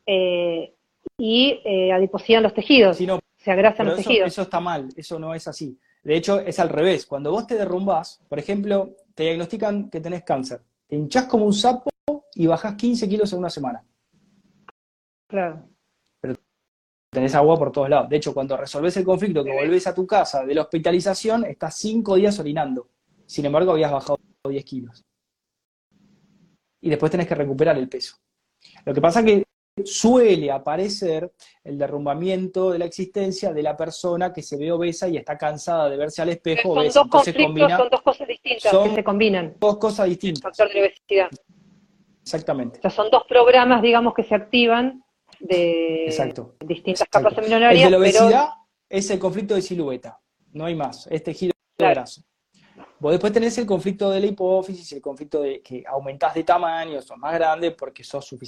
eh, 0.07 0.75
y 1.19 1.61
eh, 1.65 1.91
adiposidad 1.91 2.39
en 2.39 2.45
los 2.45 2.55
tejidos. 2.55 2.99
se 2.99 3.51
agrasan 3.51 3.87
los 3.89 3.97
tejidos. 3.97 4.29
Eso 4.29 4.43
está 4.43 4.61
mal, 4.61 4.91
eso 4.95 5.19
no 5.19 5.35
es 5.35 5.49
así. 5.49 5.77
De 6.05 6.15
hecho, 6.15 6.39
es 6.39 6.61
al 6.61 6.69
revés. 6.69 7.05
Cuando 7.05 7.33
vos 7.33 7.49
te 7.49 7.57
derrumbás, 7.57 8.23
por 8.29 8.39
ejemplo, 8.39 8.95
te 9.17 9.25
diagnostican 9.25 9.91
que 9.91 10.01
tenés 10.01 10.23
cáncer 10.23 10.61
te 10.88 10.96
hinchás 10.96 11.27
como 11.27 11.46
un 11.46 11.53
sapo 11.53 11.90
y 12.35 12.46
bajás 12.46 12.75
15 12.75 13.09
kilos 13.09 13.33
en 13.33 13.38
una 13.38 13.51
semana. 13.51 13.85
Claro. 15.29 15.68
Pero 16.20 16.35
tenés 17.11 17.35
agua 17.35 17.59
por 17.59 17.72
todos 17.72 17.88
lados. 17.88 18.09
De 18.09 18.16
hecho, 18.16 18.33
cuando 18.33 18.57
resolvés 18.57 18.96
el 18.96 19.05
conflicto, 19.05 19.42
que 19.42 19.53
volvés 19.53 19.87
a 19.87 19.94
tu 19.94 20.07
casa 20.07 20.44
de 20.44 20.55
la 20.55 20.62
hospitalización, 20.62 21.44
estás 21.44 21.77
5 21.77 22.16
días 22.16 22.38
orinando. 22.38 22.90
Sin 23.27 23.44
embargo, 23.46 23.72
habías 23.72 23.90
bajado 23.90 24.18
10 24.49 24.64
kilos. 24.64 25.05
Y 26.81 26.90
después 26.90 27.11
tenés 27.11 27.27
que 27.27 27.35
recuperar 27.35 27.77
el 27.77 27.88
peso. 27.88 28.16
Lo 28.85 28.94
que 28.94 29.01
pasa 29.01 29.20
es 29.20 29.27
que 29.27 29.46
suele 29.85 30.51
aparecer 30.51 31.33
el 31.62 31.77
derrumbamiento 31.77 32.71
de 32.71 32.79
la 32.79 32.87
existencia 32.87 33.53
de 33.53 33.62
la 33.62 33.77
persona 33.77 34.33
que 34.33 34.43
se 34.43 34.57
ve 34.57 34.73
obesa 34.73 35.09
y 35.09 35.17
está 35.17 35.37
cansada 35.37 35.91
de 35.91 35.97
verse 35.97 36.23
al 36.23 36.31
espejo 36.31 36.71
son 36.71 36.79
obesa. 36.79 37.05
Dos 37.05 37.25
son 37.25 37.89
dos 37.91 38.03
cosas 38.03 38.27
distintas 38.27 38.73
que 38.73 38.95
se 38.95 39.05
combinan. 39.05 39.55
Dos 39.59 39.77
cosas 39.77 40.09
distintas. 40.09 40.43
factor 40.43 40.73
de 40.73 40.81
obesidad. 40.81 41.31
Exactamente. 42.23 42.79
O 42.79 42.83
sea, 42.83 42.91
son 42.91 43.11
dos 43.11 43.25
programas, 43.29 43.83
digamos, 43.83 44.15
que 44.15 44.25
se 44.25 44.35
activan 44.35 45.05
de 45.39 46.12
distintas 46.61 47.09
capas 47.09 47.35
seminarias. 47.35 47.73
El 47.73 47.85
de 47.85 47.91
la 47.91 47.99
obesidad 47.99 48.49
es 48.89 49.11
el 49.11 49.19
conflicto 49.19 49.55
de 49.55 49.62
silueta, 49.62 50.19
no 50.53 50.65
hay 50.65 50.75
más, 50.75 51.07
es 51.09 51.23
tejido 51.23 51.53
de 51.79 51.87
graso. 51.87 52.23
Vos 52.99 53.13
después 53.13 53.33
tenés 53.33 53.57
el 53.59 53.67
conflicto 53.67 54.11
de 54.11 54.21
la 54.21 54.27
hipófisis, 54.27 54.91
el 54.93 55.03
conflicto 55.03 55.43
de 55.43 55.61
que 55.61 55.85
aumentás 55.87 56.35
de 56.35 56.45
tamaño, 56.45 57.03
sos 57.03 57.19
más 57.19 57.35
grande 57.35 57.73
porque 57.73 58.03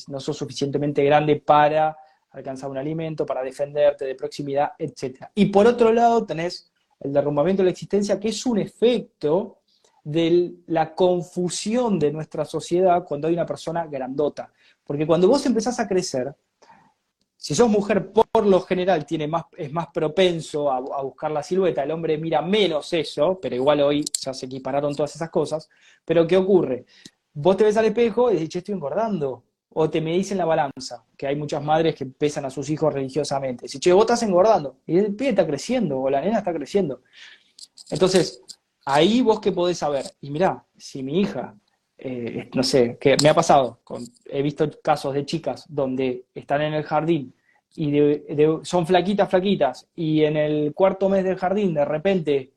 no 0.09 0.21
sos 0.21 0.37
suficientemente 0.37 1.05
grande 1.05 1.37
para 1.37 1.97
alcanzar 2.31 2.71
un 2.71 2.79
alimento, 2.79 3.27
para 3.27 3.43
defenderte 3.43 4.07
de 4.07 4.15
proximidad, 4.15 4.73
etc. 4.79 5.27
Y 5.35 5.47
por 5.47 5.67
otro 5.67 5.93
lado 5.93 6.25
tenés 6.25 6.71
el 7.01 7.13
derrumbamiento 7.13 7.63
de 7.63 7.67
la 7.67 7.73
existencia, 7.73 8.19
que 8.19 8.29
es 8.29 8.47
un 8.47 8.59
efecto 8.59 9.59
de 10.03 10.55
la 10.67 10.95
confusión 10.95 11.99
de 11.99 12.11
nuestra 12.11 12.45
sociedad 12.45 13.05
cuando 13.05 13.29
hay 13.29 13.35
una 13.35 13.45
persona 13.45 13.87
grandota. 13.87 14.51
Porque 14.85 15.07
cuando 15.07 15.29
vos 15.29 15.45
empezás 15.45 15.79
a 15.79 15.87
crecer, 15.87 16.35
si 17.41 17.55
sos 17.55 17.69
mujer, 17.69 18.11
por 18.11 18.45
lo 18.45 18.61
general 18.63 19.07
tiene 19.07 19.29
más, 19.29 19.45
es 19.57 19.73
más 19.73 19.87
propenso 19.95 20.73
a, 20.73 20.81
buscar 21.03 21.31
la 21.31 21.43
silueta, 21.45 21.85
el 21.85 21.93
hombre 21.93 22.19
mira 22.19 22.43
menos 22.43 22.93
eso, 22.93 23.39
pero 23.41 23.55
igual 23.55 23.81
hoy 23.81 24.05
ya 24.21 24.35
se 24.35 24.47
equipararon 24.47 24.95
todas 24.95 25.15
esas 25.15 25.31
cosas. 25.31 25.69
Pero 26.05 26.27
¿qué 26.27 26.37
ocurre? 26.37 26.85
Vos 27.33 27.57
te 27.57 27.63
ves 27.63 27.77
al 27.77 27.85
espejo 27.85 28.31
y 28.31 28.35
decís, 28.35 28.49
che, 28.49 28.59
estoy 28.59 28.75
engordando. 28.75 29.45
O 29.71 29.89
te 29.89 30.01
medís 30.01 30.33
en 30.33 30.39
la 30.39 30.47
balanza, 30.47 31.05
que 31.17 31.29
hay 31.29 31.37
muchas 31.37 31.63
madres 31.63 31.95
que 31.95 32.07
pesan 32.07 32.45
a 32.45 32.51
sus 32.51 32.69
hijos 32.71 32.93
religiosamente. 32.93 33.67
Dices, 33.67 33.81
che, 33.81 33.93
vos 33.93 34.03
estás 34.03 34.23
engordando. 34.25 34.79
Y 34.85 34.99
el 34.99 35.15
pibe 35.15 35.31
está 35.31 35.47
creciendo, 35.47 36.01
o 36.01 36.11
la 36.11 36.21
nena 36.21 36.39
está 36.39 36.53
creciendo. 36.53 37.03
Entonces, 37.91 38.43
ahí 38.85 39.23
vos 39.23 39.41
qué 39.41 39.53
podés 39.53 39.79
saber. 39.79 40.07
Y 40.21 40.31
mirá, 40.31 40.65
si 40.77 41.05
mi 41.05 41.21
hija 41.21 41.55
eh, 41.99 42.49
no 42.55 42.63
sé, 42.63 42.97
que 43.01 43.17
me 43.23 43.29
ha 43.29 43.35
pasado, 43.35 43.81
he 44.27 44.41
visto 44.41 44.71
casos 44.81 45.15
de 45.15 45.27
chicas 45.27 45.65
donde 45.69 46.27
están 46.33 46.63
en 46.63 46.75
el 46.75 46.85
jardín 46.85 47.35
y 47.75 47.93
son 48.63 48.87
flaquitas, 48.87 49.29
flaquitas, 49.29 49.89
y 49.95 50.23
en 50.23 50.37
el 50.37 50.73
cuarto 50.75 51.09
mes 51.09 51.25
del 51.25 51.37
jardín 51.37 51.75
de 51.75 51.85
repente 51.85 52.53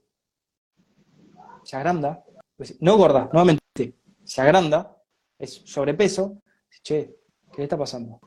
se 1.63 1.75
agranda, 1.75 2.23
pues, 2.55 2.79
no 2.81 2.97
gorda, 2.97 3.29
nuevamente, 3.31 3.95
se 4.23 4.41
agranda, 4.41 4.95
es 5.37 5.61
sobrepeso, 5.65 6.41
che, 6.83 7.15
¿qué 7.51 7.57
le 7.57 7.63
está 7.63 7.77
pasando? 7.77 8.19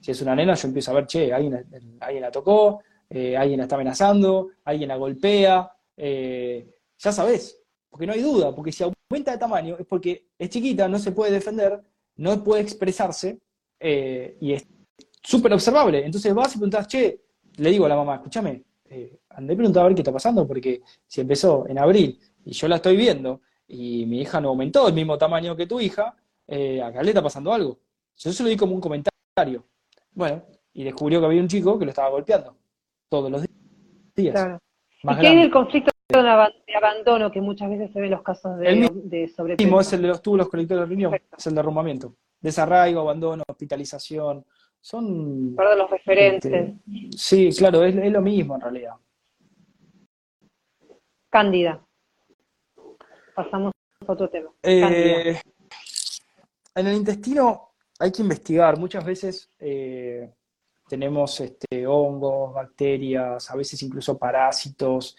Si 0.00 0.10
es 0.10 0.20
una 0.22 0.34
nena, 0.34 0.54
yo 0.54 0.68
empiezo 0.68 0.90
a 0.90 0.94
ver, 0.94 1.06
che, 1.06 1.32
alguien, 1.32 1.66
alguien 2.00 2.22
la 2.22 2.30
tocó, 2.30 2.80
eh, 3.08 3.36
alguien 3.36 3.58
la 3.58 3.64
está 3.64 3.76
amenazando, 3.76 4.50
alguien 4.64 4.88
la 4.88 4.96
golpea, 4.96 5.70
eh, 5.96 6.68
ya 6.98 7.12
sabes, 7.12 7.60
porque 7.88 8.06
no 8.06 8.12
hay 8.12 8.22
duda, 8.22 8.54
porque 8.54 8.72
si 8.72 8.82
aumenta 9.08 9.32
de 9.32 9.38
tamaño 9.38 9.76
es 9.78 9.86
porque 9.86 10.28
es 10.38 10.48
chiquita, 10.50 10.88
no 10.88 10.98
se 10.98 11.12
puede 11.12 11.32
defender, 11.32 11.80
no 12.16 12.42
puede 12.42 12.62
expresarse 12.62 13.38
eh, 13.80 14.36
y 14.40 14.52
es 14.52 14.66
súper 15.22 15.52
observable. 15.52 16.04
Entonces 16.04 16.34
vas 16.34 16.54
y 16.54 16.58
preguntas, 16.58 16.88
che, 16.88 17.20
le 17.56 17.70
digo 17.70 17.86
a 17.86 17.88
la 17.88 17.96
mamá, 17.96 18.16
escúchame, 18.16 18.64
eh, 18.86 19.18
andé 19.30 19.54
a 19.54 19.80
a 19.80 19.84
ver 19.84 19.94
qué 19.94 20.00
está 20.02 20.12
pasando, 20.12 20.46
porque 20.46 20.82
si 21.06 21.20
empezó 21.20 21.66
en 21.68 21.78
abril 21.78 22.18
y 22.44 22.52
yo 22.52 22.68
la 22.68 22.76
estoy 22.76 22.96
viendo 22.96 23.40
y 23.66 24.06
mi 24.06 24.20
hija 24.20 24.40
no 24.40 24.50
aumentó 24.50 24.88
el 24.88 24.94
mismo 24.94 25.16
tamaño 25.18 25.56
que 25.56 25.66
tu 25.66 25.80
hija, 25.80 26.14
eh, 26.46 26.82
acá 26.82 27.02
le 27.02 27.10
está 27.10 27.22
pasando 27.22 27.52
algo. 27.52 27.78
Yo 28.16 28.32
se 28.32 28.42
lo 28.42 28.48
di 28.48 28.56
como 28.56 28.74
un 28.74 28.80
comentario. 28.80 29.64
Bueno, 30.12 30.44
y 30.72 30.84
descubrió 30.84 31.20
que 31.20 31.26
había 31.26 31.40
un 31.40 31.48
chico 31.48 31.78
que 31.78 31.84
lo 31.84 31.90
estaba 31.90 32.10
golpeando 32.10 32.56
todos 33.08 33.30
los 33.30 33.44
días. 34.14 34.34
Claro. 34.34 34.58
¿Y 35.02 35.20
qué 35.20 35.26
es 35.26 35.44
el 35.44 35.50
conflicto 35.50 35.93
de 36.22 36.74
abandono 36.76 37.30
que 37.30 37.40
muchas 37.40 37.70
veces 37.70 37.92
se 37.92 37.98
en 37.98 38.10
los 38.10 38.22
casos 38.22 38.58
de, 38.58 38.68
el 38.68 39.10
de 39.10 39.28
sobrepeso. 39.28 39.80
es 39.80 39.92
el 39.92 40.02
de 40.02 40.08
los 40.08 40.22
túbulos 40.22 40.48
colectores 40.48 40.88
de 40.88 40.94
riñón, 40.94 41.14
es 41.14 41.46
el 41.46 41.54
derrumbamiento. 41.54 42.14
Desarraigo, 42.40 43.00
abandono, 43.00 43.42
hospitalización, 43.48 44.44
son... 44.80 45.54
Perdón, 45.56 45.78
los 45.78 45.90
referentes. 45.90 46.52
Este, 46.52 46.76
sí, 47.16 47.50
claro, 47.56 47.82
es, 47.84 47.94
lo 47.94 48.20
mismo 48.20 48.54
en 48.56 48.60
realidad. 48.60 48.94
Cándida. 51.30 51.82
Pasamos 53.34 53.72
a 54.06 54.12
otro 54.12 54.28
tema. 54.28 54.50
Eh, 54.62 55.40
en 56.74 56.86
el 56.86 56.96
intestino 56.96 57.72
hay 57.98 58.12
que 58.12 58.20
investigar. 58.20 58.78
Muchas 58.78 59.04
veces 59.04 59.50
eh, 59.58 60.30
tenemos 60.86 61.40
este, 61.40 61.86
hongos, 61.86 62.52
bacterias, 62.52 63.50
a 63.50 63.56
veces 63.56 63.82
incluso 63.82 64.18
parásitos. 64.18 65.16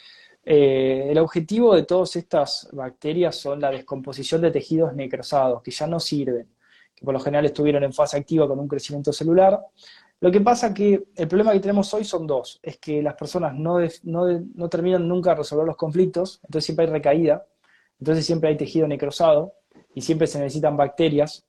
Eh, 0.47 1.07
el 1.09 1.17
objetivo 1.17 1.75
de 1.75 1.83
todas 1.83 2.15
estas 2.15 2.69
bacterias 2.71 3.35
son 3.35 3.59
la 3.59 3.71
descomposición 3.71 4.41
de 4.41 4.51
tejidos 4.51 4.93
necrosados, 4.93 5.63
que 5.63 5.71
ya 5.71 5.87
no 5.87 5.99
sirven, 5.99 6.47
que 6.93 7.03
por 7.03 7.15
lo 7.15 7.19
general 7.19 7.45
estuvieron 7.45 7.83
en 7.83 7.91
fase 7.91 8.17
activa 8.17 8.47
con 8.47 8.59
un 8.59 8.67
crecimiento 8.67 9.11
celular. 9.11 9.59
Lo 10.19 10.31
que 10.31 10.41
pasa 10.41 10.73
que 10.73 11.07
el 11.15 11.27
problema 11.27 11.51
que 11.51 11.59
tenemos 11.59 11.91
hoy 11.95 12.05
son 12.05 12.27
dos, 12.27 12.59
es 12.61 12.77
que 12.77 13.01
las 13.01 13.15
personas 13.15 13.55
no, 13.55 13.79
no, 14.03 14.69
terminan 14.69 15.07
nunca 15.07 15.31
de 15.31 15.37
resolver 15.37 15.65
los 15.65 15.75
conflictos, 15.75 16.39
entonces 16.43 16.65
siempre 16.65 16.85
hay 16.85 16.91
recaída, 16.91 17.45
entonces 17.99 18.25
siempre 18.25 18.49
hay 18.49 18.57
tejido 18.57 18.87
necrosado 18.87 19.53
y 19.95 20.01
siempre 20.01 20.27
se 20.27 20.39
necesitan 20.39 20.77
bacterias, 20.77 21.43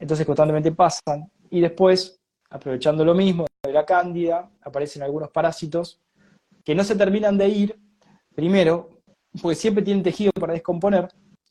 entonces 0.00 0.26
constantemente 0.26 0.72
pasan 0.72 1.30
y 1.48 1.60
después, 1.60 2.20
aprovechando 2.50 3.04
lo 3.04 3.14
mismo 3.14 3.46
de 3.62 3.72
la 3.72 3.86
cándida, 3.86 4.50
aparecen 4.62 5.02
algunos 5.02 5.30
parásitos 5.30 6.00
que 6.64 6.74
no 6.74 6.84
se 6.84 6.96
terminan 6.96 7.38
de 7.38 7.48
ir, 7.48 7.78
primero, 8.34 8.90
porque 9.40 9.54
siempre 9.54 9.84
tienen 9.84 10.02
tejido 10.02 10.32
para 10.32 10.52
descomponer, 10.52 11.08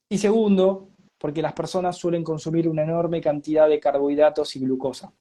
y 0.09 0.17
segundo, 0.17 0.89
porque 1.17 1.41
las 1.41 1.53
personas 1.53 1.97
suelen 1.97 2.23
consumir 2.23 2.67
una 2.67 2.83
enorme 2.83 3.21
cantidad 3.21 3.67
de 3.67 3.79
carbohidratos 3.79 4.55
y 4.55 4.59
glucosa. 4.61 5.11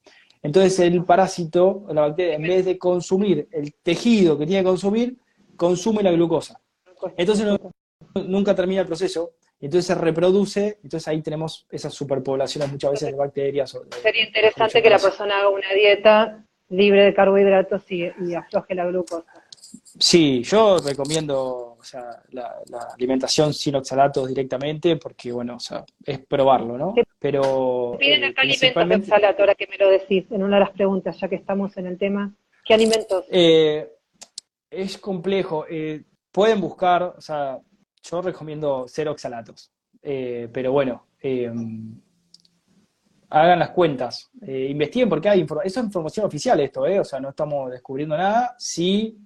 Entonces 0.42 0.78
el 0.80 1.04
parásito, 1.04 1.84
la 1.92 2.02
bacteria, 2.02 2.36
en 2.36 2.42
vez 2.42 2.64
de 2.64 2.78
consumir 2.78 3.48
el 3.50 3.74
tejido 3.82 4.38
que 4.38 4.46
tiene 4.46 4.62
que 4.62 4.68
consumir, 4.68 5.16
consume 5.56 6.02
la 6.02 6.12
glucosa. 6.12 6.60
Entonces 7.16 7.58
nunca 8.14 8.54
termina 8.54 8.82
el 8.82 8.86
proceso, 8.86 9.32
entonces 9.60 9.86
se 9.86 9.94
reproduce, 9.96 10.78
entonces 10.82 11.08
ahí 11.08 11.20
tenemos 11.20 11.66
esas 11.70 11.92
superpoblaciones 11.92 12.70
muchas 12.70 12.92
veces 12.92 13.10
de 13.10 13.16
bacterias. 13.16 13.76
Sería 14.00 14.24
interesante 14.24 14.80
que 14.80 14.90
la 14.90 14.98
persona 14.98 15.38
haga 15.38 15.48
una 15.48 15.72
dieta 15.74 16.44
libre 16.68 17.04
de 17.04 17.14
carbohidratos 17.14 17.90
y, 17.90 18.10
y 18.20 18.34
afloje 18.34 18.74
la 18.74 18.86
glucosa. 18.86 19.37
Sí, 19.98 20.42
yo 20.44 20.78
recomiendo 20.78 21.68
o 21.78 21.84
sea, 21.84 22.22
la, 22.30 22.56
alimentación 22.94 23.54
sin 23.54 23.76
oxalatos 23.76 24.28
directamente 24.28 24.96
porque, 24.96 25.32
bueno, 25.32 25.56
o 25.56 25.60
sea, 25.60 25.84
es 26.04 26.18
probarlo, 26.26 26.76
¿no? 26.76 26.94
Pero... 27.18 27.96
Piden 27.98 28.24
acá 28.24 28.42
eh, 28.42 28.72
alimentos 28.72 29.08
oxalato, 29.08 29.42
ahora 29.42 29.54
que 29.54 29.66
me 29.66 29.78
lo 29.78 29.88
decís, 29.88 30.24
en 30.30 30.42
una 30.42 30.56
de 30.56 30.64
las 30.64 30.70
preguntas, 30.70 31.18
ya 31.18 31.28
que 31.28 31.36
estamos 31.36 31.76
en 31.76 31.86
el 31.86 31.98
tema. 31.98 32.34
¿Qué 32.64 32.74
alimentos? 32.74 33.24
Eh, 33.30 33.90
es 34.70 34.98
complejo. 34.98 35.66
Eh, 35.68 36.02
pueden 36.32 36.60
buscar, 36.60 37.02
o 37.02 37.20
sea, 37.20 37.58
yo 38.02 38.22
recomiendo 38.22 38.86
cero 38.88 39.12
oxalatos, 39.12 39.70
pero 40.00 40.72
bueno, 40.72 41.06
hagan 43.28 43.58
las 43.58 43.70
cuentas, 43.70 44.30
investiguen 44.40 45.08
porque 45.08 45.28
hay 45.28 45.40
información, 45.40 45.66
eso 45.66 45.80
es 45.80 45.86
información 45.86 46.26
oficial 46.26 46.60
esto, 46.60 46.82
o 46.82 47.04
sea, 47.04 47.20
no 47.20 47.30
estamos 47.30 47.70
descubriendo 47.70 48.16
nada, 48.16 48.54
sí 48.58 49.18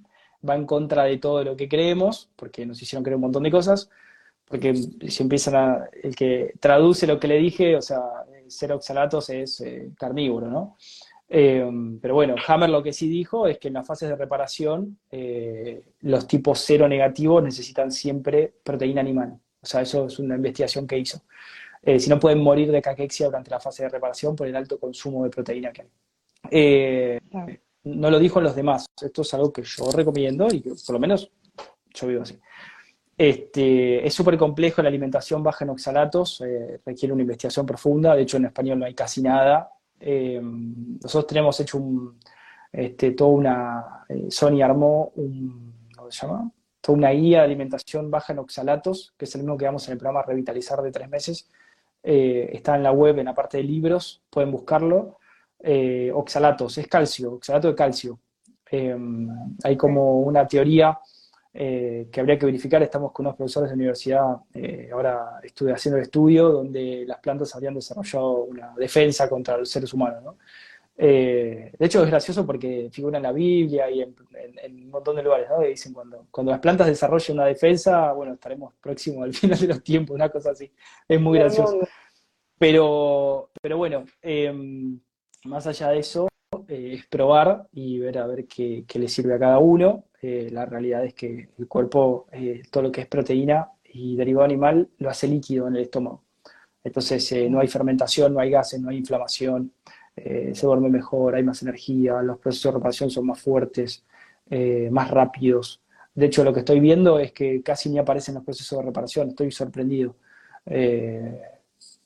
va 0.48 0.54
en 0.54 0.66
contra 0.66 1.04
de 1.04 1.18
todo 1.18 1.44
lo 1.44 1.56
que 1.56 1.68
creemos, 1.68 2.30
porque 2.36 2.66
nos 2.66 2.80
hicieron 2.82 3.04
creer 3.04 3.16
un 3.16 3.22
montón 3.22 3.42
de 3.42 3.50
cosas, 3.50 3.88
porque 4.44 4.74
si 4.74 5.22
empiezan 5.22 5.54
a, 5.56 5.88
el 6.02 6.14
que 6.14 6.52
traduce 6.60 7.06
lo 7.06 7.18
que 7.18 7.28
le 7.28 7.38
dije, 7.38 7.76
o 7.76 7.82
sea, 7.82 8.02
cero 8.48 8.76
oxalatos 8.76 9.30
es 9.30 9.60
eh, 9.62 9.90
carnívoro, 9.96 10.48
¿no? 10.48 10.76
Eh, 11.28 11.66
pero 12.00 12.14
bueno, 12.14 12.34
Hammer 12.46 12.68
lo 12.68 12.82
que 12.82 12.92
sí 12.92 13.08
dijo 13.08 13.46
es 13.46 13.58
que 13.58 13.68
en 13.68 13.74
las 13.74 13.86
fases 13.86 14.10
de 14.10 14.16
reparación 14.16 14.98
eh, 15.10 15.82
los 16.00 16.26
tipos 16.26 16.60
cero 16.60 16.86
negativos 16.86 17.42
necesitan 17.42 17.90
siempre 17.90 18.52
proteína 18.62 19.00
animal. 19.00 19.38
O 19.62 19.66
sea, 19.66 19.80
eso 19.80 20.06
es 20.06 20.18
una 20.18 20.36
investigación 20.36 20.86
que 20.86 20.98
hizo. 20.98 21.22
si 21.98 22.10
no 22.10 22.20
pueden 22.20 22.42
morir 22.42 22.70
de 22.70 22.82
caquexia 22.82 23.26
durante 23.26 23.50
la 23.50 23.60
fase 23.60 23.84
de 23.84 23.88
reparación 23.88 24.36
por 24.36 24.46
el 24.46 24.56
alto 24.56 24.78
consumo 24.78 25.24
de 25.24 25.30
proteína 25.30 25.72
que 25.72 25.82
hay 25.82 27.60
no 27.84 28.10
lo 28.10 28.18
dijo 28.18 28.38
en 28.38 28.44
los 28.44 28.56
demás. 28.56 28.86
Esto 29.00 29.22
es 29.22 29.34
algo 29.34 29.52
que 29.52 29.62
yo 29.62 29.90
recomiendo 29.92 30.48
y 30.52 30.60
que 30.60 30.70
por 30.86 30.94
lo 30.94 30.98
menos 30.98 31.30
yo 31.94 32.06
vivo 32.06 32.22
así. 32.22 32.38
Este, 33.16 34.06
es 34.06 34.14
súper 34.14 34.36
complejo 34.38 34.82
la 34.82 34.88
alimentación 34.88 35.42
baja 35.42 35.64
en 35.64 35.70
oxalatos, 35.70 36.40
eh, 36.40 36.80
requiere 36.84 37.12
una 37.12 37.22
investigación 37.22 37.66
profunda, 37.66 38.16
de 38.16 38.22
hecho 38.22 38.36
en 38.38 38.46
español 38.46 38.78
no 38.78 38.86
hay 38.86 38.94
casi 38.94 39.22
nada. 39.22 39.70
Eh, 40.00 40.40
nosotros 40.42 41.26
tenemos 41.26 41.60
hecho 41.60 41.78
un, 41.78 42.18
este, 42.72 43.12
toda 43.12 43.30
una, 43.30 44.04
eh, 44.08 44.26
Sony 44.30 44.62
armó 44.62 45.12
un, 45.16 45.88
¿cómo 45.94 46.10
se 46.10 46.26
llama? 46.26 46.50
Toda 46.80 46.98
una 46.98 47.10
guía 47.10 47.38
de 47.38 47.44
alimentación 47.44 48.10
baja 48.10 48.32
en 48.32 48.40
oxalatos, 48.40 49.14
que 49.16 49.26
es 49.26 49.34
el 49.34 49.42
mismo 49.42 49.56
que 49.56 49.66
damos 49.66 49.86
en 49.86 49.92
el 49.92 49.98
programa 49.98 50.22
Revitalizar 50.22 50.82
de 50.82 50.90
tres 50.90 51.08
meses. 51.08 51.48
está 52.02 52.74
en 52.74 52.82
la 52.82 52.90
web, 52.90 53.20
en 53.20 53.26
la 53.26 53.34
parte 53.34 53.58
de 53.58 53.62
libros, 53.62 54.20
pueden 54.30 54.50
buscarlo. 54.50 55.18
Eh, 55.64 56.10
oxalatos, 56.12 56.76
es 56.78 56.88
calcio, 56.88 57.34
oxalato 57.34 57.68
de 57.68 57.74
calcio. 57.76 58.18
Eh, 58.68 58.96
hay 59.62 59.76
como 59.76 60.20
una 60.22 60.46
teoría 60.46 60.98
eh, 61.54 62.08
que 62.10 62.20
habría 62.20 62.36
que 62.36 62.46
verificar, 62.46 62.82
estamos 62.82 63.12
con 63.12 63.26
unos 63.26 63.36
profesores 63.36 63.70
de 63.70 63.76
universidad, 63.76 64.38
ahora 64.92 65.38
estuve 65.42 65.72
haciendo 65.72 65.98
el 65.98 66.04
estudio, 66.04 66.48
donde 66.48 67.04
las 67.06 67.18
plantas 67.20 67.54
habrían 67.54 67.74
desarrollado 67.74 68.44
una 68.44 68.74
defensa 68.74 69.28
contra 69.28 69.56
los 69.58 69.68
seres 69.68 69.92
humanos. 69.92 70.34
de 70.96 71.72
hecho 71.78 72.02
es 72.02 72.10
gracioso 72.10 72.44
porque 72.44 72.88
figura 72.90 73.18
en 73.18 73.22
la 73.22 73.32
Biblia 73.32 73.88
y 73.90 74.00
en, 74.00 74.16
un 74.66 74.90
montón 74.90 75.14
de 75.16 75.22
lugares, 75.22 75.48
¿no? 75.48 75.60
dicen 75.60 75.92
cuando, 75.92 76.26
cuando 76.30 76.50
las 76.52 76.60
plantas 76.60 76.86
desarrollen 76.88 77.36
una 77.36 77.46
defensa, 77.46 78.12
bueno, 78.12 78.34
estaremos 78.34 78.74
próximos 78.80 79.24
al 79.24 79.34
final 79.34 79.58
de 79.60 79.66
los 79.68 79.84
tiempos, 79.84 80.14
una 80.14 80.30
cosa 80.30 80.50
así. 80.50 80.72
Es 81.06 81.20
muy 81.20 81.38
gracioso. 81.38 81.78
Pero, 82.58 83.50
pero 83.60 83.76
bueno, 83.76 84.04
más 85.44 85.66
allá 85.66 85.90
de 85.90 85.98
eso, 85.98 86.28
eh, 86.68 86.94
es 86.94 87.06
probar 87.06 87.68
y 87.72 87.98
ver 87.98 88.18
a 88.18 88.26
ver 88.26 88.46
qué, 88.46 88.84
le 88.94 89.08
sirve 89.08 89.34
a 89.34 89.38
cada 89.38 89.58
uno. 89.58 90.04
Eh, 90.20 90.48
la 90.52 90.66
realidad 90.66 91.04
es 91.04 91.14
que 91.14 91.50
el 91.58 91.68
cuerpo, 91.68 92.26
eh, 92.32 92.62
todo 92.70 92.84
lo 92.84 92.92
que 92.92 93.02
es 93.02 93.06
proteína 93.08 93.68
y 93.84 94.16
derivado 94.16 94.44
animal, 94.44 94.88
lo 94.98 95.10
hace 95.10 95.28
líquido 95.28 95.68
en 95.68 95.76
el 95.76 95.82
estómago. 95.82 96.24
Entonces 96.84 97.32
no 97.50 97.60
hay 97.60 97.68
fermentación, 97.68 98.34
no 98.34 98.40
hay 98.40 98.50
gases, 98.50 98.80
no 98.80 98.90
hay 98.90 98.98
inflamación, 98.98 99.72
se 100.16 100.66
duerme 100.66 100.88
mejor, 100.88 101.36
hay 101.36 101.42
más 101.44 101.62
energía, 101.62 102.20
los 102.22 102.38
procesos 102.38 102.72
de 102.72 102.78
reparación 102.78 103.10
son 103.10 103.26
más 103.26 103.40
fuertes, 103.40 104.04
más 104.90 105.10
rápidos. 105.10 105.80
De 106.14 106.26
hecho, 106.26 106.42
lo 106.44 106.52
que 106.52 106.60
estoy 106.60 106.80
viendo 106.80 107.18
es 107.20 107.32
que 107.32 107.62
casi 107.62 107.88
ni 107.88 107.98
aparecen 107.98 108.34
los 108.34 108.44
procesos 108.44 108.78
de 108.78 108.84
reparación, 108.86 109.28
estoy 109.28 109.52
sorprendido. 109.52 110.16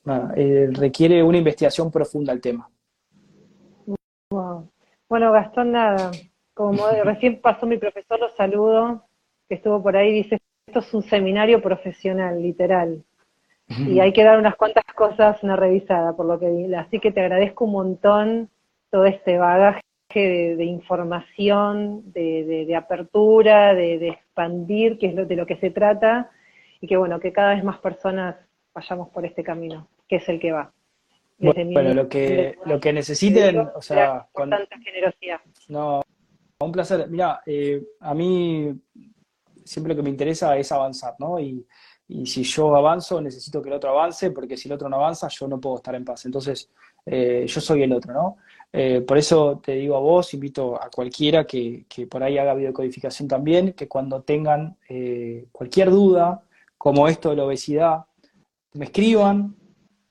requiere 0.05 1.23
una 1.23 1.39
investigación 1.39 1.91
profunda 1.91 2.33
el 2.35 2.41
tema. 2.43 2.69
Bueno, 5.09 5.31
Gastón, 5.31 5.73
nada, 5.73 6.11
como 6.53 6.83
recién 7.05 7.41
pasó 7.41 7.67
mi 7.67 7.79
profesor, 7.79 8.19
lo 8.19 8.31
saludo, 8.31 9.05
que 9.49 9.55
estuvo 9.55 9.83
por 9.83 9.97
ahí, 9.97 10.13
dice, 10.13 10.39
esto 10.67 10.81
es 10.81 10.95
un 10.95 11.03
seminario 11.03 11.63
profesional, 11.63 12.43
literal. 12.43 13.05
Y 13.69 14.01
hay 14.01 14.13
que 14.13 14.25
dar 14.25 14.39
unas 14.39 14.57
cuantas 14.57 14.85
cosas 14.95 15.43
una 15.43 15.57
revisada, 15.57 16.17
por 16.17 16.27
lo 16.27 16.39
que 16.41 16.75
Así 16.77 16.99
que 16.99 17.13
te 17.13 17.21
agradezco 17.21 17.67
un 17.67 17.73
montón 17.73 18.51
todo 18.91 19.07
este 19.07 19.39
bagaje 19.39 19.83
de, 20.15 20.65
información, 20.65 22.13
de, 22.13 22.75
apertura, 22.77 23.75
de, 23.75 24.09
expandir, 24.09 24.99
que 24.99 25.09
es 25.09 25.15
lo, 25.15 25.27
de 25.27 25.37
lo 25.37 25.47
que 25.47 25.57
se 25.57 25.71
trata, 25.71 26.31
y 26.81 26.87
que 26.87 26.97
bueno, 26.97 27.21
que 27.21 27.33
cada 27.33 27.55
vez 27.55 27.63
más 27.63 27.79
personas 27.79 28.37
vayamos 28.75 29.11
por 29.11 29.25
este 29.25 29.45
camino, 29.45 29.89
que 30.09 30.17
es 30.17 30.29
el 30.29 30.41
que 30.41 30.53
va. 30.53 30.73
Bueno, 31.39 31.93
lo 31.95 32.09
que, 32.09 32.59
lo 32.65 32.81
que 32.81 32.93
necesiten, 32.93 33.59
o 33.59 33.83
sea, 33.83 34.27
con 34.33 34.49
tanta 34.49 34.79
generosidad. 34.79 35.41
No, 35.69 36.03
un 36.61 36.73
placer. 36.73 37.09
Mira, 37.09 37.43
eh, 37.45 37.83
a 38.01 38.15
mí 38.15 38.75
siempre 39.65 39.93
lo 39.93 39.97
que 39.97 40.03
me 40.03 40.11
interesa 40.11 40.57
es 40.57 40.73
avanzar, 40.73 41.15
¿no? 41.19 41.39
Y, 41.39 41.67
si 42.25 42.45
yo 42.45 42.77
avanzo, 42.77 43.21
necesito 43.21 43.61
que 43.61 43.69
el 43.69 43.75
otro 43.75 43.91
avance, 43.91 44.31
porque 44.31 44.57
si 44.57 44.69
el 44.69 44.75
otro 44.75 44.89
no 44.89 44.95
avanza, 44.95 45.27
yo 45.27 45.49
no 45.49 45.61
puedo 45.61 45.77
estar 45.77 45.93
en 45.97 46.05
paz. 46.05 46.25
Entonces, 46.25 46.71
eh, 47.05 47.45
yo 47.49 47.61
soy 47.61 47.83
el 47.83 47.93
otro, 47.93 48.13
¿no? 48.13 48.37
Eh, 48.73 49.01
por 49.01 49.19
eso 49.19 49.61
te 49.63 49.73
digo 49.73 49.97
a 49.97 50.01
vos, 50.01 50.33
invito 50.33 50.81
a 50.81 50.89
cualquiera 50.89 51.45
que, 51.45 51.85
que 51.89 52.07
por 52.07 52.23
ahí 52.23 52.39
haga 52.39 52.55
videocodificación 52.55 53.27
también, 53.27 53.73
que 53.73 53.89
cuando 53.89 54.23
tengan 54.23 54.77
cualquier 55.51 55.91
duda, 55.91 56.45
como 56.79 57.09
esto 57.09 57.31
de 57.31 57.37
la 57.37 57.45
obesidad, 57.45 58.05
me 58.75 58.85
escriban. 58.85 59.57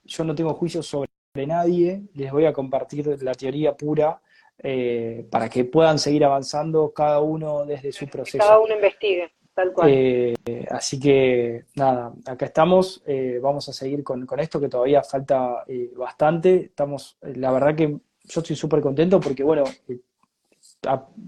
Yo 0.04 0.26
no 0.26 0.36
tengo 0.36 0.54
juicio 0.54 0.84
sobre 0.84 1.10
de 1.36 1.48
nadie, 1.48 2.02
les 2.14 2.32
voy 2.32 2.46
a 2.46 2.54
compartir 2.54 3.22
la 3.22 3.34
teoría 3.34 3.76
pura 3.76 4.20
eh, 4.58 5.28
para 5.30 5.50
que 5.50 5.66
puedan 5.66 6.00
seguir 6.00 6.24
avanzando 6.24 6.92
cada 6.94 7.20
uno 7.20 7.66
desde 7.66 7.92
su 7.92 8.08
proceso. 8.08 8.38
Cada 8.38 8.60
uno 8.60 8.74
investigue, 8.74 9.32
tal 9.54 9.74
cual. 9.74 9.90
Eh, 9.92 10.34
así 10.72 11.00
que 11.00 11.66
nada, 11.76 12.14
acá 12.26 12.46
estamos, 12.46 13.04
eh, 13.06 13.40
vamos 13.42 13.68
a 13.68 13.74
seguir 13.74 14.02
con, 14.04 14.26
esto 14.40 14.60
que 14.60 14.70
todavía 14.70 15.04
falta 15.04 15.66
bastante. 15.96 16.56
Estamos, 16.56 17.18
la 17.22 17.52
verdad 17.52 17.76
que 17.76 17.88
yo 17.88 18.42
estoy 18.42 18.56
súper 18.56 18.80
contento 18.80 19.20
porque, 19.20 19.44
bueno, 19.44 19.66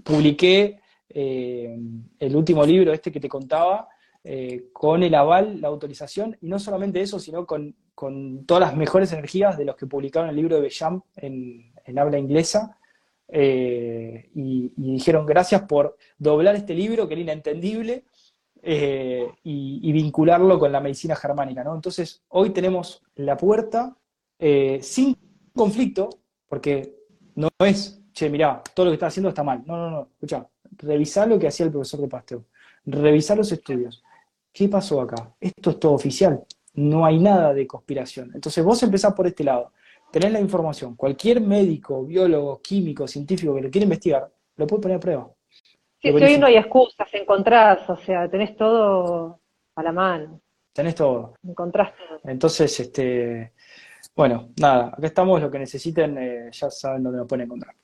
publiqué 0.02 0.80
el 1.10 2.36
último 2.36 2.64
libro 2.64 2.92
este 2.92 3.12
que 3.12 3.20
te 3.20 3.28
contaba, 3.28 3.88
con 4.72 5.02
el 5.02 5.14
aval, 5.14 5.60
la 5.60 5.68
autorización, 5.68 6.36
y 6.40 6.48
no 6.48 6.58
solamente 6.58 7.00
eso, 7.00 7.18
sino 7.18 7.46
con 7.46 7.74
todas 8.46 8.60
las 8.60 8.76
mejores 8.76 9.12
energías 9.12 9.58
de 9.58 9.64
los 9.64 9.76
que 9.76 9.86
publicaron 9.86 10.30
el 10.30 10.36
libro 10.36 10.56
de 10.56 10.62
Bellam 10.62 11.02
en, 11.16 11.72
habla 11.98 12.18
inglesa. 12.18 12.76
Eh, 13.30 14.30
y, 14.34 14.72
dijeron 14.76 15.26
gracias 15.26 15.62
por 15.62 15.96
doblar 16.16 16.54
este 16.54 16.74
libro 16.74 17.06
que 17.06 17.14
era 17.14 17.20
inentendible 17.22 18.04
eh, 18.62 19.28
y, 19.42 19.92
vincularlo 19.92 20.58
con 20.58 20.70
la 20.72 20.80
medicina 20.80 21.16
germánica. 21.16 21.64
¿no? 21.64 21.74
Entonces, 21.74 22.22
hoy 22.28 22.50
tenemos 22.50 23.02
la 23.16 23.36
puerta 23.36 23.96
eh, 24.38 24.78
sin 24.82 25.16
conflicto, 25.54 26.08
porque 26.48 26.94
no 27.34 27.48
es 27.58 28.00
che, 28.12 28.28
mirá, 28.28 28.62
todo 28.74 28.86
lo 28.86 28.90
que 28.90 28.94
estás 28.94 29.12
haciendo 29.12 29.28
está 29.28 29.42
mal. 29.42 29.62
No, 29.66 29.76
no, 29.76 29.90
no, 29.90 30.08
escucha, 30.12 30.48
revisá 30.76 31.26
lo 31.26 31.38
que 31.38 31.48
hacía 31.48 31.66
el 31.66 31.72
profesor 31.72 32.00
de 32.00 32.08
Pasteur, 32.08 32.42
revisá 32.84 33.34
los 33.34 33.50
estudios. 33.52 34.02
¿Qué 34.58 34.68
pasó 34.68 35.00
acá? 35.00 35.32
Esto 35.40 35.70
es 35.70 35.78
todo 35.78 35.92
oficial, 35.92 36.42
no 36.74 37.06
hay 37.06 37.20
nada 37.20 37.54
de 37.54 37.64
conspiración. 37.64 38.32
Entonces 38.34 38.64
vos 38.64 38.82
empezás 38.82 39.14
por 39.14 39.24
este 39.28 39.44
lado, 39.44 39.70
tenés 40.10 40.32
la 40.32 40.40
información, 40.40 40.96
cualquier 40.96 41.40
médico, 41.40 42.04
biólogo, 42.04 42.60
químico, 42.60 43.06
científico 43.06 43.54
que 43.54 43.62
lo 43.62 43.70
quiera 43.70 43.84
investigar, 43.84 44.28
lo 44.56 44.66
puede 44.66 44.82
poner 44.82 44.96
a 44.96 45.00
prueba. 45.00 45.30
Sí, 46.02 46.10
hoy 46.10 46.38
no 46.38 46.46
hay 46.46 46.56
excusas, 46.56 47.06
encontrás, 47.12 47.88
o 47.88 47.96
sea, 47.98 48.28
tenés 48.28 48.56
todo 48.56 49.38
a 49.76 49.82
la 49.84 49.92
mano. 49.92 50.40
Tenés 50.72 50.96
todo. 50.96 51.34
Encontrás 51.44 51.92
todo. 51.96 52.18
Entonces, 52.24 52.80
este, 52.80 53.52
bueno, 54.16 54.48
nada, 54.60 54.88
acá 54.88 55.06
estamos, 55.06 55.40
lo 55.40 55.52
que 55.52 55.60
necesiten, 55.60 56.18
eh, 56.18 56.50
ya 56.50 56.68
saben 56.68 57.04
dónde 57.04 57.18
lo 57.18 57.28
pueden 57.28 57.44
encontrar. 57.44 57.76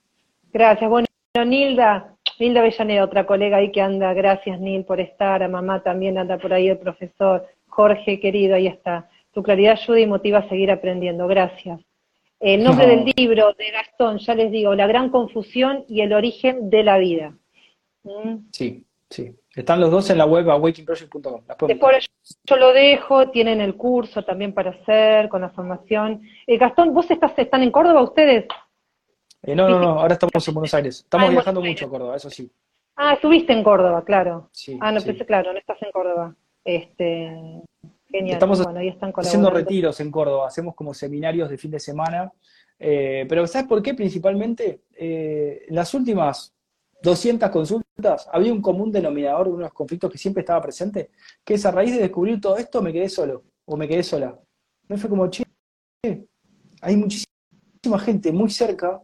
Gracias, 0.52 0.90
bueno, 0.90 1.06
Nilda, 1.46 2.13
Nilda 2.38 2.60
Avellaneda, 2.60 3.04
otra 3.04 3.26
colega 3.26 3.58
ahí 3.58 3.70
que 3.70 3.80
anda, 3.80 4.12
gracias 4.12 4.60
Nil 4.60 4.84
por 4.84 5.00
estar, 5.00 5.42
a 5.42 5.48
mamá 5.48 5.82
también 5.82 6.18
anda 6.18 6.38
por 6.38 6.52
ahí 6.52 6.68
el 6.68 6.78
profesor, 6.78 7.46
Jorge 7.66 8.20
querido, 8.20 8.54
ahí 8.54 8.66
está. 8.66 9.08
Tu 9.32 9.42
claridad 9.42 9.72
ayuda 9.72 10.00
y 10.00 10.06
motiva 10.06 10.38
a 10.38 10.48
seguir 10.48 10.70
aprendiendo, 10.70 11.26
gracias. 11.26 11.80
El 12.40 12.62
nombre 12.62 12.86
del 12.86 13.12
libro 13.16 13.52
de 13.54 13.70
Gastón, 13.70 14.18
ya 14.18 14.34
les 14.34 14.50
digo, 14.52 14.74
La 14.74 14.86
gran 14.86 15.10
confusión 15.10 15.84
y 15.88 16.02
el 16.02 16.12
origen 16.12 16.68
de 16.70 16.82
la 16.84 16.98
vida. 16.98 17.34
¿Mm? 18.02 18.50
Sí, 18.52 18.84
sí. 19.08 19.34
Están 19.54 19.80
los 19.80 19.90
dos 19.90 20.10
en 20.10 20.18
la 20.18 20.26
web 20.26 20.50
awakingproject.com. 20.50 21.42
Después 21.68 22.06
yo 22.44 22.56
lo 22.56 22.72
dejo, 22.72 23.30
tienen 23.30 23.60
el 23.60 23.76
curso 23.76 24.24
también 24.24 24.52
para 24.52 24.70
hacer, 24.70 25.28
con 25.28 25.42
la 25.42 25.50
formación. 25.50 26.22
Eh, 26.46 26.58
Gastón, 26.58 26.92
¿vos 26.92 27.10
estás, 27.10 27.32
están 27.38 27.62
en 27.62 27.70
Córdoba 27.70 28.02
ustedes? 28.02 28.46
Eh, 29.46 29.54
no, 29.54 29.68
no, 29.68 29.78
no, 29.78 30.00
ahora 30.00 30.14
estamos 30.14 30.48
en 30.48 30.54
Buenos 30.54 30.72
Aires. 30.74 31.00
Estamos 31.00 31.28
ah, 31.28 31.30
viajando 31.30 31.60
mucho 31.60 31.86
a 31.86 31.88
Córdoba, 31.88 32.16
eso 32.16 32.30
sí. 32.30 32.50
Ah, 32.96 33.14
estuviste 33.14 33.52
en 33.52 33.62
Córdoba, 33.62 34.02
claro. 34.04 34.48
Sí, 34.52 34.78
ah, 34.80 34.90
no, 34.90 35.02
pensé, 35.02 35.26
claro, 35.26 35.52
no 35.52 35.58
estás 35.58 35.82
en 35.82 35.92
Córdoba. 35.92 36.34
Este, 36.64 37.62
genial. 38.06 38.34
Estamos 38.34 38.64
haciendo 39.16 39.50
retiros 39.50 40.00
en 40.00 40.10
Córdoba, 40.10 40.46
hacemos 40.46 40.74
como 40.74 40.94
seminarios 40.94 41.50
de 41.50 41.58
fin 41.58 41.70
de 41.70 41.80
semana. 41.80 42.32
Eh, 42.78 43.26
pero 43.28 43.46
¿sabes 43.46 43.68
por 43.68 43.82
qué? 43.82 43.94
Principalmente, 43.94 44.82
eh, 44.94 45.66
en 45.68 45.74
las 45.74 45.92
últimas 45.92 46.54
200 47.02 47.50
consultas 47.50 48.28
había 48.32 48.52
un 48.52 48.62
común 48.62 48.90
denominador 48.90 49.48
de 49.48 49.52
unos 49.52 49.72
conflictos 49.74 50.10
que 50.10 50.18
siempre 50.18 50.40
estaba 50.40 50.62
presente, 50.62 51.10
que 51.44 51.54
es 51.54 51.66
a 51.66 51.70
raíz 51.70 51.92
de 51.94 52.00
descubrir 52.00 52.40
todo 52.40 52.56
esto 52.56 52.80
me 52.80 52.92
quedé 52.92 53.10
solo 53.10 53.42
o 53.66 53.76
me 53.76 53.86
quedé 53.86 54.02
sola. 54.02 54.38
Me 54.88 54.96
fue 54.96 55.10
como, 55.10 55.28
che, 55.28 55.44
hay 56.80 56.96
muchísima 56.96 57.98
gente 57.98 58.32
muy 58.32 58.50
cerca 58.50 59.02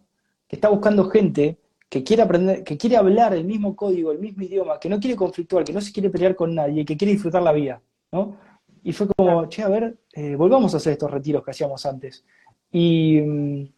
que 0.51 0.57
está 0.57 0.69
buscando 0.69 1.09
gente 1.09 1.59
que 1.89 2.03
quiere 2.03 2.23
aprender, 2.23 2.65
que 2.65 2.77
quiere 2.77 2.97
hablar 2.97 3.35
el 3.35 3.45
mismo 3.45 3.77
código, 3.77 4.11
el 4.11 4.19
mismo 4.19 4.43
idioma, 4.43 4.81
que 4.81 4.89
no 4.89 4.99
quiere 4.99 5.15
conflictuar, 5.15 5.63
que 5.63 5.73
no 5.73 5.81
se 5.81 5.93
quiere 5.93 6.11
pelear 6.11 6.35
con 6.35 6.53
nadie, 6.53 6.85
que 6.85 6.97
quiere 6.97 7.13
disfrutar 7.13 7.41
la 7.41 7.53
vida, 7.53 7.81
¿no? 8.11 8.37
Y 8.83 8.93
fue 8.93 9.07
como, 9.17 9.49
che, 9.49 9.63
a 9.63 9.69
ver, 9.69 9.97
eh, 10.13 10.35
volvamos 10.35 10.75
a 10.75 10.79
hacer 10.79 10.95
estos 10.95 11.09
retiros 11.09 11.45
que 11.45 11.53
hacíamos 11.53 11.87
antes. 11.87 12.25
Y, 12.73 13.21
mm, 13.21 13.73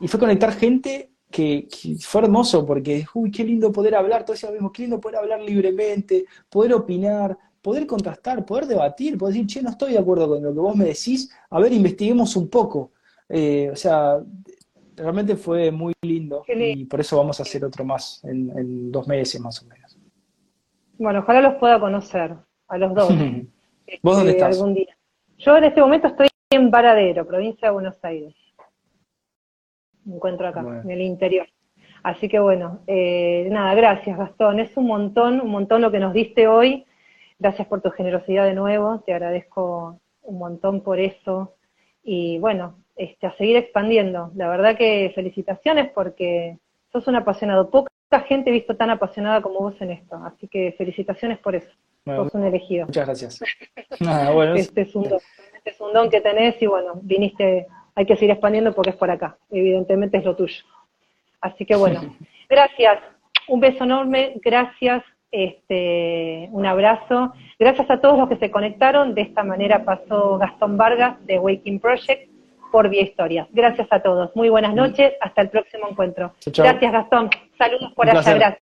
y 0.00 0.08
fue 0.08 0.18
conectar 0.18 0.50
gente 0.52 1.10
que, 1.30 1.68
fue 2.00 2.22
hermoso 2.22 2.64
porque, 2.64 3.04
uy, 3.12 3.30
qué 3.30 3.44
lindo 3.44 3.70
poder 3.70 3.96
hablar, 3.96 4.24
todo 4.24 4.32
eso 4.32 4.50
mismo, 4.50 4.72
qué 4.72 4.82
lindo 4.82 4.98
poder 4.98 5.18
hablar 5.18 5.42
libremente, 5.42 6.24
poder 6.48 6.72
opinar, 6.72 7.36
poder 7.60 7.86
contrastar, 7.86 8.46
poder 8.46 8.64
debatir, 8.64 9.18
poder 9.18 9.34
decir, 9.34 9.46
che, 9.46 9.62
no 9.62 9.70
estoy 9.70 9.92
de 9.92 9.98
acuerdo 9.98 10.26
con 10.26 10.42
lo 10.42 10.54
que 10.54 10.58
vos 10.58 10.74
me 10.74 10.86
decís, 10.86 11.30
a 11.50 11.60
ver, 11.60 11.74
investiguemos 11.74 12.34
un 12.34 12.48
poco. 12.48 12.92
Eh, 13.28 13.68
o 13.70 13.76
sea, 13.76 14.22
realmente 14.96 15.36
fue 15.36 15.70
muy 15.70 15.92
lindo, 16.02 16.44
y 16.48 16.84
por 16.86 17.00
eso 17.00 17.16
vamos 17.16 17.38
a 17.38 17.42
hacer 17.42 17.64
otro 17.64 17.84
más 17.84 18.24
en, 18.24 18.90
dos 18.90 19.06
meses 19.06 19.40
más 19.40 19.62
o 19.62 19.66
menos. 19.66 19.98
Bueno, 20.98 21.20
ojalá 21.20 21.40
los 21.42 21.54
pueda 21.54 21.78
conocer, 21.78 22.34
a 22.68 22.78
los 22.78 22.94
dos. 22.94 23.08
¿Vos 24.02 24.16
dónde 24.16 24.32
este, 24.32 24.42
estás? 24.42 24.56
Algún 24.56 24.74
día. 24.74 24.96
Yo 25.38 25.56
en 25.56 25.64
este 25.64 25.80
momento 25.80 26.08
estoy 26.08 26.28
en 26.50 26.70
Varadero, 26.70 27.26
provincia 27.26 27.68
de 27.68 27.74
Buenos 27.74 28.02
Aires. 28.02 28.34
Me 30.04 30.16
encuentro 30.16 30.48
acá, 30.48 30.60
en 30.60 30.90
el 30.90 31.00
interior. 31.02 31.46
Así 32.02 32.28
que 32.28 32.38
bueno, 32.38 32.80
eh, 32.86 33.48
nada, 33.50 33.74
gracias 33.74 34.16
Gastón. 34.16 34.60
Es 34.60 34.76
un 34.76 34.86
montón, 34.86 35.40
un 35.40 35.50
montón 35.50 35.82
lo 35.82 35.90
que 35.90 35.98
nos 35.98 36.14
diste 36.14 36.46
hoy. 36.46 36.86
Gracias 37.38 37.68
por 37.68 37.82
tu 37.82 37.90
generosidad 37.90 38.44
de 38.44 38.54
nuevo, 38.54 39.00
te 39.04 39.12
agradezco 39.12 40.00
un 40.22 40.38
montón 40.38 40.80
por 40.80 40.98
eso. 41.00 41.56
Y 42.02 42.38
bueno, 42.38 42.76
este, 42.96 43.26
a 43.26 43.36
seguir 43.36 43.56
expandiendo. 43.56 44.30
La 44.34 44.48
verdad 44.48 44.76
que 44.76 45.12
felicitaciones 45.14 45.90
porque 45.94 46.58
sos 46.92 47.06
un 47.06 47.16
apasionado. 47.16 47.70
Poca 47.70 47.90
gente 48.26 48.50
he 48.50 48.52
visto 48.52 48.76
tan 48.76 48.90
apasionada 48.90 49.42
como 49.42 49.60
vos 49.60 49.74
en 49.80 49.90
esto, 49.90 50.16
así 50.24 50.48
que 50.48 50.72
felicitaciones 50.78 51.38
por 51.38 51.54
eso. 51.54 51.68
sos 52.04 52.34
un 52.34 52.44
elegido. 52.44 52.86
Muchas 52.86 53.06
gracias. 53.06 53.40
este, 54.56 54.80
es 54.82 54.96
un 54.96 55.04
don, 55.04 55.20
este 55.54 55.70
es 55.70 55.80
un 55.80 55.92
don 55.92 56.08
que 56.08 56.20
tenés 56.20 56.60
y 56.62 56.66
bueno, 56.66 56.92
viniste, 57.02 57.66
hay 57.94 58.06
que 58.06 58.14
seguir 58.14 58.30
expandiendo 58.30 58.74
porque 58.74 58.90
es 58.90 58.96
por 58.96 59.10
acá, 59.10 59.36
evidentemente 59.50 60.16
es 60.16 60.24
lo 60.24 60.34
tuyo. 60.34 60.64
Así 61.40 61.66
que 61.66 61.76
bueno, 61.76 62.00
gracias, 62.48 63.00
un 63.48 63.60
beso 63.60 63.84
enorme, 63.84 64.34
gracias, 64.42 65.04
este, 65.30 66.48
un 66.52 66.64
abrazo. 66.64 67.34
Gracias 67.58 67.90
a 67.90 68.00
todos 68.00 68.18
los 68.18 68.28
que 68.28 68.36
se 68.36 68.50
conectaron. 68.50 69.14
De 69.14 69.22
esta 69.22 69.42
manera 69.42 69.84
pasó 69.84 70.38
Gastón 70.38 70.78
Vargas 70.78 71.24
de 71.26 71.38
Waking 71.38 71.80
Project 71.80 72.35
por 72.76 72.90
Vía 72.90 73.04
Historias. 73.04 73.48
Gracias 73.52 73.88
a 73.90 74.00
todos. 74.00 74.36
Muy 74.36 74.50
buenas 74.50 74.74
noches. 74.74 75.14
Hasta 75.22 75.40
el 75.40 75.48
próximo 75.48 75.88
encuentro. 75.88 76.34
Gracias, 76.44 76.92
Gastón. 76.92 77.30
Saludos 77.56 77.90
por 77.94 78.06
allá. 78.06 78.20
Gracias. 78.20 78.58